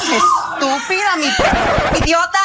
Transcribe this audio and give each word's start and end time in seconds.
¡Estúpida, 0.00 1.16
mi 1.18 1.26
idiota! 2.02 2.38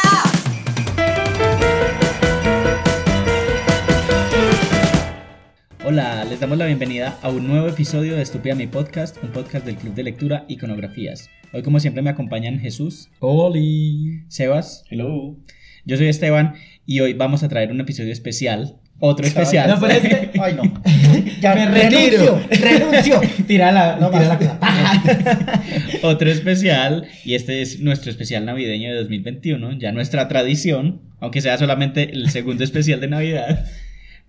Hola, 5.85 6.25
les 6.25 6.41
damos 6.41 6.57
la 6.57 6.65
bienvenida 6.65 7.17
a 7.21 7.29
un 7.29 7.47
nuevo 7.47 7.67
episodio 7.67 8.17
de 8.17 8.21
Estúpida 8.21 8.53
Mi 8.53 8.67
Podcast, 8.67 9.23
un 9.23 9.31
podcast 9.31 9.65
del 9.65 9.77
Club 9.77 9.93
de 9.93 10.03
Lectura 10.03 10.43
Iconografías. 10.49 11.29
Hoy, 11.53 11.63
como 11.63 11.79
siempre, 11.79 12.01
me 12.01 12.09
acompañan 12.09 12.59
Jesús, 12.59 13.09
Oli. 13.19 14.25
Sebas, 14.27 14.83
Hello. 14.89 15.37
yo 15.85 15.95
soy 15.95 16.09
Esteban 16.09 16.55
y 16.85 16.99
hoy 16.99 17.13
vamos 17.13 17.43
a 17.43 17.49
traer 17.49 17.71
un 17.71 17.79
episodio 17.79 18.11
especial, 18.11 18.81
otro 18.99 19.25
especial. 19.25 19.69
No, 19.69 19.79
pero 19.79 19.93
este- 19.93 20.31
Ay, 20.41 20.53
no. 20.55 20.63
Ya 21.41 21.53
Me 21.53 21.67
renuncio, 21.67 22.41
renuncio. 22.49 23.21
Tira 23.45 23.71
la, 23.71 23.97
No 23.99 24.09
tira 24.09 24.27
la 24.27 24.37
cosa. 24.37 24.59
otro 26.01 26.29
especial 26.31 27.07
y 27.23 27.35
este 27.35 27.61
es 27.61 27.79
nuestro 27.79 28.09
especial 28.09 28.45
navideño 28.45 28.89
de 28.89 28.97
2021, 28.97 29.73
ya 29.73 29.91
nuestra 29.91 30.27
tradición, 30.27 31.01
aunque 31.19 31.41
sea 31.41 31.57
solamente 31.57 32.11
el 32.11 32.29
segundo 32.31 32.63
especial 32.63 32.99
de 32.99 33.07
Navidad, 33.07 33.65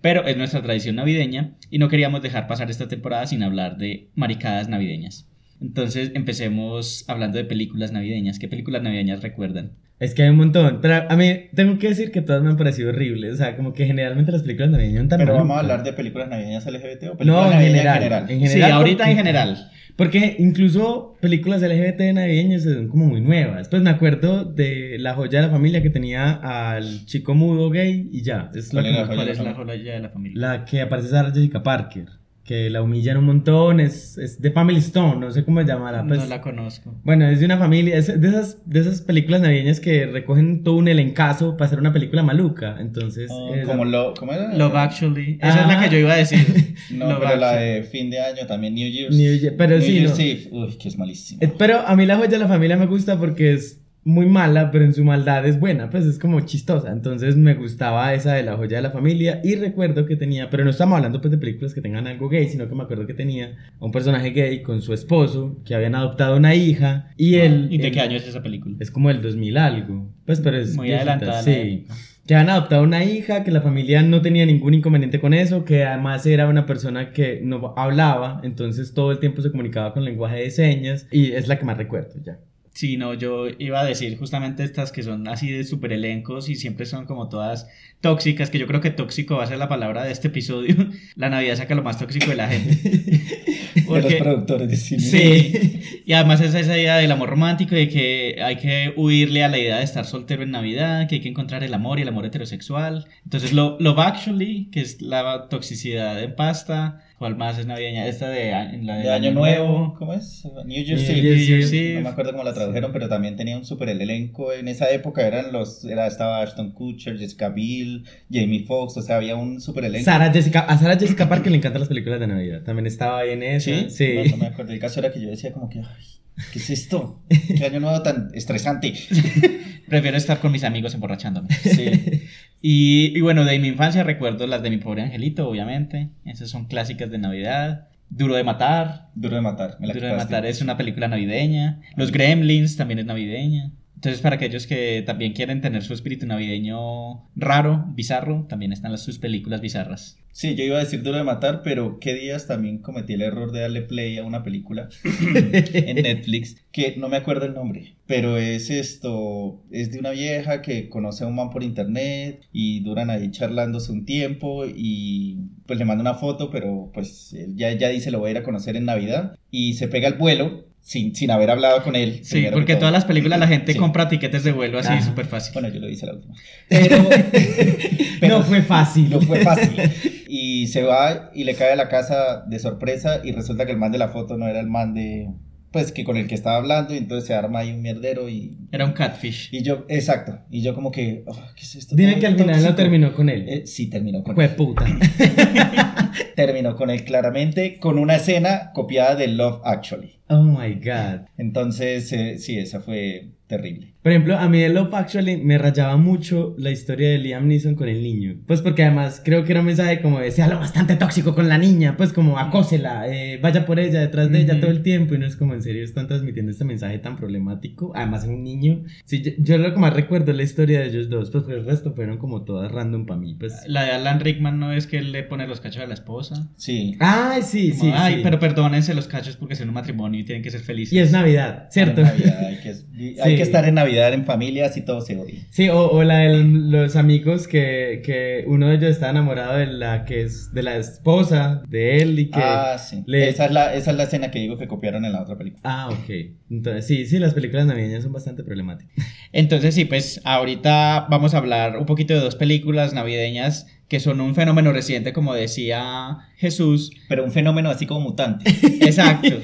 pero 0.01 0.25
es 0.27 0.37
nuestra 0.37 0.61
tradición 0.61 0.95
navideña 0.97 1.55
y 1.71 1.79
no 1.79 1.89
queríamos 1.89 2.21
dejar 2.21 2.47
pasar 2.47 2.69
esta 2.69 2.87
temporada 2.87 3.25
sin 3.25 3.41
hablar 3.43 3.77
de 3.77 4.09
maricadas 4.15 4.69
navideñas. 4.69 5.27
Entonces 5.61 6.11
empecemos 6.13 7.05
hablando 7.07 7.37
de 7.37 7.43
películas 7.45 7.91
navideñas. 7.91 8.39
¿Qué 8.39 8.47
películas 8.47 8.81
navideñas 8.83 9.21
recuerdan? 9.21 9.71
Es 9.99 10.13
que 10.13 10.23
hay 10.23 10.29
un 10.29 10.37
montón. 10.37 10.79
Pero 10.81 11.05
a 11.09 11.15
mí 11.17 11.49
tengo 11.53 11.77
que 11.77 11.89
decir 11.89 12.11
que 12.11 12.21
todas 12.21 12.41
me 12.41 12.49
han 12.49 12.57
parecido 12.57 12.89
horribles. 12.89 13.33
O 13.33 13.37
sea, 13.37 13.55
como 13.57 13.73
que 13.73 13.85
generalmente 13.85 14.31
las 14.31 14.43
películas 14.43 14.71
navideñas 14.71 15.07
tan 15.09 15.19
Pero 15.19 15.33
vamos 15.33 15.57
a 15.57 15.59
hablar 15.59 15.83
de 15.83 15.91
películas 15.93 16.29
navideñas 16.29 16.65
LGBT 16.65 17.09
o 17.09 17.17
películas 17.17 17.25
No, 17.25 17.51
en 17.51 17.59
general. 17.59 18.25
En 18.29 18.39
Sí, 18.41 18.47
general. 18.47 18.71
ahorita 18.73 18.97
porque- 18.97 19.11
en 19.11 19.17
general. 19.17 19.69
Porque 19.97 20.37
incluso 20.39 21.17
películas 21.19 21.61
LGBT 21.61 22.13
navideñas 22.13 22.63
son 22.63 22.87
como 22.87 23.07
muy 23.07 23.19
nuevas. 23.19 23.67
Pues 23.67 23.81
me 23.81 23.89
acuerdo 23.89 24.45
de 24.45 24.95
La 24.97 25.13
joya 25.13 25.41
de 25.41 25.47
la 25.47 25.51
familia 25.51 25.81
que 25.83 25.89
tenía 25.89 26.31
al 26.75 27.05
chico 27.05 27.35
mudo 27.35 27.69
gay 27.69 28.07
y 28.09 28.21
ya. 28.23 28.49
Es 28.55 28.69
¿Cuál 28.69 28.85
que 28.85 28.89
era 28.91 29.01
me 29.01 29.07
la 29.09 29.15
¿Cuál 29.15 29.27
es 29.29 29.37
la 29.39 29.43
la 29.43 29.53
joya 29.55 29.93
de 29.95 29.99
la 29.99 30.09
familia? 30.09 30.39
La 30.39 30.63
que 30.63 30.79
aparece 30.79 31.09
Sarah 31.09 31.31
Jessica 31.33 31.61
Parker, 31.63 32.05
que 32.49 32.67
la 32.71 32.81
humillan 32.81 33.15
un 33.17 33.25
montón, 33.25 33.79
es, 33.79 34.17
es 34.17 34.41
de 34.41 34.49
Family 34.49 34.79
Stone, 34.79 35.17
no 35.19 35.29
sé 35.29 35.45
cómo 35.45 35.61
llamará. 35.61 36.03
Pues, 36.07 36.19
no 36.21 36.25
la 36.25 36.41
conozco. 36.41 36.99
Bueno, 37.03 37.27
es 37.29 37.39
de 37.41 37.45
una 37.45 37.59
familia, 37.59 37.95
es 37.95 38.19
de 38.19 38.27
esas, 38.27 38.57
de 38.67 38.79
esas 38.79 39.01
películas 39.01 39.41
navideñas 39.41 39.79
que 39.79 40.07
recogen 40.07 40.63
todo 40.63 40.77
un 40.77 40.87
elencazo 40.87 41.55
para 41.57 41.67
hacer 41.67 41.77
una 41.77 41.93
película 41.93 42.23
maluca. 42.23 42.77
Entonces, 42.79 43.29
Oh, 43.31 43.53
es- 43.53 43.67
como 43.67 43.85
lo, 43.85 44.15
¿Cómo 44.15 44.33
era? 44.33 44.51
Love 44.57 44.73
Actually. 44.77 45.37
Esa 45.39 45.61
es 45.61 45.67
la 45.67 45.79
que 45.79 45.89
yo 45.93 45.99
iba 45.99 46.13
a 46.13 46.17
decir. 46.17 46.39
No, 46.91 47.07
Love 47.09 47.19
pero 47.19 47.35
la 47.35 47.49
Actually. 47.51 47.71
de 47.75 47.83
fin 47.83 48.09
de 48.09 48.19
año 48.19 48.47
también, 48.47 48.73
New 48.73 48.89
Year's. 48.89 49.15
New 49.15 49.35
Year- 49.37 49.53
pero 49.55 49.77
New 49.77 49.81
sí, 49.85 49.93
Year's 49.99 50.17
no. 50.17 50.23
Eve. 50.25 50.49
Uy, 50.51 50.77
que 50.79 50.87
es 50.87 50.97
malísimo. 50.97 51.41
eh, 51.43 51.53
pero 51.55 51.81
a 51.85 51.95
mí 51.95 52.07
la 52.07 52.15
joya 52.17 52.29
de 52.29 52.39
la 52.39 52.47
familia 52.47 52.77
me 52.77 52.87
gusta 52.87 53.19
porque 53.19 53.53
es 53.53 53.79
muy 54.03 54.25
mala, 54.25 54.71
pero 54.71 54.85
en 54.85 54.93
su 54.93 55.03
maldad 55.03 55.45
es 55.45 55.59
buena, 55.59 55.89
pues 55.89 56.05
es 56.05 56.17
como 56.17 56.39
chistosa. 56.41 56.91
Entonces 56.91 57.35
me 57.35 57.53
gustaba 57.53 58.13
esa 58.13 58.33
de 58.33 58.43
la 58.43 58.55
joya 58.55 58.77
de 58.77 58.83
la 58.83 58.91
familia 58.91 59.41
y 59.43 59.55
recuerdo 59.55 60.05
que 60.05 60.15
tenía, 60.15 60.49
pero 60.49 60.63
no 60.63 60.69
estamos 60.69 60.95
hablando 60.97 61.21
pues 61.21 61.31
de 61.31 61.37
películas 61.37 61.73
que 61.73 61.81
tengan 61.81 62.07
algo 62.07 62.29
gay, 62.29 62.47
sino 62.47 62.67
que 62.67 62.75
me 62.75 62.83
acuerdo 62.83 63.05
que 63.05 63.13
tenía 63.13 63.55
a 63.79 63.85
un 63.85 63.91
personaje 63.91 64.31
gay 64.31 64.61
con 64.63 64.81
su 64.81 64.93
esposo 64.93 65.59
que 65.65 65.75
habían 65.75 65.95
adoptado 65.95 66.37
una 66.37 66.55
hija 66.55 67.11
y 67.17 67.35
él... 67.35 67.67
¿Y 67.69 67.77
de 67.77 67.87
él- 67.87 67.93
qué 67.93 67.99
año 68.01 68.17
es 68.17 68.27
esa 68.27 68.41
película? 68.41 68.75
Es 68.79 68.89
como 68.89 69.09
el 69.09 69.21
2000 69.21 69.57
algo. 69.57 70.09
Pues, 70.25 70.39
pero 70.41 70.57
es 70.57 70.75
Muy 70.75 70.87
viejita, 70.87 71.13
adelantada 71.13 71.37
la 71.41 71.43
Sí. 71.43 71.85
Que 72.25 72.35
han 72.35 72.47
adoptado 72.49 72.83
una 72.83 73.03
hija, 73.03 73.43
que 73.43 73.49
la 73.49 73.61
familia 73.61 74.03
no 74.03 74.21
tenía 74.21 74.45
ningún 74.45 74.75
inconveniente 74.75 75.19
con 75.19 75.33
eso, 75.33 75.65
que 75.65 75.83
además 75.83 76.25
era 76.27 76.47
una 76.47 76.67
persona 76.67 77.11
que 77.11 77.41
no 77.43 77.73
hablaba, 77.75 78.39
entonces 78.43 78.93
todo 78.93 79.11
el 79.11 79.17
tiempo 79.19 79.41
se 79.41 79.49
comunicaba 79.49 79.93
con 79.93 80.05
lenguaje 80.05 80.37
de 80.37 80.51
señas 80.51 81.07
y 81.11 81.31
es 81.31 81.47
la 81.47 81.57
que 81.57 81.65
más 81.65 81.77
recuerdo 81.77 82.13
ya. 82.23 82.37
Sí, 82.73 82.97
no, 82.97 83.13
yo 83.13 83.47
iba 83.57 83.81
a 83.81 83.85
decir 83.85 84.17
justamente 84.17 84.63
estas 84.63 84.91
que 84.91 85.03
son 85.03 85.27
así 85.27 85.49
de 85.49 85.63
super 85.63 85.91
elencos 85.91 86.49
y 86.49 86.55
siempre 86.55 86.85
son 86.85 87.05
como 87.05 87.27
todas 87.27 87.67
tóxicas, 87.99 88.49
que 88.49 88.59
yo 88.59 88.67
creo 88.67 88.79
que 88.79 88.91
tóxico 88.91 89.37
va 89.37 89.43
a 89.43 89.47
ser 89.47 89.57
la 89.57 89.67
palabra 89.67 90.03
de 90.03 90.11
este 90.11 90.29
episodio. 90.29 90.75
La 91.15 91.29
Navidad 91.29 91.57
saca 91.57 91.75
lo 91.75 91.83
más 91.83 91.99
tóxico 91.99 92.27
de 92.27 92.35
la 92.35 92.47
gente. 92.47 92.75
de 92.89 93.71
los 93.75 93.85
Porque- 93.85 94.15
productores 94.17 94.69
de 94.69 94.77
cine. 94.77 95.01
Sí, 95.01 95.81
y 96.05 96.13
además 96.13 96.39
es 96.41 96.53
esa 96.55 96.77
idea 96.77 96.97
del 96.97 97.11
amor 97.11 97.29
romántico, 97.29 97.75
de 97.75 97.89
que 97.89 98.37
hay 98.41 98.55
que 98.57 98.93
huirle 98.95 99.43
a 99.43 99.49
la 99.49 99.57
idea 99.57 99.77
de 99.79 99.83
estar 99.83 100.05
soltero 100.05 100.43
en 100.43 100.51
Navidad, 100.51 101.07
que 101.09 101.15
hay 101.15 101.21
que 101.21 101.29
encontrar 101.29 101.63
el 101.63 101.73
amor 101.73 101.99
y 101.99 102.03
el 102.03 102.07
amor 102.07 102.25
heterosexual. 102.25 103.07
Entonces, 103.25 103.51
lo, 103.51 103.77
Love 103.79 103.99
Actually, 103.99 104.69
que 104.71 104.81
es 104.81 105.01
la 105.01 105.47
toxicidad 105.49 106.21
en 106.23 106.35
pasta, 106.35 107.03
¿cuál 107.19 107.35
más 107.35 107.59
es 107.59 107.67
navideña? 107.67 108.07
Esta 108.07 108.29
de, 108.29 108.51
la 108.81 108.97
De 108.97 109.11
Año 109.11 109.31
Nuevo, 109.31 109.93
¿cómo 109.99 110.13
es? 110.13 110.45
New 110.65 110.83
Year's 110.83 111.03
New 111.03 111.11
Eve. 111.11 111.21
Year's 111.21 111.47
Year's 111.47 111.73
Eve. 111.73 111.93
No 111.95 112.01
me 112.01 112.09
acuerdo 112.09 112.31
cómo 112.31 112.43
la 112.43 112.53
tradujeron, 112.53 112.91
pero 112.93 113.09
también 113.09 113.35
tenía 113.35 113.57
un 113.57 113.65
super 113.65 113.89
elenco. 113.89 114.53
En 114.53 114.69
esa 114.69 114.89
época 114.89 115.27
eran 115.27 115.51
los, 115.51 115.83
era, 115.83 116.07
estaba 116.07 116.41
Ashton 116.41 116.71
Kutcher, 116.71 117.19
Jessica 117.19 117.49
Biel, 117.49 118.05
Jamie 118.31 118.63
Foxx, 118.63 118.97
o 118.97 119.01
sea, 119.01 119.17
había 119.17 119.35
un 119.35 119.59
super 119.59 119.83
elenco. 119.83 120.05
Sara 120.05 120.31
Jessica, 120.31 120.61
a 120.61 120.77
Sara 120.77 120.97
Jessica 120.97 121.27
Parker 121.27 121.51
le 121.51 121.57
encantan 121.57 121.81
las 121.81 121.89
películas 121.89 122.19
de 122.21 122.27
Navidad. 122.27 122.63
También 122.63 122.87
estaba 122.87 123.19
ahí 123.19 123.31
en 123.31 123.43
esa. 123.43 123.89
¿Sí? 123.89 124.13
No, 124.15 124.31
no 124.31 124.37
me 124.37 124.47
acuerdo. 124.47 124.71
El 124.71 124.79
caso 124.79 125.01
era 125.01 125.11
que 125.11 125.19
yo 125.19 125.29
decía 125.29 125.51
como 125.51 125.69
que, 125.69 125.79
ay, 125.79 126.05
¿qué 126.51 126.59
es 126.59 126.69
esto? 126.69 127.21
¿Qué 127.29 127.65
año 127.65 127.79
nuevo 127.79 128.01
tan 128.01 128.29
estresante? 128.33 128.93
Prefiero 129.89 130.17
estar 130.17 130.39
con 130.39 130.51
mis 130.51 130.63
amigos 130.63 130.93
emborrachándome. 130.93 131.53
Sí. 131.53 132.27
Y, 132.61 133.17
y 133.17 133.21
bueno, 133.21 133.45
de 133.45 133.57
mi 133.57 133.69
infancia 133.69 134.03
recuerdo 134.03 134.45
las 134.45 134.61
de 134.61 134.69
mi 134.69 134.77
pobre 134.77 135.01
angelito, 135.01 135.47
obviamente. 135.47 136.09
Esas 136.25 136.49
son 136.49 136.65
clásicas 136.65 137.09
de 137.09 137.17
Navidad. 137.17 137.87
Duro 138.09 138.35
de 138.35 138.43
matar. 138.43 139.09
Duro 139.15 139.35
de 139.35 139.41
matar. 139.41 139.77
Me 139.79 139.87
la 139.87 139.93
Duro 139.93 140.07
de 140.07 140.15
matar 140.15 140.45
es 140.45 140.61
una 140.61 140.77
película 140.77 141.07
navideña. 141.07 141.81
Los 141.95 142.11
Gremlins 142.11 142.75
también 142.75 142.99
es 142.99 143.05
navideña. 143.05 143.71
Entonces, 143.99 144.21
para 144.21 144.37
aquellos 144.37 144.65
que 144.65 145.03
también 145.05 145.33
quieren 145.33 145.59
tener 145.59 145.83
su 145.83 145.93
espíritu 145.93 146.25
navideño 146.25 147.29
raro, 147.35 147.83
bizarro, 147.95 148.45
también 148.47 148.71
están 148.71 148.93
las, 148.93 149.03
sus 149.03 149.19
películas 149.19 149.59
bizarras. 149.59 150.17
Sí, 150.31 150.55
yo 150.55 150.63
iba 150.63 150.77
a 150.77 150.79
decir 150.79 151.03
duro 151.03 151.17
de 151.17 151.25
matar, 151.25 151.63
pero 151.65 151.99
qué 151.99 152.13
días 152.13 152.47
también 152.47 152.77
cometí 152.77 153.15
el 153.15 153.23
error 153.23 153.51
de 153.51 153.59
darle 153.59 153.81
play 153.81 154.17
a 154.17 154.23
una 154.23 154.41
película 154.41 154.87
en 155.03 156.01
Netflix 156.01 156.63
que 156.71 156.95
no 156.95 157.09
me 157.09 157.17
acuerdo 157.17 157.45
el 157.45 157.53
nombre, 157.53 157.95
pero 158.05 158.37
es 158.37 158.69
esto, 158.69 159.61
es 159.69 159.91
de 159.91 159.99
una 159.99 160.11
vieja 160.11 160.61
que 160.61 160.87
conoce 160.87 161.25
a 161.25 161.27
un 161.27 161.35
man 161.35 161.49
por 161.49 161.61
internet 161.61 162.45
y 162.53 162.79
duran 162.79 163.09
ahí 163.09 163.31
charlándose 163.31 163.91
un 163.91 164.05
tiempo 164.05 164.63
y 164.65 165.39
pues 165.65 165.77
le 165.77 165.83
manda 165.83 166.03
una 166.03 166.13
foto, 166.13 166.49
pero 166.51 166.89
pues 166.93 167.35
ya, 167.55 167.73
ya 167.73 167.89
dice 167.89 168.09
lo 168.09 168.19
voy 168.19 168.29
a 168.29 168.31
ir 168.31 168.37
a 168.37 168.43
conocer 168.43 168.77
en 168.77 168.85
Navidad 168.85 169.37
y 169.51 169.73
se 169.73 169.89
pega 169.89 170.07
el 170.07 170.13
vuelo 170.13 170.68
sin, 170.81 171.15
sin 171.15 171.29
haber 171.31 171.51
hablado 171.51 171.83
con 171.83 171.95
él. 171.95 172.21
Sí, 172.23 172.47
porque 172.51 172.75
todas 172.75 172.91
las 172.91 173.05
películas 173.05 173.39
la 173.39 173.47
gente 173.47 173.73
Sí. 173.73 173.77
compra 173.79 174.07
tiquetes 174.09 174.43
de 174.43 174.51
vuelo 174.51 174.79
así 174.79 175.01
súper 175.03 175.25
fácil. 175.27 175.53
Bueno, 175.53 175.69
yo 175.69 175.79
lo 175.79 175.89
hice 175.89 176.05
la 176.05 176.13
última. 176.13 176.33
Pero, 176.67 177.07
Pero- 178.19 178.39
no 178.39 178.43
fue 178.43 178.61
fácil. 178.61 179.09
No 179.09 179.21
fue 179.21 179.41
fácil. 179.41 179.79
Y 180.27 180.67
se 180.67 180.83
va 180.83 181.31
y 181.33 181.43
le 181.43 181.55
cae 181.55 181.71
a 181.73 181.75
la 181.75 181.89
casa 181.89 182.43
de 182.47 182.59
sorpresa 182.59 183.21
y 183.23 183.31
resulta 183.31 183.65
que 183.65 183.71
el 183.71 183.77
man 183.77 183.91
de 183.91 183.97
la 183.97 184.09
foto 184.09 184.37
no 184.37 184.47
era 184.47 184.59
el 184.59 184.67
man 184.67 184.93
de... 184.93 185.29
Pues 185.71 185.91
que 185.91 186.03
con 186.03 186.17
el 186.17 186.25
que 186.25 186.33
estaba 186.33 186.57
hablando 186.57 186.95
y 186.95 186.97
entonces 186.97 187.27
se 187.27 187.35
arma 187.35 187.59
ahí 187.59 187.71
un 187.71 187.83
mierdero 187.83 188.27
y... 188.27 188.57
Era 188.71 188.85
un 188.85 188.93
catfish. 188.93 189.49
Y 189.51 189.61
yo, 189.61 189.85
exacto. 189.87 190.39
Y 190.49 190.63
yo 190.63 190.73
como 190.73 190.91
que... 190.91 191.23
oh, 191.27 191.37
¿Qué 191.55 191.61
es 191.61 191.75
esto? 191.75 191.95
Dime 191.95 192.17
que 192.17 192.25
al 192.25 192.35
final 192.37 192.63
no 192.63 192.73
terminó 192.73 193.13
con 193.13 193.29
él. 193.29 193.45
Eh, 193.47 193.67
sí, 193.67 193.87
terminó 193.87 194.23
con 194.23 194.33
Fue 194.33 194.45
él. 194.45 194.51
puta. 194.55 194.85
Terminó 196.35 196.75
con 196.75 196.89
él 196.89 197.03
claramente 197.03 197.77
con 197.79 197.99
una 197.99 198.15
escena 198.15 198.71
copiada 198.73 199.15
de 199.15 199.27
Love 199.27 199.61
Actually. 199.63 200.18
Oh 200.29 200.43
my 200.43 200.75
god. 200.75 201.27
Entonces, 201.37 202.11
eh, 202.13 202.37
sí, 202.37 202.57
esa 202.57 202.79
fue 202.81 203.31
terrible. 203.47 203.95
Por 204.03 204.11
ejemplo, 204.13 204.37
a 204.37 204.47
mí 204.47 204.61
de 204.61 204.69
Love 204.69 204.93
Actually 204.93 205.37
me 205.37 205.57
rayaba 205.57 205.97
mucho 205.97 206.55
la 206.57 206.69
historia 206.71 207.09
de 207.09 207.17
Liam 207.17 207.47
Neeson 207.47 207.75
con 207.75 207.89
el 207.89 208.01
niño. 208.01 208.35
Pues 208.45 208.61
porque 208.61 208.83
además 208.83 209.21
creo 209.25 209.43
que 209.43 209.51
era 209.51 209.59
un 209.59 209.65
mensaje 209.65 210.01
como 210.01 210.19
de 210.19 210.31
sea 210.31 210.47
lo 210.47 210.57
bastante 210.59 210.95
tóxico 210.95 211.35
con 211.35 211.49
la 211.49 211.57
niña. 211.57 211.97
Pues 211.97 212.13
como 212.13 212.37
acósela, 212.37 213.07
eh, 213.07 213.39
vaya 213.41 213.65
por 213.65 213.79
ella, 213.79 213.99
detrás 213.99 214.31
de 214.31 214.41
ella 214.41 214.59
todo 214.61 214.71
el 214.71 214.83
tiempo. 214.83 215.15
Y 215.15 215.17
no 215.17 215.25
es 215.25 215.35
como 215.35 215.55
en 215.55 215.63
serio 215.63 215.83
están 215.83 216.07
transmitiendo 216.07 216.51
este 216.51 216.63
mensaje 216.63 216.99
tan 216.99 217.17
problemático. 217.17 217.91
Además, 217.95 218.23
en 218.23 218.35
un 218.35 218.43
niño. 218.43 218.83
Sí, 219.05 219.21
yo, 219.21 219.31
yo 219.39 219.57
lo 219.57 219.73
que 219.73 219.79
más 219.79 219.93
recuerdo 219.93 220.31
es 220.31 220.37
la 220.37 220.43
historia 220.43 220.79
de 220.79 220.87
ellos 220.87 221.09
dos. 221.09 221.31
Pues 221.31 221.47
el 221.49 221.65
resto 221.65 221.93
fueron 221.93 222.19
como 222.19 222.43
todas 222.43 222.71
random 222.71 223.07
para 223.07 223.19
mí. 223.19 223.33
Pues. 223.33 223.63
La 223.67 223.83
de 223.83 223.91
Alan 223.91 224.19
Rickman 224.19 224.59
no 224.59 224.71
es 224.71 224.85
que 224.85 224.99
él 224.99 225.11
le 225.11 225.23
pone 225.23 225.47
los 225.47 225.59
cachos 225.59 225.81
a 225.83 225.87
la 225.87 225.95
esposa. 225.95 226.49
Sí. 226.55 226.95
Ay, 226.99 227.41
sí, 227.41 227.71
Como, 227.71 227.81
sí. 227.81 227.91
Ay, 227.93 228.15
sí. 228.17 228.21
pero 228.23 228.39
perdónense 228.39 228.93
los 228.93 229.07
cachos 229.07 229.35
porque 229.35 229.55
son 229.55 229.69
un 229.69 229.73
matrimonio 229.73 230.18
y 230.19 230.23
tienen 230.25 230.43
que 230.43 230.51
ser 230.51 230.61
felices. 230.61 230.93
Y 230.93 230.99
es 230.99 231.11
Navidad, 231.11 231.67
¿cierto? 231.71 232.01
Navidad, 232.01 232.39
hay, 232.47 232.57
que, 232.57 232.69
hay 233.21 233.31
Sí. 233.31 233.35
que 233.37 233.41
estar 233.41 233.65
en 233.67 233.75
Navidad 233.75 234.13
en 234.13 234.25
familia 234.25 234.65
así 234.67 234.81
todo 234.81 235.01
se 235.01 235.17
odia. 235.17 235.39
Sí, 235.51 235.69
o, 235.69 235.89
o 235.89 236.03
la 236.03 236.19
de 236.19 236.43
los 236.43 236.95
amigos 236.95 237.47
que, 237.47 238.01
que 238.05 238.43
uno 238.47 238.67
de 238.67 238.75
ellos 238.75 238.91
está 238.91 239.09
enamorado 239.09 239.57
de 239.57 239.67
la 239.67 240.05
que 240.05 240.21
es 240.23 240.53
de 240.53 240.63
la 240.63 240.77
esposa 240.77 241.61
de 241.67 242.01
él 242.01 242.19
y 242.19 242.25
que... 242.29 242.39
Ah, 242.41 242.77
sí. 242.77 243.03
le- 243.05 243.29
Esa, 243.29 243.45
es 243.45 243.51
la, 243.51 243.73
esa 243.73 243.91
es 243.91 243.97
la 243.97 244.03
escena 244.03 244.31
que 244.31 244.39
digo 244.39 244.57
que 244.57 244.67
copiaron 244.67 245.05
en 245.05 245.13
la 245.13 245.21
otra 245.21 245.37
película. 245.37 245.61
Ah, 245.63 245.89
ok. 245.89 246.09
Entonces, 246.51 246.85
sí, 246.87 247.05
sí, 247.05 247.19
las 247.19 247.33
películas 247.33 247.65
navideñas 247.65 248.03
son 248.03 248.11
bastante 248.13 248.43
problemáticas. 248.43 248.93
Entonces 249.31 249.75
sí, 249.75 249.85
pues 249.85 250.21
ahorita 250.23 251.07
vamos 251.09 251.33
a 251.33 251.37
hablar 251.37 251.77
un 251.77 251.85
poquito 251.85 252.13
de 252.13 252.19
dos 252.19 252.35
películas 252.35 252.93
navideñas 252.93 253.67
que 253.87 253.99
son 253.99 254.21
un 254.21 254.35
fenómeno 254.35 254.71
reciente, 254.71 255.13
como 255.13 255.33
decía 255.33 256.17
Jesús. 256.37 256.91
Pero 257.07 257.23
un 257.23 257.31
fenómeno 257.31 257.69
así 257.71 257.85
como 257.87 258.01
mutante. 258.01 258.49
Exacto. 258.81 259.39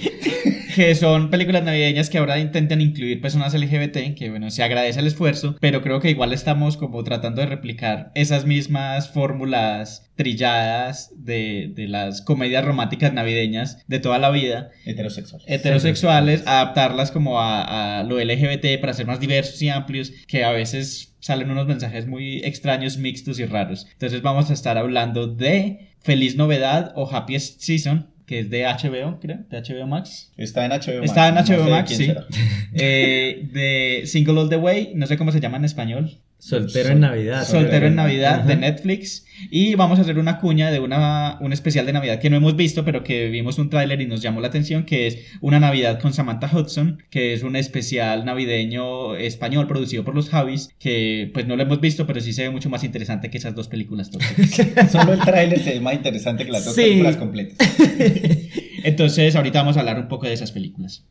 Que 0.75 0.93
son 0.93 1.29
películas 1.29 1.63
navideñas 1.63 2.09
que 2.09 2.17
ahora 2.17 2.37
intentan 2.37 2.81
incluir 2.81 3.21
personas 3.21 3.53
LGBT, 3.53 4.13
que 4.13 4.29
bueno, 4.29 4.51
se 4.51 4.61
agradece 4.61 4.99
el 4.99 5.07
esfuerzo, 5.07 5.55
pero 5.61 5.81
creo 5.81 6.01
que 6.01 6.09
igual 6.09 6.33
estamos 6.33 6.75
como 6.75 7.01
tratando 7.05 7.39
de 7.39 7.47
replicar 7.47 8.11
esas 8.13 8.45
mismas 8.45 9.09
fórmulas 9.09 10.11
trilladas 10.15 11.13
de, 11.15 11.71
de 11.73 11.87
las 11.87 12.21
comedias 12.21 12.65
románticas 12.65 13.13
navideñas 13.13 13.85
de 13.87 13.99
toda 13.99 14.19
la 14.19 14.31
vida, 14.31 14.71
Heterosexual. 14.85 15.41
heterosexuales, 15.47 16.43
adaptarlas 16.45 17.11
como 17.11 17.39
a, 17.39 17.99
a 17.99 18.03
lo 18.03 18.19
LGBT 18.19 18.81
para 18.81 18.93
ser 18.93 19.07
más 19.07 19.21
diversos 19.21 19.61
y 19.61 19.69
amplios, 19.69 20.11
que 20.27 20.43
a 20.43 20.51
veces 20.51 21.15
salen 21.21 21.51
unos 21.51 21.67
mensajes 21.67 22.05
muy 22.05 22.39
extraños, 22.43 22.97
mixtos 22.97 23.39
y 23.39 23.45
raros. 23.45 23.87
Entonces 23.93 24.21
vamos 24.21 24.49
a 24.49 24.53
estar 24.53 24.77
hablando 24.77 25.27
de 25.27 25.91
Feliz 26.01 26.35
Novedad 26.35 26.91
o 26.95 27.09
Happiest 27.09 27.61
Season, 27.61 28.13
que 28.25 28.39
es 28.39 28.49
de 28.49 28.63
HBO, 28.65 29.19
creo, 29.19 29.39
de 29.49 29.61
HBO 29.61 29.87
Max. 29.87 30.31
Está 30.37 30.65
en 30.65 30.71
HBO 30.71 30.99
Max. 30.99 31.03
Está 31.03 31.27
en 31.27 31.35
HBO 31.35 31.69
Max, 31.69 31.95
sí. 31.95 32.13
Eh, 32.77 33.47
de 33.53 34.05
Single 34.05 34.37
All 34.37 34.49
the 34.49 34.57
Way, 34.57 34.93
no 34.95 35.07
sé 35.07 35.17
cómo 35.17 35.31
se 35.31 35.39
llama 35.39 35.57
en 35.57 35.65
español. 35.65 36.19
Soltero 36.47 36.83
Sol- 36.85 36.91
en 36.93 36.99
Navidad. 36.99 37.43
Sol- 37.45 37.61
Soltero 37.61 37.87
en 37.87 37.95
Navidad 37.95 38.43
de. 38.43 38.55
Netflix. 38.55 39.25
Y 39.51 39.75
vamos 39.75 39.97
a 39.99 40.03
hacer 40.03 40.17
una 40.19 40.39
cuña 40.39 40.69
de 40.71 40.79
una, 40.79 41.37
un 41.41 41.51
especial 41.53 41.85
de 41.85 41.93
Navidad 41.93 42.19
que 42.19 42.29
no 42.29 42.37
hemos 42.37 42.55
visto, 42.55 42.85
pero 42.85 43.03
que 43.03 43.27
vimos 43.29 43.57
un 43.57 43.69
tráiler 43.69 43.99
y 43.99 44.05
nos 44.05 44.21
llamó 44.21 44.39
la 44.41 44.47
atención, 44.47 44.85
que 44.85 45.07
es 45.07 45.17
Una 45.41 45.59
Navidad 45.59 45.99
con 45.99 46.13
Samantha 46.13 46.49
Hudson, 46.55 47.03
que 47.09 47.33
es 47.33 47.43
un 47.43 47.55
especial 47.55 48.23
navideño 48.25 49.15
español 49.15 49.67
producido 49.67 50.03
por 50.05 50.13
los 50.15 50.29
Javis, 50.29 50.69
que 50.79 51.29
pues 51.33 51.47
no 51.47 51.55
lo 51.55 51.63
hemos 51.63 51.81
visto, 51.81 52.05
pero 52.07 52.21
sí 52.21 52.31
se 52.31 52.43
ve 52.43 52.49
mucho 52.51 52.69
más 52.69 52.83
interesante 52.83 53.29
que 53.29 53.37
esas 53.39 53.55
dos 53.55 53.67
películas. 53.67 54.11
Solo 54.91 55.13
el 55.13 55.19
tráiler 55.21 55.59
se 55.59 55.71
ve 55.73 55.79
más 55.81 55.95
interesante 55.95 56.45
que 56.45 56.51
las 56.51 56.63
dos 56.65 56.75
Sí. 56.75 56.81
películas 56.83 57.17
completas. 57.17 57.57
Entonces 58.83 59.35
ahorita 59.35 59.59
vamos 59.59 59.77
a 59.77 59.79
hablar 59.79 59.99
un 59.99 60.07
poco 60.07 60.27
de 60.27 60.33
esas 60.33 60.51
películas. 60.51 61.05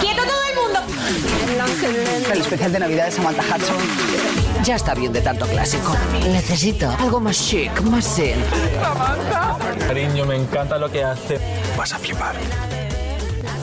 ¡Quieto 0.00 0.22
todo 0.22 0.42
el 0.48 0.56
mundo! 0.56 0.80
El 2.32 2.40
especial 2.40 2.72
de 2.72 2.78
Navidad 2.78 3.06
de 3.06 3.10
Samantha 3.12 3.42
Hudson. 3.42 3.76
Ya 4.64 4.76
está 4.76 4.94
bien 4.94 5.12
de 5.12 5.20
tanto 5.20 5.46
clásico. 5.46 5.96
Necesito 6.30 6.90
algo 6.98 7.20
más 7.20 7.48
chic, 7.48 7.80
más 7.82 8.16
zen. 8.16 8.38
Cariño, 9.86 10.26
me 10.26 10.36
encanta 10.36 10.78
lo 10.78 10.90
que 10.90 11.02
hace. 11.02 11.38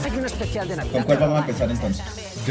Hay 0.03 0.17
un 0.17 0.25
especial 0.25 0.67
de 0.67 0.75
Navidad. 0.77 0.93
¿Con 0.93 1.03
cuál 1.03 1.17
vamos 1.19 1.37
a 1.37 1.39
empezar 1.41 1.71
entonces? 1.71 2.03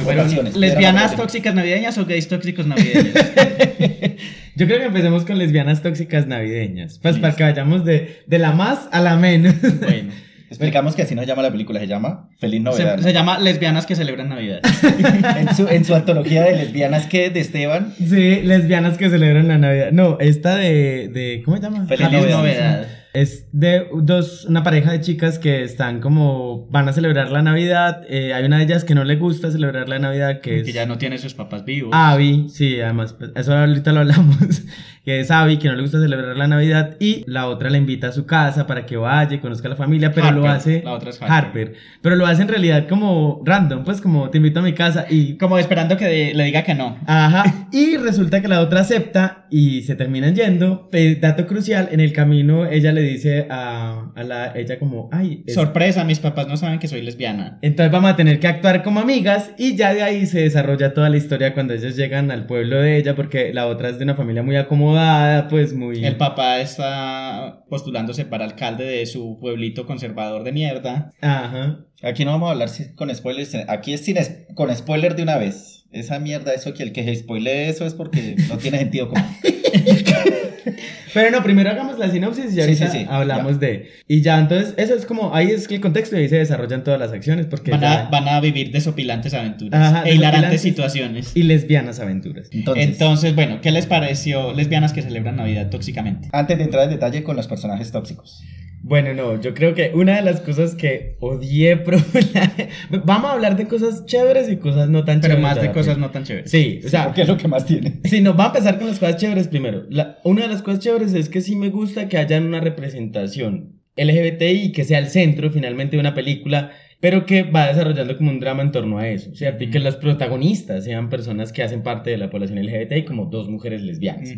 Votaciones. 0.04 0.56
¿Lesbianas 0.56 1.16
tóxicas 1.16 1.54
navideñas 1.54 1.96
o 1.98 2.04
gays 2.04 2.28
tóxicos 2.28 2.66
navideños? 2.66 3.14
Yo 4.54 4.66
creo 4.66 4.78
que 4.78 4.86
empecemos 4.86 5.24
con 5.24 5.38
lesbianas 5.38 5.82
tóxicas 5.82 6.26
navideñas. 6.26 6.98
Pues 7.00 7.18
para 7.18 7.34
que 7.34 7.44
vayamos 7.44 7.84
de, 7.84 8.22
de 8.26 8.38
la 8.38 8.52
más 8.52 8.88
a 8.92 9.00
la 9.00 9.16
menos. 9.16 9.54
bueno. 9.80 10.12
Explicamos 10.48 10.94
que 10.94 11.02
así 11.02 11.14
no 11.14 11.22
se 11.22 11.26
llama 11.26 11.43
la 11.43 11.50
película, 11.50 11.81
se 11.81 11.87
llama 11.87 12.31
Feliz 12.38 12.58
Se, 12.58 12.64
Novedad. 12.64 12.98
se 13.00 13.12
llama 13.12 13.38
Lesbianas 13.38 13.87
que 13.87 13.96
celebran 13.96 14.28
Navidad. 14.28 14.60
En 15.37 15.54
su, 15.54 15.69
en 15.69 15.84
su 15.84 15.94
antología 15.94 16.44
de 16.44 16.54
lesbianas 16.54 17.06
que 17.06 17.31
de 17.31 17.40
Esteban, 17.40 17.93
sí, 17.98 18.40
lesbianas 18.43 18.96
que 18.96 19.10
celebran 19.10 19.48
la 19.48 19.58
Navidad. 19.58 19.93
No, 19.93 20.19
esta 20.20 20.56
de. 20.56 21.08
de 21.12 21.43
¿Cómo 21.44 21.56
se 21.56 21.62
llama? 21.62 21.87
Feliz. 21.87 22.10
Novedad. 22.10 22.87
Es 23.16 23.48
de 23.50 23.88
dos, 23.94 24.44
una 24.44 24.62
pareja 24.62 24.92
de 24.92 25.00
chicas 25.00 25.38
que 25.38 25.62
están 25.62 26.00
como, 26.00 26.66
van 26.70 26.86
a 26.86 26.92
celebrar 26.92 27.30
la 27.30 27.40
Navidad. 27.40 28.02
eh, 28.10 28.34
hay 28.34 28.44
una 28.44 28.58
de 28.58 28.64
ellas 28.64 28.84
que 28.84 28.94
no 28.94 29.04
le 29.04 29.16
gusta 29.16 29.50
celebrar 29.50 29.88
la 29.88 29.98
Navidad, 29.98 30.42
que 30.42 30.62
Que 30.62 30.68
es 30.68 30.74
ya 30.74 30.84
no 30.84 30.98
tiene 30.98 31.16
sus 31.16 31.32
papás 31.32 31.64
vivos. 31.64 31.92
Abby, 31.94 32.50
sí, 32.50 32.78
además, 32.78 33.14
pues, 33.14 33.30
eso 33.34 33.56
ahorita 33.56 33.94
lo 33.94 34.00
hablamos, 34.00 34.36
que 35.06 35.20
es 35.20 35.30
Abby, 35.30 35.56
que 35.56 35.68
no 35.68 35.76
le 35.76 35.80
gusta 35.80 35.98
celebrar 35.98 36.36
la 36.36 36.46
Navidad, 36.46 36.98
y 37.00 37.24
la 37.26 37.48
otra 37.48 37.70
la 37.70 37.78
invita 37.78 38.08
a 38.08 38.12
su 38.12 38.26
casa 38.26 38.66
para 38.66 38.84
que 38.84 38.98
vaya 38.98 39.40
conozca 39.40 39.68
a 39.68 39.70
la 39.70 39.76
familia, 39.76 40.12
pero 40.12 40.30
lo 40.32 40.42
Harper, 40.42 40.50
hace 40.50 40.82
la 40.84 40.92
otra 40.92 41.08
es 41.08 41.22
Harper. 41.22 41.32
Harper. 41.32 41.74
pero 42.02 42.16
lo 42.16 42.26
hace 42.26 42.42
en 42.42 42.48
realidad 42.48 42.86
como 42.86 43.40
random, 43.46 43.82
pues 43.82 44.02
como 44.02 44.28
te 44.28 44.36
invito 44.36 44.60
a 44.60 44.62
mi 44.62 44.74
casa 44.74 45.06
y... 45.08 45.38
Como 45.38 45.56
esperando 45.56 45.96
que 45.96 46.34
le 46.34 46.44
diga 46.44 46.64
que 46.64 46.74
no. 46.74 46.98
Ajá, 47.06 47.68
y 47.72 47.96
resulta 47.96 48.42
que 48.42 48.48
la 48.48 48.60
otra 48.60 48.80
acepta 48.80 49.46
y 49.50 49.84
se 49.84 49.96
terminan 49.96 50.34
yendo. 50.34 50.90
Dato 51.20 51.46
crucial, 51.46 51.88
en 51.92 52.00
el 52.00 52.12
camino 52.12 52.66
ella 52.66 52.92
le 52.92 53.06
dice 53.06 53.47
a, 53.50 54.11
a 54.14 54.23
la, 54.25 54.53
ella 54.56 54.79
como, 54.79 55.08
ay, 55.12 55.43
es- 55.47 55.55
Sorpresa, 55.55 56.05
mis 56.05 56.19
papás 56.20 56.47
no 56.49 56.56
saben 56.56 56.79
que 56.79 56.88
soy 56.88 57.03
lesbiana. 57.03 57.58
entonces 57.62 57.91
vamos 57.93 58.11
a 58.11 58.17
tener 58.17 58.38
que 58.41 58.47
actuar 58.49 58.82
como 58.82 59.00
amigas 59.00 59.50
y 59.58 59.76
ya 59.76 59.94
de 59.94 60.03
ahí 60.03 60.26
se 60.26 60.41
desarrolla 60.41 60.94
toda 60.94 61.08
la 61.08 61.17
historia 61.17 61.55
cuando 61.55 61.75
ellos 61.75 61.97
llegan 61.97 62.31
al 62.31 62.47
pueblo 62.47 62.76
de 62.81 62.97
ella 62.99 63.14
porque 63.17 63.53
la 63.53 63.67
otra 63.67 63.88
es 63.88 63.99
de 63.99 64.05
una 64.05 64.14
familia 64.14 64.43
muy 64.43 64.56
acomodada, 64.56 65.49
pues 65.49 65.73
muy... 65.75 66.05
El 66.05 66.17
papá 66.17 66.61
está 66.61 67.64
postulándose 67.69 68.25
para 68.25 68.44
alcalde 68.44 68.85
de 68.85 69.06
su 69.06 69.38
pueblito 69.41 69.87
conservador 69.87 70.44
de 70.44 70.52
mierda. 70.52 71.12
Ajá. 71.20 71.81
aquí 72.02 72.25
no 72.25 72.32
vamos 72.32 72.49
a 72.49 72.52
hablar 72.52 72.69
con 72.94 73.14
spoilers, 73.14 73.56
aquí 73.69 73.93
es 73.94 74.05
sin 74.05 74.17
es- 74.17 74.47
con 74.55 74.75
spoiler 74.75 75.17
de 75.17 75.23
una 75.23 75.37
vez. 75.38 75.85
Esa 75.93 76.19
mierda, 76.19 76.52
eso 76.52 76.75
que 76.75 76.82
el 76.82 76.93
que 76.93 77.14
spoile 77.14 77.69
eso 77.69 77.87
es 77.87 77.94
porque 77.94 78.37
no 78.49 78.59
tiene 78.59 78.79
sentido 78.79 79.09
común. 79.09 79.25
Pero 81.14 81.30
no, 81.30 81.42
primero 81.42 81.70
hagamos 81.70 81.98
la 81.98 82.10
sinopsis 82.10 82.46
y 82.46 82.50
Sí, 82.54 82.60
ahorita 82.60 82.90
sí, 82.90 82.98
sí, 82.98 83.06
hablamos 83.08 83.60
de... 83.60 83.90
Y 84.08 84.20
ya, 84.22 84.38
entonces, 84.38 84.74
eso 84.76 84.94
es 84.94 85.06
como, 85.06 85.34
ahí 85.34 85.50
es 85.50 85.70
el 85.70 85.80
contexto 85.80 86.16
y 86.16 86.20
ahí 86.20 86.28
se 86.28 86.36
desarrollan 86.36 86.84
todas 86.84 86.98
las 87.00 87.12
acciones 87.12 87.46
porque... 87.46 87.70
Van 87.70 87.80
ya- 87.80 88.06
a, 88.06 88.10
van 88.10 88.28
a 88.28 88.40
vivir 88.40 88.70
desopilantes 88.70 89.32
aventuras 89.34 89.80
Ajá, 89.94 90.02
e 90.08 90.14
hilarantes 90.14 90.60
situaciones. 90.60 91.32
Y 91.36 91.44
lesbianas 91.44 92.00
aventuras. 92.00 92.48
Entonces, 92.52 92.84
Entonces, 92.84 93.34
bueno, 93.34 93.60
¿qué 93.60 93.70
les 93.70 93.86
pareció 93.86 94.52
lesbianas 94.52 94.92
que 94.92 95.02
celebran 95.02 95.36
Navidad 95.36 95.70
tóxicamente? 95.70 96.28
antes 96.32 96.58
de 96.58 96.64
entrar 96.64 96.84
en 96.84 96.90
detalle 96.90 97.22
con 97.22 97.36
los 97.36 97.46
personajes 97.46 97.90
tóxicos. 97.92 98.42
Bueno, 98.82 99.14
no, 99.14 99.40
yo 99.40 99.52
creo 99.55 99.75
que 99.75 99.90
una 99.94 100.17
de 100.17 100.23
las 100.23 100.40
cosas 100.40 100.75
que 100.76 101.17
odié... 101.20 101.75
Vamos 103.05 103.31
a 103.31 103.34
hablar 103.34 103.56
de 103.56 103.67
cosas 103.67 104.06
chéveres 104.06 104.49
y 104.50 104.56
cosas 104.56 104.88
no 104.88 105.05
tan 105.05 105.20
Pero 105.20 105.34
chéveres. 105.34 105.43
más 105.56 105.62
de 105.62 105.73
cosas 105.73 105.99
no 105.99 106.11
tan 106.11 106.25
chéveres. 106.25 106.50
Sí, 106.50 106.81
o 106.84 106.88
sea, 106.88 107.06
Porque 107.06 107.23
es 107.23 107.28
lo 107.28 107.37
que 107.37 107.49
más 107.49 107.67
tiene. 107.67 108.00
Sí, 108.05 108.20
no, 108.20 108.37
va 108.37 108.44
a 108.44 108.46
empezar 108.49 108.78
con 108.78 108.87
las 108.88 108.99
cosas 108.99 109.17
chéveres 109.17 109.49
primero. 109.49 109.84
La- 109.90 110.19
una 110.25 110.43
de 110.43 110.49
las 110.49 110.62
cosas 110.62 110.81
chéveres 110.81 111.14
es 111.14 111.28
que 111.28 111.40
sí 111.40 111.56
me 111.56 111.70
gusta 111.70 112.08
que 112.08 112.19
haya 112.19 112.38
una 112.38 112.61
representación 112.61 113.81
LGBTI 113.96 114.64
y 114.67 114.73
que 114.73 114.84
sea 114.84 114.99
el 114.99 115.08
centro 115.08 115.50
finalmente 115.50 115.96
de 115.96 116.00
una 116.00 116.14
película, 116.14 116.70
pero 117.00 117.26
que 117.26 117.43
va 117.44 117.67
desarrollando 117.69 118.17
como 118.17 118.31
un 118.31 118.40
drama 118.40 118.62
en 118.62 118.70
torno 118.70 118.99
a 118.99 119.08
eso, 119.08 119.34
¿cierto? 119.34 119.64
Y 119.64 119.70
que 119.70 119.78
las 119.78 119.96
protagonistas 119.96 120.84
sean 120.84 121.08
personas 121.08 121.52
que 121.52 121.62
hacen 121.62 121.82
parte 121.82 122.11
de 122.11 122.19
la 122.19 122.31
población 122.31 122.58
LGBTI 122.64 123.05
como 123.05 123.26
dos 123.26 123.49
mujeres 123.49 123.82
lesbianas. 123.82 124.31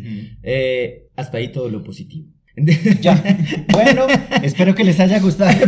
Eh, 0.43 1.07
hasta 1.15 1.37
ahí 1.37 1.49
todo 1.49 1.69
lo 1.69 1.83
positivo. 1.83 2.29
Ya. 3.01 3.21
Bueno, 3.71 4.07
espero 4.43 4.75
que 4.75 4.83
les 4.83 4.99
haya 4.99 5.19
gustado. 5.19 5.51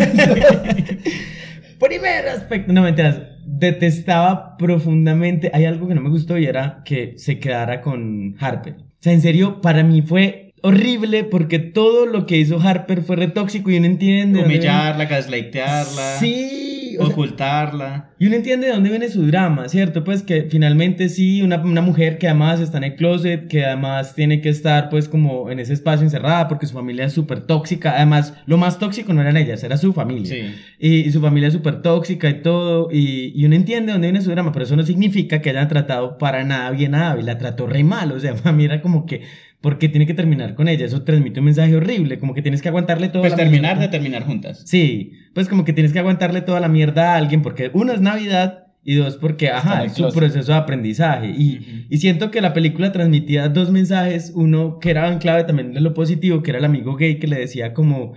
Primer 1.80 2.28
aspecto, 2.28 2.72
no 2.74 2.84
mentiras, 2.84 3.22
detestaba 3.46 4.56
profundamente, 4.58 5.50
hay 5.54 5.66
algo 5.66 5.88
que 5.88 5.96
no 5.96 6.02
me 6.02 6.10
gustó 6.10 6.38
y 6.38 6.46
era 6.46 6.84
que 6.86 7.16
se 7.18 7.40
quedara 7.40 7.82
con 7.82 8.36
Harper. 8.40 8.76
O 8.76 9.04
sea, 9.04 9.14
en 9.14 9.22
serio, 9.22 9.62
para 9.62 9.84
mí 9.84 10.04
fue 10.04 10.51
horrible 10.62 11.24
porque 11.24 11.60
todo 11.60 12.06
lo 12.06 12.26
que 12.26 12.38
hizo 12.38 12.60
Harper 12.62 13.02
fue 13.02 13.16
retóxico 13.16 13.72
y 13.72 13.78
uno 13.78 13.86
entiende... 13.88 14.44
Humillarla, 14.44 15.06
gaslightearla, 15.06 16.18
Sí, 16.20 16.96
sea, 16.98 17.06
ocultarla. 17.08 18.10
y 18.20 18.28
uno 18.28 18.36
entiende 18.36 18.68
de 18.68 18.74
dónde 18.74 18.90
viene 18.90 19.10
su 19.10 19.26
drama, 19.26 19.70
¿cierto? 19.70 20.04
Pues 20.04 20.22
que 20.24 20.44
finalmente 20.52 21.10
sí, 21.10 21.42
una, 21.42 21.58
una 21.64 21.82
mujer 21.82 22.18
que 22.18 22.28
además 22.28 22.60
está 22.60 22.78
en 22.78 22.84
el 22.84 22.96
closet, 22.96 23.48
que 23.48 23.66
además 23.66 24.14
tiene 24.14 24.42
que 24.42 24.50
estar 24.50 24.90
pues 24.90 25.08
como 25.08 25.50
en 25.50 25.60
ese 25.60 25.74
espacio 25.74 26.04
encerrada 26.04 26.48
porque 26.48 26.68
su 26.68 26.74
familia 26.74 27.06
es 27.06 27.14
súper 27.14 27.42
tóxica. 27.42 27.96
Además, 27.96 28.34
lo 28.46 28.58
más 28.58 28.78
tóxico 28.78 29.14
no 29.14 29.22
eran 29.22 29.38
ellas, 29.38 29.64
era 29.64 29.78
su 29.78 29.94
familia. 29.94 30.36
Sí. 30.36 30.56
Y, 30.80 30.96
y 31.08 31.12
su 31.12 31.22
familia 31.22 31.48
es 31.48 31.54
súper 31.54 31.82
tóxica 31.82 32.30
y 32.30 32.42
todo. 32.42 32.90
Y, 32.92 33.32
y 33.36 33.46
uno 33.46 33.56
entiende 33.56 33.94
dónde 33.94 34.08
viene 34.08 34.22
su 34.24 34.30
drama, 34.32 34.52
pero 34.52 34.66
eso 34.66 34.76
no 34.76 34.84
significa 34.84 35.42
que 35.42 35.50
hayan 35.50 35.68
tratado 35.70 36.18
para 36.18 36.44
nada 36.44 36.70
bien 36.72 36.94
a 36.94 37.12
Abby. 37.12 37.24
La 37.24 37.38
trató 37.38 37.66
re 37.68 37.84
mal. 37.84 38.12
O 38.12 38.20
sea, 38.20 38.36
para 38.36 38.52
mí 38.52 38.66
era 38.66 38.82
como 38.82 39.06
que, 39.06 39.22
¿por 39.62 39.78
qué 39.78 39.88
tiene 39.90 40.06
que 40.06 40.14
terminar 40.14 40.56
con 40.56 40.68
ella? 40.68 40.86
Eso 40.86 41.04
transmite 41.04 41.40
un 41.40 41.46
mensaje 41.46 41.76
horrible. 41.76 42.20
Como 42.20 42.34
que 42.34 42.42
tienes 42.42 42.62
que 42.62 42.70
aguantarle 42.70 43.10
todo. 43.10 43.22
Pues 43.22 43.36
terminar 43.36 43.80
de 43.80 43.88
terminar 43.88 44.24
juntas. 44.24 44.64
Sí, 44.66 45.14
pues 45.34 45.48
como 45.48 45.64
que 45.64 45.74
tienes 45.74 45.94
que 45.94 46.00
aguantarle 46.00 46.42
toda 46.42 46.60
la 46.60 46.68
mierda 46.68 47.14
a 47.14 47.18
alguien 47.18 47.42
porque 47.42 47.72
uno 47.74 47.94
es 47.94 48.02
Navidad 48.02 48.68
y 48.84 48.96
dos 48.96 49.18
porque, 49.18 49.50
ajá, 49.50 49.86
es 49.86 49.94
closet. 49.94 50.20
proceso 50.20 50.52
de 50.52 50.58
aprendizaje. 50.58 51.30
Y, 51.38 51.86
y 51.90 51.98
siento 51.98 52.32
que 52.32 52.42
la 52.42 52.54
película 52.54 52.92
transmitía 52.92 53.48
dos 53.50 53.72
mensajes, 53.72 54.32
uno 54.36 54.80
que 54.80 54.90
era 54.90 55.12
en 55.12 55.20
clave 55.20 55.44
también 55.44 55.74
de 55.74 55.82
lo 55.82 55.94
positivo, 55.94 56.42
que 56.42 56.52
era 56.52 56.60
el 56.60 56.66
amigo 56.66 56.96
gay 56.96 57.20
que 57.20 57.28
le 57.28 57.38
decía 57.40 57.74
como... 57.74 58.14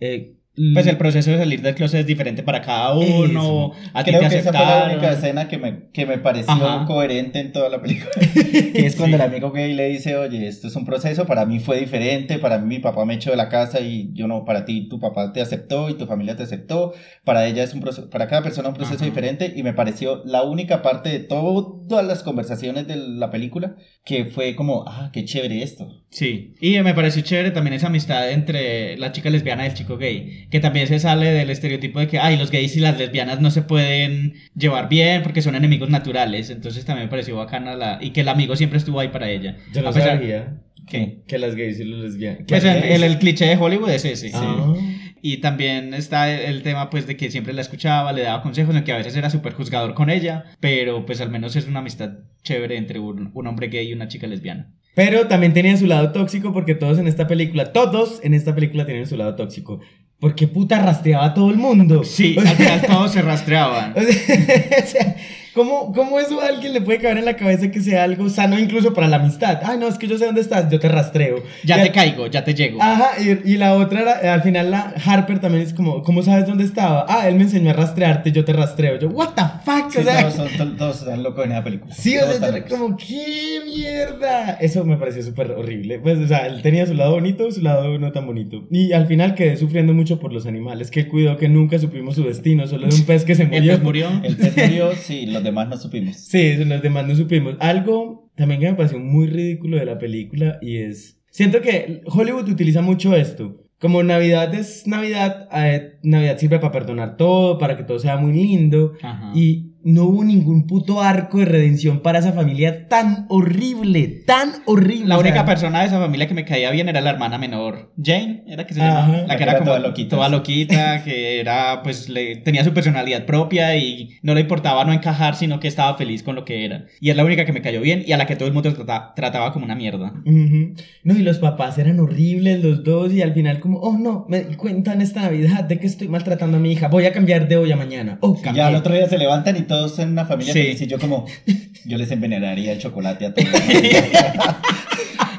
eh, 0.00 0.35
Pues 0.72 0.86
el 0.86 0.96
proceso 0.96 1.30
de 1.30 1.38
salir 1.38 1.60
del 1.60 1.74
closet 1.74 2.00
es 2.00 2.06
diferente 2.06 2.42
para 2.42 2.62
cada 2.62 2.94
uno. 2.94 3.72
A 3.92 4.02
Creo 4.04 4.20
que 4.20 4.26
esa 4.26 4.50
fue 4.50 4.52
la 4.52 4.58
aceptaron. 4.60 4.90
única 4.92 5.12
escena 5.12 5.48
que 5.48 5.58
me, 5.58 5.90
que 5.92 6.06
me 6.06 6.18
pareció 6.18 6.52
Ajá. 6.52 6.86
coherente 6.86 7.40
en 7.40 7.52
toda 7.52 7.68
la 7.68 7.80
película. 7.82 8.10
que 8.42 8.86
es 8.86 8.96
cuando 8.96 9.16
el 9.16 9.22
amigo 9.22 9.52
gay 9.52 9.74
le 9.74 9.88
dice, 9.88 10.16
oye, 10.16 10.46
esto 10.48 10.68
es 10.68 10.76
un 10.76 10.86
proceso, 10.86 11.26
para 11.26 11.44
mí 11.44 11.60
fue 11.60 11.78
diferente, 11.78 12.38
para 12.38 12.58
mí 12.58 12.76
mi 12.76 12.78
papá 12.80 13.04
me 13.04 13.14
echó 13.14 13.30
de 13.30 13.36
la 13.36 13.48
casa 13.48 13.80
y 13.80 14.10
yo 14.14 14.26
no, 14.28 14.44
para 14.44 14.64
ti 14.64 14.88
tu 14.88 14.98
papá 14.98 15.32
te 15.32 15.40
aceptó 15.40 15.90
y 15.90 15.94
tu 15.94 16.06
familia 16.06 16.36
te 16.36 16.44
aceptó, 16.44 16.94
para 17.24 17.46
ella 17.46 17.62
es 17.62 17.74
un 17.74 17.80
proceso, 17.80 18.08
para 18.08 18.26
cada 18.26 18.42
persona 18.42 18.68
un 18.68 18.74
proceso 18.74 18.96
Ajá. 18.96 19.04
diferente 19.06 19.52
y 19.54 19.62
me 19.62 19.74
pareció 19.74 20.22
la 20.24 20.42
única 20.42 20.80
parte 20.82 21.10
de 21.10 21.20
todas 21.20 22.06
las 22.06 22.22
conversaciones 22.22 22.86
de 22.86 22.96
la 22.96 23.30
película, 23.30 23.76
que 24.04 24.24
fue 24.26 24.54
como, 24.56 24.84
ah, 24.86 25.10
qué 25.12 25.24
chévere 25.24 25.62
esto. 25.62 25.86
Sí, 26.10 26.54
y 26.60 26.78
me 26.80 26.94
pareció 26.94 27.22
chévere 27.22 27.50
también 27.50 27.74
esa 27.74 27.88
amistad 27.88 28.30
entre 28.30 28.96
la 28.96 29.12
chica 29.12 29.28
lesbiana 29.28 29.64
y 29.64 29.68
el 29.68 29.74
chico 29.74 29.98
gay, 29.98 30.45
que 30.50 30.60
también 30.60 30.86
se 30.86 30.98
sale 30.98 31.30
del 31.32 31.50
estereotipo 31.50 31.98
de 32.00 32.08
que, 32.08 32.18
ay, 32.18 32.36
los 32.36 32.50
gays 32.50 32.76
y 32.76 32.80
las 32.80 32.98
lesbianas 32.98 33.40
no 33.40 33.50
se 33.50 33.62
pueden 33.62 34.34
llevar 34.54 34.88
bien 34.88 35.22
porque 35.22 35.42
son 35.42 35.54
enemigos 35.56 35.90
naturales, 35.90 36.50
entonces 36.50 36.84
también 36.84 37.06
me 37.06 37.10
pareció 37.10 37.36
bacana 37.36 37.74
la... 37.76 37.98
y 38.00 38.10
que 38.10 38.20
el 38.22 38.28
amigo 38.28 38.56
siempre 38.56 38.78
estuvo 38.78 39.00
ahí 39.00 39.08
para 39.08 39.28
ella. 39.30 39.56
Yo 39.72 39.82
no 39.82 39.92
pesar- 39.92 40.18
sabía 40.18 40.58
¿Qué? 40.88 41.22
que 41.26 41.38
las 41.38 41.56
gays 41.56 41.80
y 41.80 41.84
los 41.84 42.00
lesbianas. 42.00 42.42
Pues 42.46 42.64
el, 42.64 42.84
el- 42.84 43.02
el 43.04 43.18
cliché 43.18 43.46
de 43.46 43.56
Hollywood 43.56 43.90
es 43.90 44.04
ese. 44.04 44.30
Ah. 44.34 44.74
Y 45.22 45.38
también 45.38 45.92
está 45.94 46.30
el 46.32 46.62
tema 46.62 46.88
pues 46.90 47.06
de 47.08 47.16
que 47.16 47.30
siempre 47.32 47.52
la 47.52 47.62
escuchaba, 47.62 48.12
le 48.12 48.22
daba 48.22 48.42
consejos, 48.42 48.74
aunque 48.76 48.92
a 48.92 48.96
veces 48.98 49.16
era 49.16 49.28
súper 49.30 49.54
juzgador 49.54 49.94
con 49.94 50.10
ella, 50.10 50.44
pero 50.60 51.04
pues 51.04 51.20
al 51.20 51.30
menos 51.30 51.56
es 51.56 51.66
una 51.66 51.80
amistad 51.80 52.10
chévere 52.44 52.76
entre 52.76 53.00
un, 53.00 53.30
un 53.34 53.46
hombre 53.48 53.66
gay 53.66 53.88
y 53.88 53.92
una 53.92 54.06
chica 54.06 54.28
lesbiana. 54.28 54.70
Pero 54.94 55.26
también 55.26 55.52
tenía 55.52 55.76
su 55.76 55.86
lado 55.86 56.12
tóxico 56.12 56.52
porque 56.52 56.74
todos 56.76 56.98
en 56.98 57.08
esta 57.08 57.26
película, 57.26 57.72
todos 57.72 58.20
en 58.22 58.34
esta 58.34 58.54
película 58.54 58.86
tienen 58.86 59.06
su 59.06 59.16
lado 59.16 59.34
tóxico. 59.34 59.80
Porque 60.18 60.48
puta 60.48 60.78
rastreaba 60.78 61.26
a 61.26 61.34
todo 61.34 61.50
el 61.50 61.56
mundo. 61.56 62.02
Sí, 62.04 62.36
O 62.38 62.40
al 62.40 62.48
final 62.48 62.82
todos 62.82 63.12
se 63.12 63.22
rastreaban. 63.22 63.92
o 63.96 64.86
sea, 64.86 65.16
¿cómo, 65.56 65.92
¿cómo 65.92 66.20
eso 66.20 66.40
a 66.40 66.46
alguien 66.46 66.72
le 66.72 66.80
puede 66.82 67.00
caber 67.00 67.18
en 67.18 67.24
la 67.24 67.34
cabeza 67.34 67.70
que 67.72 67.80
sea 67.80 68.04
algo 68.04 68.28
sano 68.28 68.56
incluso 68.58 68.94
para 68.94 69.08
la 69.08 69.16
amistad? 69.16 69.58
Ay, 69.64 69.78
no, 69.78 69.88
es 69.88 69.98
que 69.98 70.06
yo 70.06 70.16
sé 70.18 70.26
dónde 70.26 70.42
estás, 70.42 70.70
yo 70.70 70.78
te 70.78 70.88
rastreo. 70.88 71.42
Ya 71.64 71.78
Y 71.78 71.80
te 71.80 71.86
al- 71.88 71.92
caigo, 71.92 72.26
ya 72.28 72.44
te 72.44 72.54
llego. 72.54 72.80
Ajá, 72.80 73.10
y, 73.20 73.52
y 73.52 73.56
la 73.56 73.74
otra 73.74 74.02
era, 74.02 74.34
al 74.34 74.42
final 74.42 74.70
la 74.70 74.94
Harper 75.04 75.40
también 75.40 75.64
es 75.64 75.74
como, 75.74 76.02
¿cómo 76.04 76.22
sabes 76.22 76.46
dónde 76.46 76.62
estaba? 76.64 77.06
Ah, 77.08 77.26
él 77.28 77.34
me 77.34 77.42
enseñó 77.42 77.70
a 77.70 77.72
rastrearte, 77.72 78.30
yo 78.30 78.44
te 78.44 78.52
rastreo. 78.52 78.98
Yo, 79.00 79.08
what 79.08 79.30
the 79.34 79.42
fuck, 79.64 79.90
Sí, 79.90 79.98
o 79.98 80.02
sea, 80.04 80.20
todos, 80.20 80.34
son- 80.34 80.56
to- 80.56 80.76
todos 80.76 80.98
están 81.00 81.22
locos 81.24 81.44
en 81.46 81.52
esa 81.52 81.64
película. 81.64 81.94
Sí, 81.94 82.16
o 82.18 82.30
sea, 82.32 82.56
yo 82.58 82.64
como, 82.76 82.96
¿qué 82.96 83.60
mierda? 83.64 84.52
Eso 84.60 84.84
me 84.84 84.96
pareció 84.96 85.22
súper 85.22 85.52
horrible. 85.52 85.98
Pues, 85.98 86.18
o 86.18 86.26
sea, 86.28 86.46
él 86.46 86.60
tenía 86.62 86.86
su 86.86 86.94
lado 86.94 87.12
bonito, 87.12 87.50
su 87.50 87.62
lado 87.62 87.98
no 87.98 88.12
tan 88.12 88.26
bonito. 88.26 88.64
Y 88.70 88.92
al 88.92 89.06
final 89.06 89.34
quedé 89.34 89.56
sufriendo 89.56 89.94
mucho 89.94 90.18
por 90.20 90.32
los 90.32 90.46
animales, 90.46 90.90
que 90.90 91.08
cuidó 91.08 91.36
que 91.36 91.48
nunca 91.48 91.78
supimos 91.78 92.14
su 92.16 92.24
destino, 92.24 92.66
solo 92.66 92.86
de 92.88 92.94
un 92.94 93.02
pez 93.06 93.24
que 93.24 93.34
se 93.34 93.42
El 93.44 93.48
murió. 93.50 93.72
pez 93.74 93.82
murió. 93.82 94.08
El 94.22 94.36
pez 94.36 94.56
murió, 94.56 94.90
sí, 94.94 95.26
los 95.26 95.42
demás 95.46 95.68
no 95.68 95.76
supimos. 95.76 96.16
Sí, 96.16 96.56
los 96.64 96.82
demás 96.82 97.06
no 97.06 97.14
supimos. 97.16 97.56
Algo 97.60 98.30
también 98.36 98.60
que 98.60 98.70
me 98.70 98.76
pareció 98.76 98.98
muy 98.98 99.26
ridículo 99.26 99.78
de 99.78 99.86
la 99.86 99.98
película 99.98 100.58
y 100.60 100.78
es... 100.78 101.18
Siento 101.30 101.60
que 101.60 102.02
Hollywood 102.06 102.48
utiliza 102.48 102.82
mucho 102.82 103.14
esto. 103.14 103.62
Como 103.78 104.02
Navidad 104.02 104.54
es 104.54 104.86
Navidad, 104.86 105.48
eh, 105.52 105.98
Navidad 106.02 106.38
sirve 106.38 106.58
para 106.58 106.72
perdonar 106.72 107.16
todo, 107.16 107.58
para 107.58 107.76
que 107.76 107.84
todo 107.84 107.98
sea 107.98 108.16
muy 108.16 108.32
lindo. 108.32 108.92
Ajá. 109.02 109.32
Y 109.34 109.74
no 109.86 110.04
hubo 110.04 110.24
ningún 110.24 110.66
puto 110.66 111.00
arco 111.00 111.38
de 111.38 111.44
redención 111.44 112.00
para 112.00 112.18
esa 112.18 112.32
familia 112.32 112.88
tan 112.88 113.26
horrible, 113.28 114.24
tan 114.26 114.50
horrible. 114.66 115.06
La 115.06 115.16
O 115.16 115.20
única 115.20 115.36
sea, 115.36 115.44
persona 115.44 115.80
de 115.80 115.86
esa 115.86 116.00
familia 116.00 116.26
que 116.26 116.34
me 116.34 116.44
caía 116.44 116.70
bien 116.72 116.88
era 116.88 117.00
la 117.00 117.10
hermana 117.10 117.38
menor, 117.38 117.92
Jane, 118.02 118.42
era 118.48 118.66
que 118.66 118.74
se 118.74 118.80
Ajá. 118.82 119.02
llamaba, 119.06 119.18
La 119.22 119.26
la 119.28 119.36
que 119.36 119.42
era 119.44 119.52
era 119.52 119.58
como 119.60 119.70
toda 119.70 119.78
loquita, 119.80 120.16
toda 120.16 120.28
loquita, 120.28 121.02
que 121.04 121.40
era 121.40 121.82
pues 121.82 122.08
le 122.08 122.36
tenía 122.36 122.64
su 122.64 122.72
personalidad 122.74 123.24
propia 123.26 123.76
y 123.76 124.10
no 124.22 124.34
le 124.34 124.40
importaba 124.42 124.84
no 124.84 124.92
encajar, 124.92 125.36
sino 125.36 125.60
que 125.60 125.68
estaba 125.68 125.96
feliz 125.96 126.22
con 126.22 126.34
lo 126.34 126.44
que 126.44 126.64
era. 126.64 126.86
Y 127.00 127.10
es 127.10 127.16
la 127.16 127.24
única 127.24 127.44
que 127.44 127.52
me 127.52 127.62
cayó 127.62 127.80
bien 127.80 128.02
y 128.06 128.12
a 128.12 128.16
la 128.16 128.26
que 128.26 128.36
todo 128.36 128.48
el 128.48 128.54
mundo 128.54 128.72
trata- 128.74 129.12
trataba 129.14 129.52
como 129.52 129.64
una 129.64 129.74
mierda. 129.76 130.12
No, 130.24 131.14
y 131.16 131.22
los 131.22 131.38
papás 131.38 131.78
eran 131.78 132.00
horribles 132.00 132.62
los 132.62 132.82
dos 132.82 133.12
y 133.12 133.22
al 133.22 133.32
final 133.34 133.60
como, 133.60 133.78
oh 133.78 133.96
no, 133.96 134.26
me 134.28 134.42
di 134.42 134.56
cuenta 134.56 134.92
en 134.92 135.00
esta 135.00 135.22
Navidad 135.22 135.64
de 135.64 135.78
que 135.78 135.86
estoy 135.86 136.08
maltratando 136.08 136.56
a 136.56 136.60
mi 136.60 136.72
hija, 136.72 136.88
voy 136.88 137.06
a 137.06 137.12
cambiar 137.12 137.46
de 137.48 137.56
hoy 137.56 137.70
a 137.72 137.76
mañana. 137.76 138.18
Oh, 138.20 138.34
cambié. 138.34 138.62
ya 138.62 138.66
al 138.68 138.74
otro 138.74 138.92
día 138.94 139.08
se 139.08 139.16
levantan 139.18 139.56
y 139.56 139.62
todos 139.76 139.98
en 139.98 140.10
una 140.10 140.24
familia 140.26 140.52
Sí. 140.52 140.62
feliz 140.62 140.80
y 140.82 140.86
yo 140.86 140.98
como, 140.98 141.26
yo 141.84 141.98
les 141.98 142.10
envenenaría 142.10 142.72
el 142.72 142.78
chocolate 142.78 143.26
a 143.26 143.34
todos. 143.34 143.48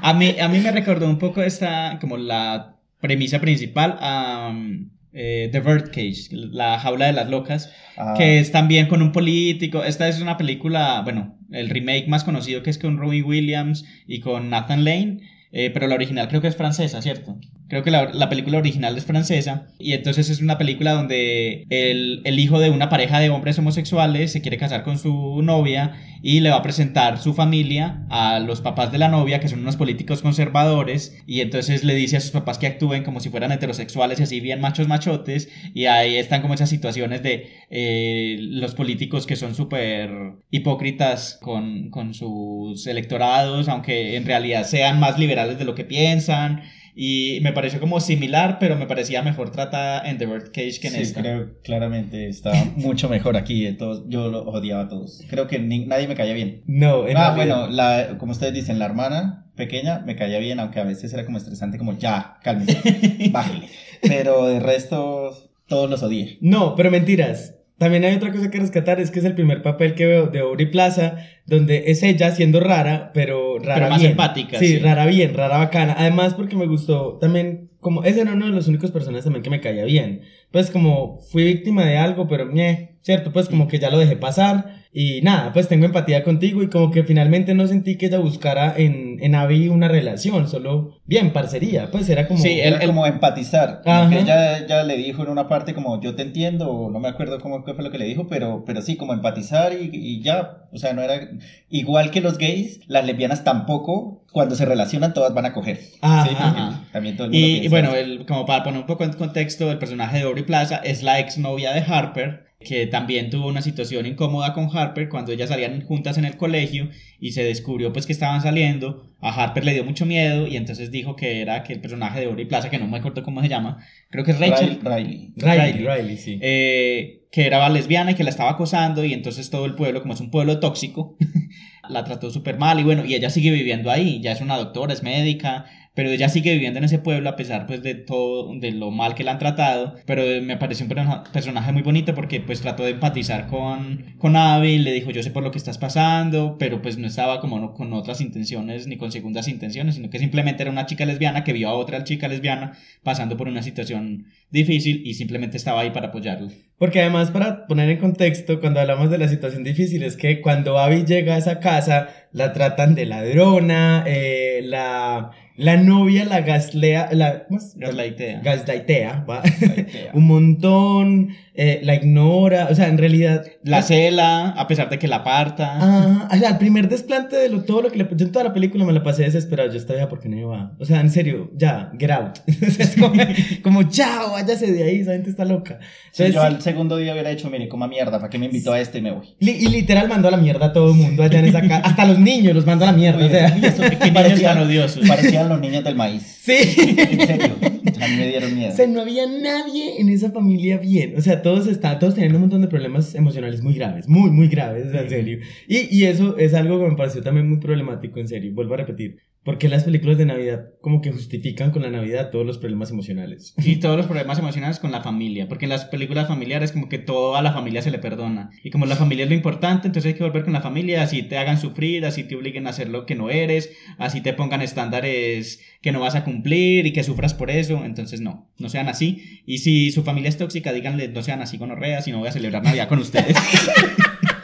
A 0.02 0.14
mí, 0.14 0.36
a 0.40 0.48
mí 0.48 0.60
me 0.60 0.72
recordó 0.72 1.10
un 1.10 1.18
poco 1.18 1.42
esta, 1.44 1.98
como 2.00 2.18
la 2.18 2.76
premisa 3.02 3.40
principal 3.40 3.98
a 4.00 4.50
um, 4.52 4.90
eh, 5.14 5.50
The 5.52 5.60
Birdcage, 5.60 6.30
la 6.32 6.80
jaula 6.80 7.08
de 7.08 7.14
las 7.14 7.30
locas, 7.30 7.72
Ah, 7.98 8.14
que 8.16 8.38
es 8.40 8.52
también 8.52 8.88
con 8.88 9.02
un 9.02 9.12
político. 9.12 9.84
Esta 9.84 10.08
es 10.08 10.22
una 10.22 10.38
película, 10.38 11.02
bueno, 11.04 11.36
el 11.52 11.70
remake 11.70 12.08
más 12.08 12.24
conocido 12.24 12.62
que 12.62 12.70
es 12.70 12.78
con 12.78 12.98
Robin 12.98 13.24
Williams 13.26 13.86
y 14.06 14.20
con 14.20 14.50
Nathan 14.52 14.84
Lane, 14.86 15.18
eh, 15.52 15.72
pero 15.74 15.88
la 15.88 15.96
original 15.96 16.28
creo 16.28 16.42
que 16.42 16.48
es 16.48 16.56
francesa, 16.56 17.02
¿cierto? 17.02 17.40
Creo 17.68 17.84
que 17.84 17.92
la, 17.92 18.12
la 18.14 18.30
película 18.30 18.58
original 18.58 18.98
es 18.98 19.06
francesa 19.06 19.68
y 19.78 19.94
entonces 19.94 20.30
es 20.30 20.42
una 20.42 20.58
película 20.58 20.94
donde 20.94 21.66
el, 21.70 22.22
el 22.24 22.40
hijo 22.40 22.60
de 22.60 22.70
una 22.70 22.90
pareja 22.90 23.20
de 23.20 23.30
hombres 23.30 23.60
homosexuales 23.60 24.32
se 24.32 24.42
quiere 24.42 24.58
casar 24.58 24.84
con 24.84 24.98
su 24.98 25.42
novia 25.42 25.96
y 26.22 26.40
le 26.40 26.50
va 26.50 26.58
a 26.58 26.62
presentar 26.62 27.20
su 27.20 27.34
familia 27.34 28.06
a 28.10 28.40
los 28.40 28.62
papás 28.62 28.92
de 28.92 28.98
la 28.98 29.08
novia, 29.08 29.40
que 29.40 29.48
son 29.48 29.60
unos 29.60 29.76
políticos 29.76 30.22
conservadores, 30.22 31.16
y 31.28 31.42
entonces 31.42 31.84
le 31.84 31.96
dice 31.96 32.18
a 32.18 32.22
sus 32.22 32.32
papás 32.32 32.58
que 32.58 32.68
actúen 32.68 33.04
como 33.04 33.20
si 33.20 33.30
fueran 33.30 33.52
heterosexuales 33.52 34.20
y 34.20 34.24
así 34.24 34.40
bien 34.40 34.62
machos 34.62 34.88
machotes, 34.88 35.50
y 35.74 35.86
ahí 35.86 36.16
están 36.16 36.42
como 36.42 36.54
esas 36.54 36.70
situaciones 36.70 37.24
de 37.24 37.50
eh, 37.70 38.38
los 38.40 38.76
políticos 38.76 39.26
que 39.26 39.36
son 39.36 39.56
súper 39.56 40.10
hipócritas 40.52 41.38
con, 41.42 41.90
con 41.90 42.14
sus 42.14 42.88
electorados, 42.88 43.68
aunque 43.68 44.16
en 44.16 44.26
realidad 44.26 44.66
sean 44.66 45.00
más 45.00 45.20
liberales 45.20 45.58
de 45.58 45.66
lo 45.66 45.76
que 45.76 45.86
piensan. 45.86 46.64
Y 47.00 47.38
me 47.44 47.54
pareció 47.54 47.80
como 47.80 48.00
similar, 48.00 48.58
pero 48.60 48.76
me 48.76 48.88
parecía 48.88 49.22
mejor 49.22 49.52
tratada 49.52 50.10
en 50.10 50.18
The 50.18 50.26
Birdcage 50.26 50.80
que 50.80 50.88
en 50.88 50.94
sí, 50.96 51.02
esta. 51.04 51.22
creo 51.22 51.52
claramente 51.64 52.28
estaba 52.28 52.56
mucho 52.76 53.08
mejor 53.08 53.38
aquí. 53.38 53.64
de 53.66 53.74
todos, 53.74 54.06
yo 54.08 54.30
lo 54.30 54.42
odiaba 54.50 54.84
a 54.84 54.88
todos. 54.88 55.22
Creo 55.30 55.46
que 55.46 55.60
ni- 55.60 55.86
nadie 55.86 56.08
me 56.08 56.16
caía 56.16 56.34
bien. 56.34 56.64
No, 56.66 57.08
en 57.08 57.16
Ah, 57.16 57.34
bueno, 57.36 57.68
la, 57.68 58.18
como 58.18 58.32
ustedes 58.32 58.54
dicen, 58.56 58.80
la 58.80 58.86
hermana 58.86 59.46
pequeña 59.56 60.00
me 60.00 60.16
caía 60.16 60.40
bien, 60.40 60.60
aunque 60.60 60.80
a 60.80 60.84
veces 60.86 61.14
era 61.14 61.24
como 61.24 61.38
estresante, 61.38 61.78
como 61.78 61.96
ya, 62.00 62.38
cálmese, 62.44 62.82
bájele. 63.32 63.68
Pero 64.02 64.48
de 64.48 64.60
resto, 64.60 65.34
todos 65.68 65.90
los 65.92 66.02
odié. 66.02 66.40
No, 66.42 66.76
pero 66.76 66.90
mentiras. 66.90 67.57
También 67.78 68.04
hay 68.06 68.16
otra 68.16 68.32
cosa 68.32 68.50
que 68.50 68.60
rescatar, 68.60 69.00
es 69.00 69.12
que 69.12 69.20
es 69.20 69.26
el 69.26 69.36
primer 69.36 69.62
papel 69.62 69.94
que 69.94 70.06
veo 70.08 70.28
de 70.28 70.40
Aubrey 70.40 70.66
Plaza, 70.72 71.18
donde 71.46 71.84
es 71.92 72.02
ella 72.02 72.32
siendo 72.32 72.60
rara, 72.60 73.12
pero 73.14 73.60
rara 73.60 73.76
Pero 73.76 73.90
más 73.90 74.00
bien. 74.00 74.12
empática, 74.12 74.58
Sí, 74.58 74.68
sí. 74.68 74.80
rara 74.80 75.06
bien, 75.06 75.34
rara 75.36 75.58
bacana. 75.60 75.96
Además 75.98 76.34
porque 76.34 76.56
me 76.56 76.66
gustó 76.66 77.18
también, 77.22 77.70
como 77.88 78.04
ese 78.04 78.22
era 78.22 78.34
uno 78.34 78.48
de 78.48 78.52
los 78.52 78.68
únicos 78.68 78.92
personajes 78.92 79.24
también 79.24 79.44
que 79.44 79.50
me 79.50 79.62
caía 79.62 79.86
bien. 79.86 80.22
Pues 80.52 80.70
como 80.72 81.20
fui 81.32 81.44
víctima 81.46 81.86
de 81.86 81.98
algo, 81.98 82.28
pero 82.28 82.52
ñe, 82.52 82.98
cierto, 83.02 83.32
pues 83.32 83.48
como 83.48 83.68
que 83.70 83.80
ya 83.80 83.90
lo 83.90 83.98
dejé 83.98 84.18
pasar. 84.18 84.76
Y 84.94 85.22
nada, 85.22 85.54
pues 85.54 85.68
tengo 85.68 85.86
empatía 85.86 86.24
contigo 86.24 86.64
y 86.64 86.70
como 86.70 86.90
que 86.90 87.04
finalmente 87.04 87.54
no 87.54 87.68
sentí 87.68 87.98
que 87.98 88.08
ella 88.08 88.18
buscara 88.18 88.74
en, 88.78 89.18
en 89.22 89.36
Abby 89.36 89.68
una 89.70 89.88
relación, 89.88 90.48
solo 90.48 90.96
bien, 91.06 91.32
parcería. 91.34 91.92
Pues 91.92 92.10
era 92.10 92.28
como... 92.28 92.40
Sí, 92.40 92.60
Era 92.60 92.78
el- 92.80 92.88
como 92.88 93.06
empatizar. 93.06 93.82
como 93.84 94.10
que 94.10 94.20
ella, 94.20 94.58
ella 94.60 94.84
le 94.84 94.98
dijo 94.98 95.22
en 95.24 95.30
una 95.30 95.48
parte 95.48 95.74
como 95.76 96.02
yo 96.02 96.16
te 96.16 96.24
entiendo, 96.24 96.70
o 96.72 96.90
no 96.90 97.00
me 97.00 97.10
acuerdo 97.10 97.40
cómo 97.40 97.64
qué 97.64 97.74
fue 97.76 97.84
lo 97.84 97.92
que 97.92 98.00
le 98.00 98.06
dijo, 98.06 98.28
pero, 98.28 98.64
pero 98.66 98.82
sí, 98.82 98.96
como 98.96 99.14
empatizar 99.14 99.74
y, 99.74 99.90
y 99.94 100.22
ya. 100.24 100.64
O 100.72 100.78
sea, 100.78 100.94
no 100.94 101.02
era 101.04 101.30
igual 101.70 102.10
que 102.12 102.22
los 102.22 102.38
gays, 102.40 102.80
las 102.88 103.06
lesbianas 103.06 103.44
tampoco, 103.44 104.26
cuando 104.38 104.56
se 104.56 104.66
relacionan 104.66 105.14
todas 105.16 105.34
van 105.34 105.48
a 105.48 105.54
coger. 105.54 105.80
Ajá. 106.02 106.26
Sí, 106.30 106.36
Ajá. 106.38 106.84
también 106.92 107.18
todo 107.18 107.26
el 107.26 107.34
mundo 107.34 107.48
Y, 107.48 107.66
y 107.66 107.68
bueno, 107.70 107.96
el- 107.96 108.26
como 108.28 108.46
para 108.46 108.64
poner 108.64 108.80
un 108.82 108.86
poco 108.86 109.04
en 109.04 109.14
contexto, 109.14 109.72
el 109.72 109.80
personaje 109.80 110.18
de 110.18 110.24
Aubrey 110.24 110.44
Plaza 110.44 110.76
es 110.78 111.02
la 111.02 111.20
exnovia 111.20 111.74
de 111.74 111.80
Harper, 111.82 112.46
que 112.60 112.86
también 112.88 113.30
tuvo 113.32 113.48
una 113.48 113.62
situación 113.64 114.06
incómoda 114.06 114.54
con 114.54 114.70
Harper 114.76 115.10
cuando 115.10 115.32
ellas 115.32 115.50
salían 115.50 115.82
juntas 115.82 116.18
en 116.20 116.26
el 116.26 116.38
colegio 116.38 116.90
y 117.20 117.32
se 117.32 117.44
descubrió 117.44 117.92
pues 117.94 118.06
que 118.06 118.14
estaban 118.14 118.42
saliendo. 118.42 119.04
A 119.22 119.30
Harper 119.34 119.66
le 119.66 119.74
dio 119.74 119.84
mucho 119.84 120.06
miedo 120.06 120.46
y 120.48 120.56
entonces 120.58 120.92
dijo 120.92 121.16
que 121.16 121.42
era 121.42 121.64
que 121.64 121.74
el 121.74 121.82
personaje 121.82 122.20
de 122.20 122.28
Aubrey 122.28 122.46
Plaza, 122.46 122.70
que 122.70 122.78
no 122.78 122.88
me 122.88 122.98
acuerdo 123.00 123.24
cómo 123.24 123.42
se 123.42 123.50
llama, 123.50 123.84
creo 124.12 124.24
que 124.24 124.32
es 124.32 124.40
Rachel, 124.40 124.80
Riley. 124.84 124.84
Riley. 124.84 125.34
Riley, 125.38 125.72
Riley. 125.74 125.88
Riley, 126.02 126.18
sí. 126.18 126.40
eh, 126.42 127.24
que 127.32 127.46
era 127.48 127.68
lesbiana 127.70 128.12
y 128.12 128.16
que 128.16 128.24
la 128.24 128.30
estaba 128.30 128.52
acosando 128.52 129.04
y 129.04 129.14
entonces 129.14 129.50
todo 129.50 129.66
el 129.66 129.74
pueblo, 129.76 130.02
como 130.02 130.14
es 130.14 130.22
un 130.22 130.30
pueblo 130.32 130.60
tóxico, 130.60 131.16
la 131.90 132.04
trató 132.04 132.30
súper 132.30 132.58
mal 132.58 132.80
y 132.80 132.84
bueno, 132.84 133.06
y 133.06 133.16
ella 133.16 133.30
sigue 133.30 133.52
viviendo 133.52 133.92
ahí, 133.92 134.20
ya 134.22 134.32
es 134.32 134.42
una 134.42 134.58
doctora, 134.58 134.94
es 134.94 135.04
médica, 135.04 135.66
pero 135.98 136.12
ella 136.12 136.30
sigue 136.30 136.54
viviendo 136.54 136.78
en 136.78 136.86
ese 136.86 137.00
pueblo 137.00 137.28
a 137.28 137.36
pesar 137.36 137.66
pues 137.66 137.82
de 137.82 137.96
todo, 137.96 138.54
de 138.60 138.72
lo 138.72 138.92
mal 138.92 139.16
que 139.16 139.24
la 139.24 139.32
han 139.32 139.40
tratado, 139.40 139.96
pero 140.06 140.22
me 140.44 140.56
pareció 140.56 140.84
un 140.84 140.90
persona- 140.90 141.24
personaje 141.34 141.72
muy 141.72 141.82
bonito 141.82 142.14
porque 142.14 142.40
pues 142.40 142.62
trató 142.62 142.84
de 142.84 142.92
empatizar 142.92 143.48
con, 143.48 144.06
con 144.20 144.36
Abby, 144.36 144.78
le 144.78 144.92
dijo 144.94 145.10
yo 145.10 145.24
sé 145.24 145.32
por 145.32 145.42
lo 145.42 145.50
que 145.50 145.58
estás 145.58 145.80
pasando, 145.80 146.58
pero 146.60 146.84
pues 146.84 147.00
no 147.00 147.08
estaba 147.08 147.40
como 147.42 147.60
no- 147.60 147.74
con 147.74 147.94
otras 147.94 148.22
intenciones 148.22 148.86
ni 148.86 148.98
con 148.98 149.12
segundas 149.12 149.48
intenciones, 149.48 149.96
sino 149.96 150.12
que 150.12 150.20
simplemente 150.20 150.62
era 150.62 150.72
una 150.72 150.86
chica 150.86 151.04
lesbiana 151.04 151.44
que 151.44 151.54
vio 151.54 151.68
a 151.70 151.74
otra 151.74 152.04
chica 152.04 152.28
lesbiana 152.28 152.74
pasando 153.02 153.36
por 153.36 153.48
una 153.48 153.64
situación 153.64 154.28
difícil 154.52 155.02
y 155.04 155.16
simplemente 155.16 155.58
estaba 155.58 155.82
ahí 155.82 155.90
para 155.90 156.10
apoyarlo. 156.10 156.50
Porque 156.78 157.02
además, 157.02 157.32
para 157.32 157.66
poner 157.66 157.90
en 157.90 157.98
contexto, 157.98 158.60
cuando 158.60 158.80
hablamos 158.80 159.10
de 159.10 159.18
la 159.18 159.28
situación 159.28 159.64
difícil, 159.64 160.04
es 160.04 160.16
que 160.16 160.42
cuando 160.42 160.78
Abby 160.78 161.06
llega 161.06 161.34
a 161.34 161.38
esa 161.40 161.60
casa, 161.60 162.10
la 162.32 162.54
tratan 162.54 162.94
de 162.94 163.08
ladrona, 163.08 164.04
eh, 164.06 164.62
la, 164.64 165.32
la 165.58 165.76
novia 165.78 166.24
la 166.26 166.42
gaslea, 166.42 167.10
la, 167.12 167.46
¿cómo 167.46 167.60
es? 167.60 167.76
Gaslightea. 167.76 168.42
Gaslightea, 168.42 169.26
va. 169.28 169.42
Gaslightea. 169.42 170.12
Un 170.14 170.28
montón, 170.28 171.30
eh, 171.58 171.82
la 171.84 171.96
ignora, 171.96 172.68
o 172.72 172.76
sea, 172.76 172.88
en 172.88 172.98
realidad... 172.98 173.44
La 173.64 173.82
cela, 173.82 174.50
a 174.52 174.68
pesar 174.68 174.90
de 174.90 175.00
que 175.00 175.08
la 175.08 175.18
aparta. 175.18 175.78
Ah, 175.82 176.30
o 176.32 176.38
sea, 176.38 176.52
el 176.52 176.58
primer 176.58 176.88
desplante 176.88 177.36
de 177.36 177.50
lo, 177.50 177.64
todo 177.64 177.82
lo 177.82 177.92
que 177.92 177.98
le... 177.98 178.08
Yo 178.16 178.26
en 178.28 178.32
toda 178.32 178.46
la 178.46 178.54
película 178.54 178.86
me 178.86 178.94
la 178.94 179.04
pasé 179.04 179.24
desesperado, 179.24 179.70
yo 179.72 179.78
estaba 179.78 180.00
ya 180.00 180.08
porque 180.08 180.30
no 180.30 180.38
iba. 180.38 180.72
O 180.80 180.86
sea, 180.86 181.02
en 181.02 181.10
serio, 181.10 181.52
ya, 181.56 181.92
get 182.00 182.12
out. 182.12 182.38
Es 182.48 182.96
como, 182.96 183.22
como 183.64 183.84
chao, 183.90 184.32
váyase 184.34 184.72
de 184.72 184.84
ahí, 184.84 185.00
esa 185.02 185.14
gente 185.14 185.30
está 185.32 185.44
loca. 185.46 185.80
Entonces, 186.12 186.34
yo 186.36 186.42
sí, 186.42 186.46
al 186.48 186.62
segundo 186.62 186.96
día 186.98 187.14
hubiera 187.14 187.32
hecho, 187.32 187.50
mire, 187.50 187.68
coma 187.68 187.88
mierda, 187.88 188.20
¿para 188.20 188.30
qué 188.30 188.38
me 188.38 188.46
invitó 188.46 188.72
a 188.74 188.80
este 188.80 189.00
y 189.00 189.02
me 189.02 189.12
voy? 189.12 189.36
li- 189.40 189.58
y 189.60 189.68
literal 189.70 190.08
mandó 190.08 190.28
a 190.28 190.32
la 190.32 190.38
mierda 190.38 190.68
a 190.68 190.74
todo 190.74 190.92
el 190.92 190.98
mundo 190.98 191.24
allá 191.24 191.40
en 191.40 191.46
esa 191.46 191.62
casa. 191.62 191.78
Hasta 191.88 192.06
los 192.06 192.20
niños 192.20 192.54
los 192.56 192.66
mandó 192.66 192.86
a 192.86 192.92
la 192.92 192.98
mierda. 192.98 193.26
o 193.26 193.30
sea, 193.30 193.48
eso- 193.48 193.84
Qué 194.00 194.12
tan 194.44 194.58
odiosos. 194.60 195.08
Parecían 195.08 195.50
los 195.50 195.60
niños 195.60 195.84
del 195.84 195.96
maíz. 195.96 196.24
sí. 196.42 196.54
En 196.98 197.28
serio, 197.28 197.56
a 197.62 198.08
mí 198.08 198.16
me 198.16 198.28
dieron 198.28 198.56
miedo. 198.56 198.74
O 198.74 198.76
sea, 198.76 198.86
no 198.88 199.02
había 199.02 199.26
nadie 199.26 200.00
en 200.00 200.10
esa 200.10 200.32
familia 200.32 200.78
bien. 200.78 201.16
O 201.18 201.22
sea, 201.22 201.42
todos 201.48 201.68
estaban, 201.68 201.98
todos 201.98 202.16
tenían 202.16 202.36
un 202.36 202.42
montón 202.42 202.62
de 202.62 202.68
problemas 202.68 203.16
emocionales 203.16 203.62
muy 203.62 203.74
graves, 203.74 204.10
muy, 204.10 204.30
muy 204.32 204.50
graves, 204.50 204.88
o 204.88 204.92
sea, 204.92 205.04
en 205.04 205.10
serio. 205.10 205.40
Y, 205.66 205.98
y 205.98 206.04
eso 206.04 206.38
es 206.38 206.54
algo 206.54 206.78
que 206.78 206.90
me 206.90 206.98
pareció 206.98 207.24
también 207.24 207.48
muy 207.48 207.60
problemático, 207.60 208.20
en 208.20 208.28
serio. 208.28 208.54
Vuelvo 208.54 208.74
a 208.74 208.78
repetir. 208.78 209.20
Porque 209.48 209.70
las 209.70 209.86
películas 209.86 210.18
de 210.18 210.26
Navidad 210.26 210.72
como 210.82 211.02
que 211.02 211.14
justifican 211.14 211.72
con 211.72 211.82
la 211.82 211.90
Navidad 211.90 212.32
todos 212.32 212.46
los 212.46 212.58
problemas 212.58 212.92
emocionales. 212.92 213.54
Y 213.64 213.78
todos 213.78 213.96
los 213.96 214.06
problemas 214.06 214.38
emocionales 214.40 214.78
con 214.78 214.92
la 214.92 215.00
familia, 215.00 215.48
porque 215.48 215.64
en 215.64 215.70
las 215.70 215.86
películas 215.86 216.28
familiares 216.28 216.74
como 216.74 216.90
que 216.90 216.98
todo 216.98 217.38
a 217.38 217.42
la 217.42 217.54
familia 217.54 217.82
se 217.82 217.90
le 217.90 217.98
perdona. 217.98 218.50
Y 218.62 218.72
como 218.72 218.86
la 218.86 218.98
familia 218.98 219.24
es 219.24 219.30
lo 219.30 219.38
importante, 219.38 219.88
entonces 219.88 220.12
hay 220.12 220.18
que 220.18 220.26
volver 220.26 220.44
con 220.44 220.52
la 220.52 220.60
familia, 220.60 221.02
así 221.02 221.24
te 221.24 221.38
hagan 221.38 221.62
sufrir, 221.62 222.06
así 222.06 222.26
te 222.26 222.36
obliguen 222.36 222.68
a 222.68 222.72
hacer 222.72 222.90
lo 222.90 223.06
que 223.06 223.16
no 223.16 223.30
eres, 223.30 223.72
así 223.98 224.20
te 224.20 224.34
pongan 224.34 224.62
estándares 224.62 225.62
que 225.82 225.94
no 225.94 226.02
vas 226.02 226.16
a 226.16 226.26
cumplir 226.26 226.86
y 226.86 226.92
que 226.92 227.06
sufras 227.06 227.34
por 227.34 227.50
eso. 227.50 227.86
Entonces 227.86 228.20
no, 228.20 228.50
no 228.58 228.68
sean 228.68 228.90
así. 228.90 229.42
Y 229.46 229.60
si 229.60 229.92
su 229.92 230.04
familia 230.04 230.28
es 230.28 230.38
tóxica, 230.38 230.74
díganle 230.74 231.08
no 231.08 231.24
sean 231.24 231.42
así 231.42 231.58
con 231.58 231.72
orreas 231.72 232.06
y 232.06 232.12
no 232.12 232.20
voy 232.20 232.28
a 232.28 232.34
celebrar 232.34 232.66
Navidad 232.66 232.90
con 232.90 233.00
ustedes. 233.00 233.38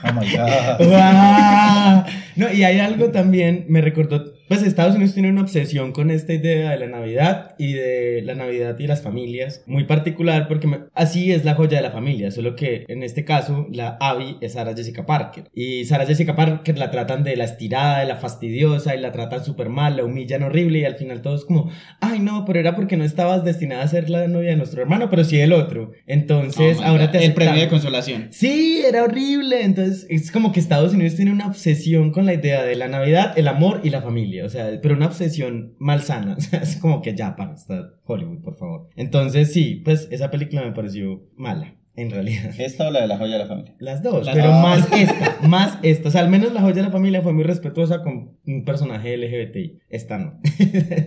Oh 0.06 0.12
my 0.12 0.30
god. 0.32 2.06
No, 2.36 2.52
y 2.52 2.64
hay 2.64 2.80
algo 2.80 3.12
también, 3.12 3.66
me 3.70 3.82
recordó, 3.82 4.34
pues 4.48 4.62
Estados 4.64 4.96
Unidos 4.96 5.14
tiene 5.14 5.30
una 5.30 5.42
obsesión 5.42 5.92
con 5.94 6.12
esta 6.12 6.34
idea 6.34 6.72
de 6.72 6.78
la 6.80 6.88
Navidad 6.88 7.56
y 7.58 7.74
de 7.74 8.22
la 8.24 8.36
Navidad 8.36 8.78
y 8.78 8.88
las 8.88 9.02
familias, 9.02 9.64
muy 9.66 9.86
particular 9.86 10.48
porque 10.48 10.68
me- 10.68 10.80
así 10.94 11.32
es 11.32 11.46
la 11.46 11.56
joya 11.56 11.78
de 11.78 11.84
la 11.84 11.92
familia, 11.92 12.30
solo 12.32 12.56
que 12.56 12.86
en 12.88 13.04
este 13.04 13.26
caso 13.26 13.68
la 13.72 13.98
Abby 14.00 14.38
es 14.42 14.54
Sarah 14.54 14.76
Jessica 14.76 15.06
Parker 15.06 15.46
y 15.54 15.86
Sarah 15.86 16.06
Jessica 16.06 16.36
Parker 16.36 16.78
la 16.78 16.92
tratan 16.92 17.24
de 17.24 17.36
la 17.36 17.46
estirada, 17.46 18.00
de 18.00 18.06
la 18.06 18.18
fastidiosa 18.18 18.96
y 18.96 19.00
la 19.00 19.12
tratan 19.12 19.44
súper 19.44 19.70
mal, 19.70 19.98
la 19.98 20.04
humillan 20.04 20.44
horrible 20.44 20.80
y 20.80 20.86
al 20.86 20.96
final 20.96 21.22
todos 21.22 21.46
como, 21.46 21.70
ay 22.02 22.20
no, 22.20 22.44
pero 22.46 22.60
era 22.60 22.76
porque 22.76 22.98
no 22.98 23.04
estabas 23.04 23.44
destinada 23.44 23.84
a 23.84 23.88
ser 23.88 24.10
la 24.10 24.28
novia 24.28 24.50
de 24.52 24.58
nuestro 24.58 24.82
hermano, 24.82 25.10
pero 25.10 25.24
sí 25.24 25.40
el 25.40 25.54
otro, 25.54 25.92
entonces 26.06 26.78
Oh 26.80 26.84
ahora 26.84 27.06
God. 27.08 27.12
te 27.14 27.26
El 27.26 27.34
premio 27.34 27.54
de 27.54 27.60
aceptamos". 27.62 27.84
consolación. 27.84 28.28
Sí, 28.32 28.82
era 28.88 29.04
horrible. 29.04 29.64
Entonces, 29.64 30.06
es 30.10 30.32
como 30.32 30.52
que 30.52 30.60
Estados 30.60 30.94
Unidos 30.94 31.16
tiene 31.16 31.32
una 31.32 31.48
obsesión 31.48 32.12
con 32.12 32.26
la 32.26 32.34
idea 32.34 32.64
de 32.64 32.76
la 32.76 32.88
Navidad, 32.88 33.34
el 33.38 33.48
amor 33.48 33.82
y 33.84 33.90
la 33.90 34.02
familia. 34.02 34.43
O 34.46 34.50
sea, 34.50 34.80
pero 34.82 34.96
una 34.96 35.08
obsesión 35.08 35.76
malsana. 35.80 36.36
O 36.38 36.42
sea, 36.42 36.60
es 36.60 36.78
como 36.78 37.02
que 37.02 37.16
ya, 37.16 37.36
para, 37.36 37.54
está 37.54 37.94
Hollywood, 38.06 38.42
por 38.42 38.58
favor. 38.58 38.90
Entonces, 38.96 39.54
sí, 39.54 39.82
pues 39.84 40.08
esa 40.12 40.32
película 40.32 40.64
me 40.64 40.72
pareció 40.72 41.24
mala, 41.36 41.76
en 41.96 42.12
realidad. 42.12 42.52
¿Esta 42.60 42.88
o 42.88 42.92
la 42.92 43.02
de 43.02 43.08
la 43.08 43.18
joya 43.18 43.34
de 43.34 43.40
la 43.40 43.48
familia? 43.48 43.76
Las 43.80 44.04
dos, 44.04 44.26
Las 44.26 44.36
pero 44.36 44.48
dos. 44.48 44.62
más 44.62 44.92
esta, 44.98 45.48
más 45.48 45.80
esta. 45.84 46.10
O 46.10 46.12
sea, 46.12 46.22
al 46.22 46.30
menos 46.30 46.54
la 46.54 46.62
joya 46.62 46.76
de 46.76 46.82
la 46.84 46.92
familia 46.92 47.22
fue 47.22 47.34
muy 47.34 47.44
respetuosa 47.44 48.02
con 48.04 48.38
un 48.46 48.66
personaje 48.66 49.16
LGBTI. 49.18 49.80
Esta 49.90 50.18
no. 50.18 50.40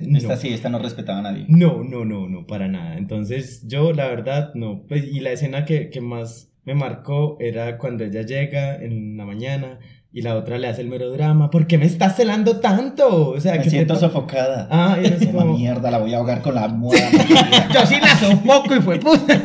No. 0.03 0.19
Esta 0.19 0.37
sí, 0.37 0.49
esta 0.49 0.69
no 0.69 0.79
respetaba 0.79 1.19
a 1.19 1.23
nadie. 1.23 1.45
No, 1.49 1.83
no, 1.85 2.05
no, 2.05 2.29
no, 2.29 2.47
para 2.47 2.69
nada. 2.69 2.97
Entonces, 2.97 3.67
yo, 3.67 3.93
la 3.93 4.07
verdad, 4.09 4.53
no. 4.55 4.85
Pues, 4.89 5.05
y 5.05 5.21
la 5.21 5.33
escena 5.33 5.65
que, 5.65 5.91
que 5.91 6.01
más 6.01 6.53
me 6.67 6.75
marcó 6.75 7.37
era 7.41 7.79
cuando 7.79 8.05
ella 8.05 8.23
llega 8.23 8.77
en 8.77 9.17
la 9.17 9.25
mañana 9.25 9.79
y 10.17 10.23
la 10.23 10.35
otra 10.35 10.57
le 10.57 10.67
hace 10.67 10.81
el 10.81 10.89
melodrama. 10.89 11.51
¿Por 11.51 11.67
qué 11.67 11.77
me 11.77 11.85
estás 11.85 12.17
celando 12.17 12.59
tanto? 12.59 13.33
O 13.33 13.39
sea, 13.39 13.53
Me 13.53 13.59
¿qué 13.59 13.65
te 13.65 13.71
siento 13.71 13.97
sofocada. 13.97 14.67
Ah, 14.71 14.97
Toma 15.21 15.43
como... 15.43 15.59
mierda, 15.59 15.91
la 15.91 15.99
voy 15.99 16.15
a 16.15 16.17
ahogar 16.17 16.41
con 16.41 16.55
la 16.55 16.63
almohada. 16.65 17.11
Yo 17.75 17.85
sí 17.85 17.97
la 18.01 18.17
sofoco 18.19 18.75
y 18.75 18.81
fue 18.81 18.99
puta. 18.99 19.39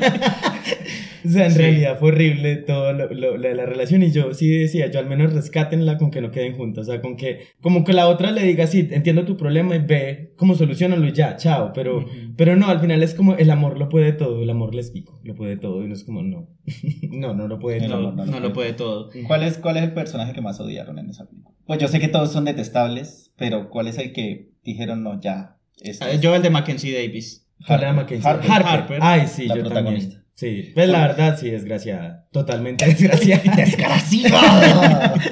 O 1.26 1.30
sea, 1.30 1.46
en 1.46 1.52
Sí. 1.52 1.58
realidad 1.60 1.98
fue 2.00 2.10
horrible 2.10 2.56
todo 2.58 2.94
lo, 2.94 3.10
lo- 3.14 3.38
la, 3.38 3.54
la 3.54 3.66
relación 3.66 4.04
y 4.04 4.12
yo 4.12 4.34
sí 4.34 4.50
decía, 4.50 4.90
yo 4.92 5.00
al 5.00 5.08
menos 5.08 5.34
rescátenla 5.34 5.98
con 5.98 6.12
que 6.12 6.22
no 6.22 6.32
queden 6.32 6.56
juntas, 6.56 6.88
o 6.88 6.92
sea, 6.92 7.02
con 7.02 7.16
que 7.18 7.40
como 7.62 7.84
que 7.84 7.94
la 7.94 8.08
otra 8.08 8.32
le 8.32 8.44
diga, 8.44 8.68
sí, 8.68 8.88
entiendo 8.92 9.26
tu 9.26 9.38
problema 9.38 9.76
y 9.76 9.80
ve 9.80 10.34
cómo 10.38 10.56
solucionalo 10.56 11.06
y 11.08 11.12
ya, 11.14 11.36
chao, 11.38 11.72
pero, 11.74 11.98
Ujú. 12.00 12.08
pero 12.38 12.56
no, 12.56 12.68
al 12.68 12.80
final 12.80 13.04
es 13.04 13.14
como 13.14 13.36
el 13.36 13.50
amor 13.52 13.78
lo 13.78 13.90
puede 13.90 14.14
todo, 14.14 14.42
el 14.44 14.50
amor 14.50 14.74
lésbico 14.76 15.20
lo 15.24 15.36
puede 15.36 15.58
todo 15.58 15.84
y 15.84 15.88
no 15.88 15.94
es 15.94 16.04
como, 16.04 16.24
no, 16.24 16.48
no, 17.12 17.34
no 17.34 17.48
lo 17.48 17.60
puede 17.60 17.82
No, 17.82 17.88
todo. 17.88 18.12
No, 18.14 18.26
no 18.26 18.40
lo 18.40 18.54
puede 18.54 18.74
todo. 18.74 19.10
¿Cuál 19.28 19.44
es, 19.44 19.58
¿Cuál 19.58 19.78
es 19.78 19.84
el 19.84 19.94
personaje 19.94 20.34
que 20.34 20.42
más 20.42 20.60
odiaron 20.60 20.98
en 21.00 21.10
esa 21.10 21.28
película? 21.28 21.56
Pues 21.66 21.80
yo 21.80 21.88
sé 21.88 22.00
que 22.00 22.08
todos 22.08 22.32
son 22.32 22.46
detestables, 22.46 23.34
pero 23.38 23.70
¿cuál 23.70 23.88
es 23.88 23.98
el 23.98 24.12
que 24.14 24.50
dijeron 24.64 25.04
no, 25.04 25.20
ya? 25.22 25.58
Este 25.80 26.14
es 26.16 26.22
Yo 26.22 26.36
el 26.36 26.42
de 26.42 26.50
Mackenzie 26.50 26.94
Davis. 26.94 27.48
¿Cuál 27.66 27.82
era 27.82 27.94
Mackenzie? 27.94 28.30
Harper. 28.30 28.52
Harper. 28.52 28.70
Harper. 28.72 29.00
Ay, 29.02 29.28
sí, 29.28 29.48
La 29.48 29.56
yo 29.56 29.62
protagonista. 29.62 30.10
también. 30.16 30.21
Sí, 30.36 30.72
pues 30.74 30.90
la 30.90 31.08
verdad, 31.08 31.38
sí, 31.40 31.50
desgraciada. 31.50 32.28
Totalmente 32.32 32.86
desgraciada. 32.88 33.56
¡Desgraciada! 33.56 35.16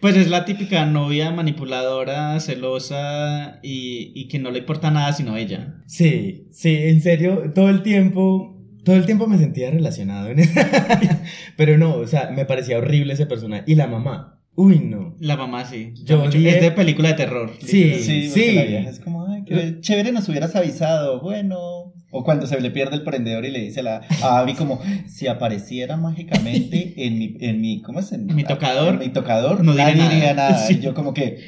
Pues 0.00 0.16
es 0.16 0.28
la 0.30 0.44
típica 0.44 0.86
novia 0.86 1.32
manipuladora, 1.32 2.38
celosa 2.38 3.58
y, 3.64 4.12
y 4.14 4.28
que 4.28 4.38
no 4.38 4.52
le 4.52 4.60
importa 4.60 4.92
nada 4.92 5.12
sino 5.12 5.36
ella. 5.36 5.82
Sí, 5.86 6.46
sí, 6.52 6.76
en 6.84 7.00
serio, 7.00 7.50
todo 7.52 7.68
el 7.68 7.82
tiempo, 7.82 8.62
todo 8.84 8.94
el 8.94 9.06
tiempo 9.06 9.26
me 9.26 9.38
sentía 9.38 9.72
relacionado 9.72 10.28
en 10.28 10.38
Pero 11.56 11.78
no, 11.78 11.96
o 11.96 12.06
sea, 12.06 12.30
me 12.30 12.44
parecía 12.44 12.78
horrible 12.78 13.14
ese 13.14 13.26
personaje. 13.26 13.64
Y 13.66 13.74
la 13.74 13.88
mamá, 13.88 14.37
uy, 14.60 14.80
no. 14.80 15.14
La 15.20 15.36
mamá 15.36 15.64
sí. 15.64 15.92
Yo 16.04 16.18
Mucho- 16.18 16.36
odié- 16.38 16.56
Es 16.56 16.60
de 16.62 16.70
película 16.72 17.08
de 17.10 17.14
terror. 17.14 17.52
Sí, 17.60 17.94
Sí, 18.00 18.28
sí. 18.28 18.52
la 18.54 18.62
vieja 18.64 18.90
es 18.90 18.98
como, 19.00 19.26
ay, 19.26 19.42
qué 19.46 19.80
chévere 19.80 20.10
nos 20.12 20.28
hubieras 20.28 20.54
avisado, 20.56 21.20
bueno. 21.20 21.92
O 22.10 22.24
cuando 22.24 22.46
se 22.46 22.58
le 22.60 22.70
pierde 22.70 22.96
el 22.96 23.02
prendedor 23.02 23.44
y 23.44 23.50
le 23.50 23.60
dice 23.60 23.80
a 23.80 23.82
la, 23.82 24.00
a 24.22 24.38
Abby 24.38 24.54
como, 24.54 24.80
si 25.06 25.26
apareciera 25.26 25.96
mágicamente 25.96 26.94
en 27.06 27.18
mi, 27.18 27.36
en 27.40 27.60
mi, 27.60 27.82
¿cómo 27.82 28.00
es? 28.00 28.10
En 28.12 28.26
Mi 28.34 28.44
tocador. 28.44 28.94
En 28.94 28.98
mi 29.00 29.08
tocador, 29.10 29.62
No 29.62 29.72
diría 29.72 29.86
nadie 29.88 29.98
nada. 30.02 30.14
diría 30.14 30.34
nada. 30.34 30.66
Sí. 30.66 30.74
Y 30.74 30.80
yo 30.80 30.94
como 30.94 31.12
que, 31.14 31.38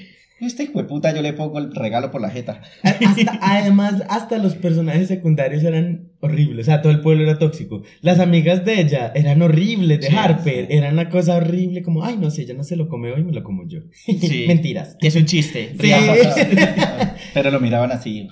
este 0.41 0.65
hijo 0.65 0.79
de 0.79 0.85
puta, 0.85 1.15
yo 1.15 1.23
le 1.23 1.33
pongo 1.33 1.59
el 1.59 1.75
regalo 1.75 2.11
por 2.11 2.21
la 2.21 2.31
jeta. 2.31 2.61
Hasta, 2.83 3.39
además, 3.43 4.03
hasta 4.09 4.39
los 4.39 4.55
personajes 4.55 5.09
secundarios 5.09 5.65
eran 5.65 6.10
horribles. 6.21 6.67
O 6.67 6.71
sea, 6.71 6.83
todo 6.83 6.93
el 6.93 7.01
pueblo 7.01 7.23
era 7.25 7.39
tóxico. 7.39 7.83
Las 8.03 8.21
amigas 8.21 8.65
de 8.65 8.81
ella 8.81 9.13
eran 9.15 9.41
horribles, 9.43 10.01
de 10.01 10.09
Sí, 10.09 10.17
Harper. 10.17 10.67
sí. 10.69 10.77
Era 10.77 10.91
una 10.91 11.09
cosa 11.09 11.37
horrible, 11.37 11.83
como, 11.83 12.05
ay, 12.05 12.17
no 12.19 12.31
sé, 12.31 12.43
ella 12.43 12.55
no 12.55 12.65
se 12.65 12.77
lo 12.77 12.89
come 12.89 13.11
hoy, 13.13 13.25
me 13.25 13.33
lo 13.33 13.43
como 13.43 13.67
yo. 13.67 13.81
Sí. 13.93 14.45
Mentiras. 14.49 14.97
Que 15.01 15.09
es 15.09 15.17
un 15.17 15.25
chiste. 15.27 15.75
Sí. 15.81 15.91
Pero 17.35 17.51
lo 17.51 17.61
miraban 17.61 17.93
así, 17.93 18.29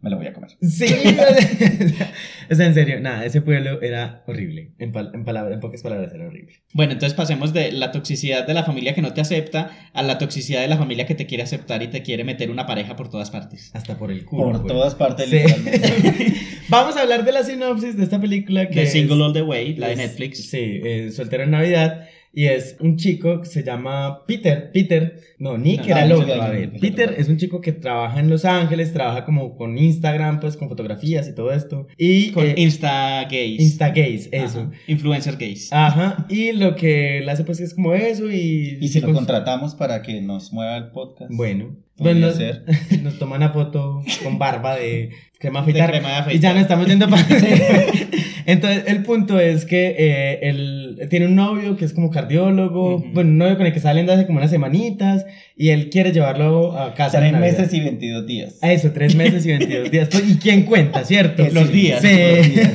me 0.00 0.10
lo 0.10 0.16
voy 0.16 0.26
a 0.28 0.32
comer. 0.32 0.50
Sí, 0.62 0.86
o 2.50 2.54
sea, 2.54 2.66
en 2.66 2.74
serio, 2.74 3.00
nada, 3.00 3.24
ese 3.24 3.40
pueblo 3.42 3.80
era 3.82 4.22
horrible. 4.26 4.72
En, 4.78 4.92
pal- 4.92 5.10
en, 5.14 5.24
palabras, 5.24 5.54
en 5.54 5.60
pocas 5.60 5.82
palabras, 5.82 6.12
era 6.14 6.26
horrible. 6.26 6.52
Bueno, 6.72 6.92
entonces 6.92 7.14
pasemos 7.16 7.52
de 7.52 7.72
la 7.72 7.92
toxicidad 7.92 8.46
de 8.46 8.54
la 8.54 8.64
familia 8.64 8.94
que 8.94 9.02
no 9.02 9.12
te 9.12 9.20
acepta 9.20 9.70
a 9.92 10.02
la 10.02 10.18
toxicidad 10.18 10.60
de 10.62 10.68
la 10.68 10.76
familia 10.78 11.06
que 11.06 11.14
te 11.14 11.26
quiere 11.26 11.42
aceptar 11.42 11.82
y 11.82 11.88
te 11.88 12.02
quiere 12.02 12.24
meter 12.24 12.50
una 12.50 12.66
pareja 12.66 12.96
por 12.96 13.10
todas 13.10 13.30
partes. 13.30 13.70
Hasta 13.74 13.98
por 13.98 14.10
el 14.10 14.24
culo. 14.24 14.44
Por 14.44 14.62
pues. 14.62 14.72
todas 14.72 14.94
partes, 14.94 15.28
Sí. 15.28 15.36
literalmente. 15.36 16.34
Vamos 16.68 16.95
a 16.96 17.02
hablar 17.02 17.24
de 17.24 17.32
la 17.32 17.42
sinopsis 17.44 17.96
de 17.96 18.04
esta 18.04 18.20
película 18.20 18.68
que 18.68 18.74
The 18.76 18.82
es- 18.82 18.92
Single 18.92 19.22
All 19.22 19.32
the 19.32 19.42
Way, 19.42 19.76
la 19.76 19.88
de 19.88 19.92
es- 19.94 19.98
Netflix. 19.98 20.48
Sí, 20.50 20.80
eh, 20.84 21.10
Soltero 21.12 21.42
en 21.44 21.50
Navidad. 21.52 22.08
Y 22.32 22.48
es 22.48 22.76
un 22.80 22.98
chico 22.98 23.40
que 23.40 23.46
se 23.46 23.62
llama 23.64 24.26
Peter. 24.26 24.70
Peter, 24.70 25.18
no, 25.38 25.56
Nick 25.56 25.80
No, 25.80 25.86
era 25.86 26.02
el 26.02 26.08
no, 26.10 26.18
sí, 26.22 26.78
Peter 26.82 27.14
es 27.16 27.30
un 27.30 27.38
chico 27.38 27.62
que 27.62 27.72
trabaja 27.72 28.20
en 28.20 28.28
Los 28.28 28.44
Ángeles, 28.44 28.92
trabaja 28.92 29.24
como 29.24 29.56
con 29.56 29.78
Instagram, 29.78 30.38
pues 30.40 30.54
con 30.58 30.68
fotografías 30.68 31.26
y 31.28 31.34
todo 31.34 31.50
esto. 31.50 31.86
Y 31.96 32.32
Con 32.32 32.44
eh, 32.44 32.52
Insta 32.58 33.24
gays. 33.30 33.58
Insta 33.62 33.88
gays, 33.88 34.28
eso. 34.32 34.60
Ajá. 34.60 34.70
Influencer 34.86 35.36
gays. 35.38 35.72
Ajá, 35.72 36.26
y 36.28 36.52
lo 36.52 36.76
que 36.76 37.18
él 37.20 37.28
hace 37.30 37.42
pues 37.42 37.58
es 37.60 37.72
como 37.72 37.94
eso 37.94 38.30
y... 38.30 38.76
Y 38.82 38.88
si 38.88 39.00
lo 39.00 39.14
contratamos 39.14 39.74
para 39.74 40.02
que 40.02 40.20
nos 40.20 40.52
mueva 40.52 40.76
el 40.76 40.88
podcast. 40.90 41.30
Bueno, 41.34 41.74
bueno 41.98 42.30
ser. 42.32 42.64
nos 43.02 43.18
toman 43.18 43.38
una 43.42 43.50
foto 43.52 44.02
con 44.22 44.38
barba 44.38 44.76
de 44.76 45.10
crema 45.38 45.60
De 45.60 45.70
afeitar 45.70 45.90
crema 45.90 46.08
de 46.08 46.14
y 46.14 46.18
afeitar. 46.18 46.40
ya 46.42 46.54
no 46.54 46.60
estamos 46.60 46.86
yendo 46.86 47.08
para... 47.08 47.26
Entonces, 48.46 48.84
el 48.86 49.02
punto 49.02 49.40
es 49.40 49.64
que 49.64 49.96
eh, 49.98 50.38
él 50.42 51.08
tiene 51.10 51.26
un 51.26 51.34
novio 51.34 51.76
que 51.76 51.84
es 51.84 51.92
como 51.92 52.10
cardiólogo, 52.10 52.96
Ujú. 52.96 53.06
bueno, 53.12 53.30
un 53.30 53.38
novio 53.38 53.56
con 53.56 53.66
el 53.66 53.72
que 53.72 53.80
salen 53.80 54.06
de 54.06 54.12
hace 54.12 54.24
como 54.26 54.38
unas 54.38 54.50
semanitas 54.52 55.26
y 55.56 55.70
él 55.70 55.90
quiere 55.90 56.12
llevarlo 56.12 56.78
a 56.78 56.94
casa. 56.94 57.18
Tres 57.18 57.32
meses 57.32 57.72
y 57.74 57.80
22 57.80 58.24
días. 58.26 58.54
A 58.62 58.70
Eso, 58.72 58.92
tres 58.92 59.16
meses 59.16 59.44
y 59.44 59.48
22 59.48 59.90
días. 59.90 60.08
Pues, 60.12 60.30
¿Y 60.30 60.36
quién 60.36 60.62
cuenta, 60.62 61.04
cierto? 61.04 61.42
Los 61.50 61.66
sí, 61.68 61.72
días, 61.72 62.00
Sí. 62.02 62.08
los 62.08 62.54
días. 62.54 62.70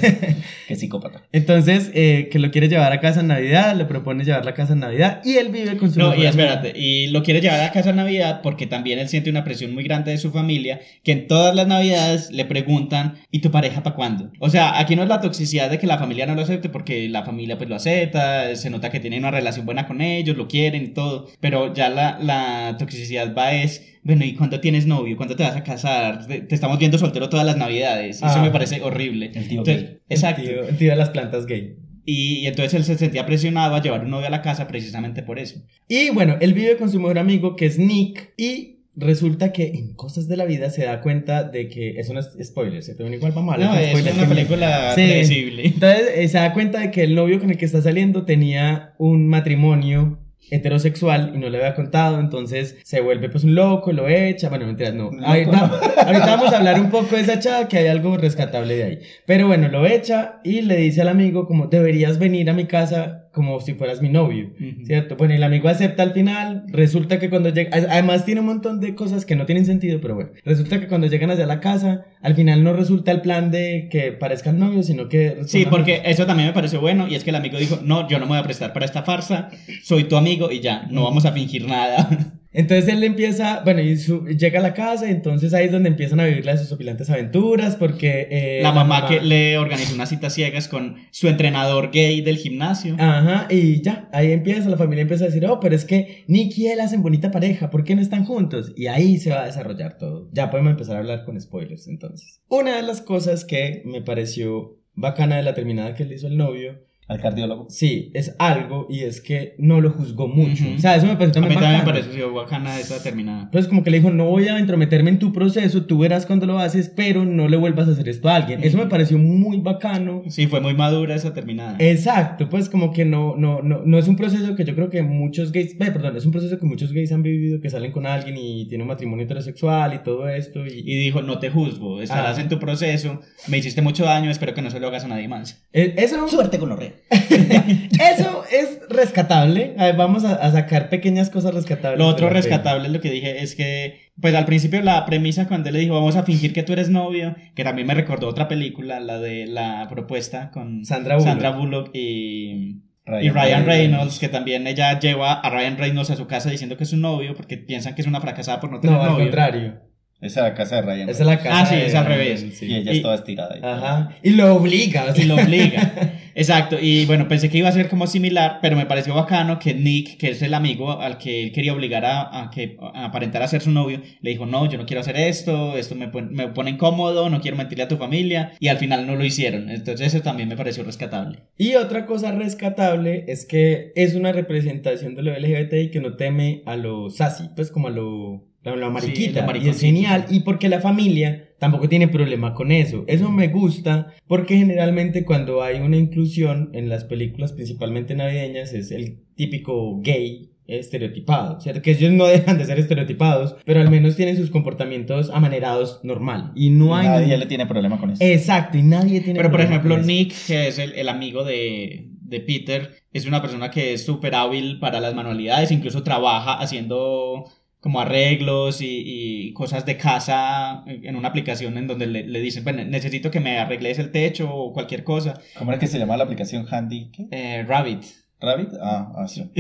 Qué 0.72 0.78
psicópata. 0.78 1.24
Entonces, 1.34 1.92
eh, 1.94 2.30
que 2.32 2.40
lo 2.40 2.50
quiere 2.50 2.70
llevar 2.70 2.94
a 2.94 3.02
casa 3.02 3.20
en 3.20 3.28
Navidad, 3.28 3.76
le 3.76 3.84
propone 3.84 4.24
llevar 4.24 4.46
la 4.46 4.54
casa 4.54 4.72
en 4.72 4.80
Navidad 4.80 5.20
y 5.26 5.36
él 5.36 5.50
vive 5.50 5.76
con 5.76 5.92
su 5.92 6.00
No, 6.00 6.16
y 6.16 6.26
espérate, 6.26 6.72
y 6.80 7.08
lo 7.08 7.24
quiere 7.24 7.42
llevar 7.42 7.60
a 7.60 7.74
casa 7.74 7.90
en 7.90 7.98
Navidad 7.98 8.40
porque 8.42 8.68
también 8.68 8.98
él 8.98 9.10
siente 9.10 9.30
una 9.30 9.44
presión 9.44 9.74
muy 9.74 9.84
grande 9.84 10.12
de 10.12 10.18
su 10.18 10.32
familia, 10.32 10.80
que 11.04 11.12
en 11.12 11.28
todas 11.28 11.54
las 11.54 11.68
Navidades 11.68 12.32
le 12.32 12.46
preguntan, 12.46 13.16
¿y 13.32 13.40
tu 13.40 13.52
pareja 13.52 13.84
para 13.84 13.98
cuándo? 13.98 14.32
O 14.40 14.50
sea, 14.50 14.80
aquí 14.80 14.96
no 14.96 15.04
es 15.04 15.10
la 15.10 15.20
toxicidad 15.20 15.70
de 15.70 15.78
que 15.78 15.88
la 15.88 15.98
familia 15.98 16.26
no 16.26 16.36
lo 16.36 16.42
acepte 16.44 16.70
porque 16.70 17.10
la 17.10 17.24
familia 17.26 17.58
pues 17.58 17.70
lo 17.70 17.76
acepta, 17.76 18.56
se 18.56 18.70
nota 18.70 18.90
que 18.92 19.02
tiene 19.02 19.18
una 19.18 19.32
relación 19.32 19.66
buena 19.66 19.88
con 19.88 20.00
ellos, 20.00 20.38
lo 20.38 20.48
quieren 20.48 20.84
y 20.84 20.94
todo, 20.94 21.28
pero 21.42 21.74
ya 21.74 21.90
la, 21.90 22.18
la 22.22 22.78
toxicidad 22.80 23.36
va 23.36 23.52
es, 23.52 24.00
bueno, 24.04 24.26
¿y 24.26 24.34
cuándo 24.36 24.60
tienes 24.60 24.86
novio? 24.88 25.16
¿Cuándo 25.18 25.36
te 25.36 25.44
vas 25.44 25.56
a 25.56 25.64
casar? 25.64 26.26
Te, 26.28 26.42
te 26.42 26.56
estamos 26.56 26.80
viendo 26.80 26.98
soltero 26.98 27.30
todas 27.30 27.46
las 27.46 27.58
Navidades, 27.58 28.22
y 28.22 28.26
eso 28.26 28.36
Ah. 28.38 28.42
me 28.42 28.52
parece 28.52 28.82
horrible. 28.82 29.28
El 29.34 29.48
tío 29.48 29.60
Entonces, 29.60 29.84
gay. 29.84 29.98
Exacto. 30.10 30.42
El 30.42 30.48
tío, 30.50 30.64
el 30.68 30.78
tío 30.78 30.90
de 30.92 30.96
las 30.98 31.10
plantas 31.10 31.46
gay. 31.46 31.76
Y, 32.04 32.40
y 32.40 32.48
entonces 32.48 32.74
él 32.74 32.84
se 32.84 32.98
sentía 32.98 33.26
presionado 33.28 33.76
a 33.76 33.82
llevar 33.82 34.04
un 34.04 34.10
novio 34.10 34.26
a 34.28 34.32
la 34.32 34.42
casa 34.42 34.68
precisamente 34.68 35.22
por 35.22 35.38
eso. 35.38 35.62
Y 35.88 36.10
bueno, 36.10 36.36
él 36.42 36.54
vive 36.54 36.78
con 36.78 36.90
su 36.90 37.00
mejor 37.00 37.20
amigo 37.20 37.56
que 37.56 37.68
es 37.68 37.78
Nick 37.78 38.34
y 38.38 38.80
resulta 38.96 39.54
que 39.54 39.68
en 39.68 39.94
cosas 39.94 40.28
de 40.28 40.36
la 40.36 40.46
vida 40.46 40.70
se 40.72 40.84
da 40.84 41.00
cuenta 41.00 41.44
de 41.44 41.70
que 41.70 41.92
eso 42.00 42.14
no 42.14 42.20
es 42.20 42.30
spoiler, 42.44 42.82
¿cierto? 42.84 43.04
Bueno, 43.04 43.16
igual 43.18 43.32
vamos 43.34 43.54
a 43.56 43.58
No, 43.60 43.76
es 43.76 44.14
una 44.18 44.28
película 44.28 44.90
Sí. 44.96 45.02
predecible. 45.02 45.66
Entonces 45.68 46.02
eh, 46.16 46.28
se 46.28 46.38
da 46.40 46.54
cuenta 46.54 46.80
de 46.80 46.90
que 46.92 47.04
el 47.04 47.14
novio 47.16 47.40
con 47.40 47.52
el 47.52 47.58
que 47.58 47.66
está 47.66 47.82
saliendo 47.84 48.26
tenía 48.26 48.94
un 48.98 49.28
matrimonio 49.28 50.20
heterosexual 50.50 51.32
y 51.34 51.38
no 51.38 51.50
le 51.50 51.58
había 51.58 51.76
contado, 51.76 52.20
entonces 52.20 52.78
se 52.84 53.02
vuelve 53.02 53.30
pues 53.30 53.44
un 53.44 53.56
loco, 53.56 53.92
lo 53.92 54.10
echa, 54.10 54.50
bueno, 54.50 54.66
mentiras, 54.66 54.94
no. 54.94 55.12
Ahorita, 55.24 55.58
ahorita 56.06 56.26
vamos 56.26 56.54
a 56.54 56.58
hablar 56.58 56.80
un 56.80 56.90
poco 56.90 57.16
de 57.16 57.22
esa 57.22 57.40
chava, 57.40 57.68
que 57.68 57.78
hay 57.78 57.88
algo 57.88 58.18
rescatable 58.18 58.76
de 58.76 58.84
ahí. 58.84 59.00
Pero 59.26 59.48
bueno, 59.48 59.70
lo 59.70 59.86
echa 59.86 60.40
y 60.44 60.62
le 60.62 60.78
dice 60.78 61.02
al 61.02 61.10
amigo 61.10 61.48
como 61.48 61.68
deberías 61.68 62.20
venir 62.20 62.50
a 62.50 62.54
mi 62.54 62.66
casa 62.66 63.21
como 63.32 63.60
si 63.62 63.74
fueras 63.74 64.02
mi 64.02 64.10
novio. 64.10 64.52
¿cierto? 64.86 65.16
Bueno, 65.16 65.34
el 65.34 65.44
amigo 65.44 65.70
acepta 65.70 66.04
al 66.04 66.14
final, 66.14 66.66
resulta 66.68 67.20
que 67.20 67.30
cuando 67.30 67.50
llega, 67.50 67.78
además 67.90 68.26
tiene 68.26 68.42
un 68.42 68.48
montón 68.48 68.80
de 68.80 68.96
cosas 68.96 69.26
que 69.26 69.36
no 69.36 69.46
tienen 69.46 69.66
sentido, 69.66 70.00
pero 70.02 70.16
bueno, 70.16 70.32
resulta 70.44 70.80
que 70.80 70.88
cuando 70.88 71.08
llegan 71.08 71.32
hacia 71.32 71.46
la 71.46 71.60
casa, 71.60 72.06
al 72.22 72.36
final 72.36 72.64
no 72.64 72.74
resulta 72.74 73.12
el 73.12 73.22
plan 73.22 73.52
de 73.52 73.88
que 73.90 74.12
parezcan 74.12 74.60
novios, 74.60 74.88
sino 74.88 75.10
que... 75.10 75.38
Sí, 75.46 75.66
porque 75.70 75.96
amigos. 75.96 76.12
eso 76.12 76.26
también 76.26 76.50
me 76.50 76.54
pareció 76.54 76.82
bueno 76.82 77.08
y 77.08 77.16
es 77.16 77.24
que 77.24 77.30
el 77.30 77.36
amigo 77.36 77.58
dijo, 77.58 77.80
no, 77.84 78.08
yo 78.08 78.20
no 78.20 78.26
me 78.26 78.32
voy 78.32 78.40
a 78.40 78.44
prestar 78.44 78.74
para 78.74 78.86
esta 78.86 79.04
farsa, 79.04 79.50
soy 79.84 80.06
tu 80.06 80.18
amigo 80.18 80.52
y 80.52 80.60
ya, 80.60 80.88
no 80.92 81.04
vamos 81.04 81.26
a 81.26 81.32
fingir 81.32 81.68
nada. 81.68 82.41
Entonces 82.54 82.90
él 82.94 83.00
le 83.00 83.06
empieza, 83.06 83.62
bueno, 83.64 83.80
y 83.82 83.96
su- 83.98 84.26
llega 84.28 84.60
a 84.60 84.62
la 84.62 84.74
casa, 84.74 85.08
y 85.08 85.12
entonces 85.12 85.54
ahí 85.54 85.68
es 85.68 85.72
donde 85.72 85.88
empiezan 85.90 86.20
a 86.20 86.26
vivir 86.26 86.46
las 86.46 86.60
sus 86.62 86.72
opilantes 86.74 87.10
aventuras, 87.10 87.78
porque... 87.78 88.28
eh, 88.30 88.60
la 88.62 88.74
mamá 88.74 89.08
que 89.08 89.22
le 89.22 89.58
organizó 89.58 89.96
unas 89.96 90.10
citas 90.10 90.34
ciegas 90.34 90.68
con 90.68 90.98
su 91.12 91.28
entrenador 91.30 91.92
gay 91.92 92.20
del 92.22 92.36
gimnasio. 92.38 92.96
Ajá, 93.00 93.48
y 93.50 93.82
ya, 93.82 94.10
ahí 94.12 94.32
empieza, 94.34 94.68
la 94.70 94.76
familia 94.78 95.04
empieza 95.04 95.24
a 95.24 95.28
decir, 95.28 95.46
oh, 95.46 95.60
pero 95.62 95.76
es 95.76 95.86
que 95.86 96.26
Nick 96.28 96.58
y 96.58 96.68
él 96.68 96.82
hacen 96.82 97.02
bonita 97.02 97.32
pareja, 97.32 97.70
¿por 97.70 97.84
qué 97.86 97.96
no 97.96 98.02
están 98.02 98.26
juntos? 98.26 98.74
Y 98.76 98.88
ahí 98.88 99.18
se 99.18 99.30
va 99.30 99.44
a 99.44 99.46
desarrollar 99.46 99.98
todo. 99.98 100.30
Ya 100.34 100.50
podemos 100.52 100.72
empezar 100.72 100.98
a 100.98 101.00
hablar 101.00 101.24
con 101.24 101.40
spoilers 101.40 101.88
entonces. 101.88 102.42
Una 102.50 102.76
de 102.76 102.82
las 102.84 103.02
cosas 103.02 103.46
que 103.46 103.82
me 103.86 104.02
pareció 104.02 104.78
bacana 104.94 105.38
de 105.38 105.44
la 105.44 105.54
terminada 105.54 105.94
que 105.96 106.04
le 106.04 106.16
hizo 106.16 106.28
el 106.28 106.36
novio, 106.36 106.82
Al 107.12 107.20
cardiólogo. 107.20 107.66
sí, 107.70 108.10
es 108.14 108.36
algo, 108.40 108.88
y 108.90 109.02
es 109.02 109.20
que 109.20 109.54
no 109.58 109.82
lo 109.82 109.92
juzgó 109.92 110.28
mucho. 110.30 110.64
O 110.76 110.80
sea, 110.80 110.96
eso 110.96 111.06
me 111.08 111.18
pareció 111.18 111.42
a 111.44 111.46
mí 111.48 111.54
también 111.54 111.60
también 111.60 111.86
me 111.86 111.92
pareció 112.02 112.34
bacana 112.34 112.80
esa 112.80 113.04
terminada. 113.04 113.50
Pues 113.52 113.68
como 113.68 113.84
que 113.84 113.92
le 113.92 113.98
dijo, 113.98 114.12
no 114.12 114.26
voy 114.30 114.48
a 114.48 114.58
entrometerme 114.58 115.10
en 115.10 115.20
tu 115.20 115.34
proceso, 115.34 115.86
tú 115.86 115.98
verás 116.00 116.26
cuando 116.26 116.46
lo 116.46 116.58
haces, 116.60 116.88
pero 116.96 117.26
no 117.26 117.50
le 117.50 117.58
vuelvas 117.58 117.90
a 117.90 117.92
hacer 117.92 118.08
esto 118.08 118.30
a 118.30 118.36
alguien. 118.38 118.64
Eso 118.64 118.78
me 118.78 118.86
pareció 118.86 119.18
muy 119.18 119.60
bacano. 119.60 120.24
Sí, 120.30 120.48
fue 120.48 120.62
muy 120.62 120.74
madura 120.74 121.14
esa 121.16 121.34
terminada. 121.34 121.76
Exacto, 121.80 122.48
pues 122.48 122.70
como 122.70 122.94
que 122.94 123.04
no, 123.04 123.36
no, 123.36 123.62
no, 123.62 123.82
no 123.86 123.98
es 124.00 124.08
un 124.08 124.16
proceso 124.16 124.56
que 124.56 124.64
yo 124.64 124.74
creo 124.74 124.90
que 124.90 125.04
muchos 125.04 125.52
gays, 125.52 125.74
eh, 125.74 125.92
perdón, 125.92 126.16
es 126.16 126.26
un 126.26 126.32
proceso 126.32 126.58
que 126.60 126.66
muchos 126.66 126.94
gays 126.94 127.12
han 127.12 127.24
vivido, 127.24 127.60
que 127.60 127.70
salen 127.70 127.92
con 127.92 128.06
alguien 128.06 128.38
y 128.38 128.68
tienen 128.68 128.84
un 128.84 128.88
matrimonio 128.88 129.26
heterosexual 129.26 129.94
y 129.96 130.00
todo 130.04 130.30
esto. 130.30 130.66
Y, 130.66 130.80
Y 130.86 130.96
dijo, 131.04 131.22
no 131.22 131.40
te 131.40 131.50
juzgo, 131.50 132.02
estarás 132.02 132.38
Ah. 132.38 132.42
en 132.42 132.48
tu 132.48 132.58
proceso, 132.58 133.20
me 133.50 133.58
hiciste 133.58 133.82
mucho 133.82 134.06
daño, 134.06 134.32
espero 134.32 134.54
que 134.54 134.62
no 134.62 134.70
se 134.70 134.80
lo 134.80 134.88
hagas 134.88 135.04
a 135.04 135.08
nadie 135.10 135.28
más. 135.28 135.62
Eh, 135.74 135.96
eso, 135.98 136.26
Suerte 136.28 136.60
con 136.60 136.70
los 136.70 136.80
reyes. 136.80 137.01
eso 137.10 138.44
es 138.52 138.80
rescatable. 138.90 139.76
A 139.78 139.86
ver, 139.86 139.96
vamos 139.96 140.24
a, 140.26 140.36
a 140.36 140.52
sacar 140.52 140.90
pequeñas 140.90 141.30
cosas 141.30 141.54
rescatables. 141.54 142.00
Lo 142.00 142.08
otro 142.08 142.30
rescatable, 142.30 142.90
lo 142.90 143.02
que 143.02 143.10
dije, 143.12 143.42
es 143.44 143.56
que, 143.56 144.12
pues 144.20 144.34
al 144.36 144.46
principio 144.46 144.82
la 144.82 145.06
premisa 145.06 145.48
cuando 145.48 145.70
él 145.70 145.74
le 145.74 145.80
dijo, 145.82 145.94
vamos 145.96 146.16
a 146.16 146.24
fingir 146.24 146.54
que 146.54 146.64
tú 146.64 146.74
eres 146.74 146.90
novio, 146.90 147.36
que 147.56 147.64
también 147.64 147.88
me 147.88 147.94
recordó 147.94 148.28
otra 148.28 148.48
película, 148.48 149.00
la 149.00 149.20
de 149.20 149.48
la 149.48 149.88
propuesta 149.90 150.52
con 150.52 150.86
Sandra 150.86 151.16
Bullock. 151.16 151.30
Sandra 151.30 151.50
Bullock 151.52 151.90
y, 151.94 152.82
Ryan 153.06 153.24
y 153.26 153.30
Ryan 153.30 153.66
Reynolds. 153.66 153.68
Reynolds, 153.68 154.20
que 154.20 154.30
también 154.30 154.68
ella 154.68 155.00
lleva 155.00 155.34
a 155.34 155.50
Ryan 155.50 155.78
Reynolds 155.78 156.12
a 156.12 156.16
su 156.16 156.28
casa 156.28 156.50
diciendo 156.50 156.78
que 156.78 156.84
es 156.84 156.90
su 156.90 156.98
novio, 156.98 157.36
porque 157.36 157.58
piensan 157.58 157.96
que 157.96 158.02
es 158.02 158.08
una 158.08 158.22
fracasada 158.22 158.60
por 158.60 158.72
no 158.72 158.80
tener 158.80 158.96
No, 158.96 159.02
al 159.04 159.10
novio. 159.12 159.26
contrario. 159.26 159.82
Esa 160.22 160.42
es 160.42 160.44
la 160.52 160.54
casa 160.54 160.76
de 160.76 160.82
Ryan. 160.84 161.10
Esa 161.10 161.22
es 161.24 161.28
la 161.28 161.38
casa. 161.40 161.62
Ah, 161.62 161.66
sí, 161.66 161.76
es 161.76 161.96
al 161.96 162.06
revés. 162.06 162.46
sí. 162.54 162.68
Y 162.68 162.76
ella 162.76 162.94
Y- 162.94 162.98
estaba 162.98 163.16
estirada. 163.16 163.58
y. 163.58 163.66
Ajá. 163.66 164.12
Y 164.22 164.30
lo 164.32 164.54
obliga. 164.56 165.06
o 165.10 165.16
sea. 165.16 165.24
Y 165.26 165.28
lo 165.28 165.34
obliga. 165.36 165.92
Exacto. 166.36 166.78
Y 166.82 167.06
bueno, 167.06 167.28
pensé 167.28 167.50
que 167.50 167.58
iba 167.58 167.70
a 167.70 167.72
ser 167.72 167.90
como 167.90 168.08
similar, 168.08 168.60
pero 168.62 168.76
me 168.76 168.86
pareció 168.86 169.14
bacano 169.14 169.60
que 169.60 169.74
Nick, 169.74 170.18
que 170.18 170.30
es 170.30 170.42
el 170.42 170.54
amigo 170.54 171.00
al 171.02 171.18
que 171.18 171.44
él 171.44 171.52
quería 171.52 171.74
obligar 171.74 172.06
a, 172.06 172.44
a 172.44 172.50
que 172.52 172.78
a 172.82 173.06
aparentar 173.06 173.42
a 173.44 173.48
ser 173.48 173.62
su 173.62 173.72
novio, 173.72 174.02
le 174.22 174.30
dijo, 174.32 174.46
no, 174.46 174.70
yo 174.70 174.78
no 174.78 174.86
quiero 174.86 175.02
hacer 175.02 175.18
esto, 175.18 175.78
esto 175.78 175.96
me, 175.96 176.08
pon- 176.08 176.32
me 176.34 176.48
pone 176.48 176.72
incómodo, 176.72 177.30
no 177.30 177.42
quiero 177.42 177.58
mentirle 177.58 177.84
a 177.84 177.88
tu 177.88 177.98
familia. 177.98 178.52
Y 178.60 178.68
al 178.70 178.78
final 178.78 179.06
no 179.08 179.16
lo 179.16 179.26
hicieron. 179.26 179.70
Entonces 179.70 180.14
eso 180.14 180.22
también 180.24 180.50
me 180.50 180.58
pareció 180.58 180.84
rescatable. 180.84 181.40
Y 181.58 181.76
otra 181.76 182.06
cosa 182.06 182.32
rescatable 182.32 183.26
es 183.28 183.46
que 183.46 183.92
es 183.96 184.16
una 184.16 184.32
representación 184.32 185.16
de 185.16 185.24
lo 185.24 185.38
LGBTI 185.38 185.92
que 185.92 186.00
no 186.00 186.16
teme 186.16 186.62
a 186.66 186.76
lo 186.76 187.10
sassy, 187.10 187.50
pues 187.56 187.72
como 187.72 187.88
a 187.88 187.92
lo, 187.92 188.48
a 188.64 188.70
lo 188.76 188.92
mariquita. 188.92 189.46
lo 189.46 189.58
y 189.58 189.70
es 189.70 189.80
genial. 189.82 190.26
Y 190.30 190.42
porque 190.42 190.70
la 190.70 190.80
familia 190.80 191.50
tampoco 191.62 191.88
tiene 191.88 192.08
problema 192.08 192.56
con 192.56 192.72
eso. 192.72 193.04
Eso 193.06 193.30
me 193.30 193.48
gusta 193.50 194.16
porque 194.28 194.58
generalmente 194.58 195.24
cuando 195.24 195.62
hay 195.62 195.80
una 195.80 195.96
inclusión 195.96 196.72
en 196.74 196.90
las 196.90 197.04
películas, 197.04 197.54
principalmente 197.54 198.16
navideñas, 198.16 198.74
es 198.74 198.90
el 198.90 199.20
típico 199.36 200.02
gay 200.02 200.50
estereotipado, 200.66 201.62
¿cierto? 201.62 201.84
Que 201.84 201.92
ellos 201.92 202.12
no 202.14 202.26
dejan 202.36 202.58
de 202.58 202.66
ser 202.66 202.80
estereotipados, 202.80 203.58
pero 203.64 203.80
al 203.80 203.92
menos 203.92 204.16
tienen 204.16 204.38
sus 204.38 204.50
comportamientos 204.50 205.30
amanerados 205.30 206.00
normal. 206.02 206.52
Y 206.56 206.72
no 206.72 206.96
hay... 206.96 207.08
Nadie 207.08 207.38
le 207.38 207.46
tiene 207.46 207.68
problema 207.68 208.00
con 208.00 208.10
eso. 208.10 208.24
Exacto, 208.24 208.80
y 208.80 208.82
nadie 208.82 209.22
tiene 209.22 209.38
Pero 209.38 209.52
por 209.52 209.62
ejemplo. 209.62 210.00
Nick, 210.00 210.34
que 210.48 210.68
es 210.68 210.80
el, 210.80 210.94
el 210.94 211.10
amigo 211.10 211.44
de, 211.44 212.08
de 212.22 212.40
Peter, 212.40 212.96
es 213.14 213.28
una 213.28 213.40
persona 213.40 213.70
que 213.70 213.94
es 213.94 214.04
súper 214.04 214.34
hábil 214.34 214.80
para 214.80 215.00
las 215.00 215.14
manualidades, 215.14 215.70
incluso 215.70 216.02
trabaja 216.02 216.54
haciendo 216.54 217.46
como 217.82 218.00
arreglos 218.00 218.82
y, 218.82 219.04
y 219.50 219.54
cosas 219.54 219.86
de 219.86 219.98
casa 219.98 220.84
en 220.86 221.16
una 221.18 221.28
aplicación 221.28 221.78
en 221.78 221.88
donde 221.88 222.08
le, 222.08 222.26
le 222.28 222.40
dicen, 222.40 222.64
bueno, 222.64 222.86
necesito 222.86 223.30
que 223.32 223.40
me 223.42 223.58
arregles 223.58 224.00
el 224.00 224.12
techo 224.12 224.54
o 224.54 224.72
cualquier 224.72 225.04
cosa. 225.04 225.34
¿Cómo 225.58 225.72
era 225.72 225.80
que 225.80 225.88
se 225.88 226.00
llama 226.00 226.16
la 226.16 226.24
aplicación 226.26 226.66
Handy? 226.72 227.10
¿Qué? 227.12 227.26
Eh, 227.32 227.66
Rabbit. 227.68 228.04
¿Rabbit? 228.40 228.70
Ah, 228.82 229.12
ah, 229.18 229.28
sí. 229.28 229.52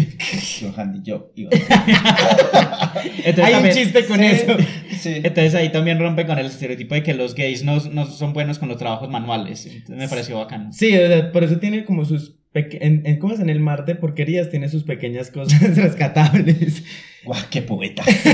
Yo, 0.62 0.74
Handy, 0.76 1.02
yo. 1.04 1.32
Iba. 1.36 1.52
Entonces, 3.26 3.40
Hay 3.44 3.54
un 3.64 3.70
chiste 3.70 4.06
con 4.06 4.20
Sí. 4.20 4.26
eso. 4.26 4.58
Sí. 5.00 5.10
Entonces 5.16 5.56
ahí 5.56 5.72
también 5.72 6.00
rompe 6.00 6.26
con 6.26 6.38
el 6.38 6.46
estereotipo 6.48 6.96
de 6.96 7.04
que 7.04 7.14
los 7.14 7.34
gays 7.36 7.64
no, 7.64 7.80
no 7.92 8.06
son 8.06 8.34
buenos 8.34 8.60
con 8.60 8.70
los 8.70 8.78
trabajos 8.78 9.10
manuales. 9.10 9.66
Entonces 9.66 9.98
me 9.98 10.08
pareció 10.08 10.38
bacano. 10.38 10.72
Sí, 10.74 10.96
o 10.96 11.08
sea, 11.08 11.32
por 11.32 11.44
eso 11.44 11.58
tiene 11.58 11.86
como 11.86 12.06
sus... 12.06 12.38
En, 12.54 13.06
en- 13.06 13.20
¿Cómo 13.20 13.34
es? 13.34 13.40
En 13.40 13.50
el 13.50 13.60
mar 13.62 13.86
de 13.86 13.96
porquerías 13.96 14.50
tiene 14.50 14.68
sus 14.68 14.84
pequeñas 14.84 15.32
cosas 15.32 15.76
rescatables. 15.78 16.84
Guau, 17.24 17.40
qué 17.50 17.62
poeta. 17.62 18.04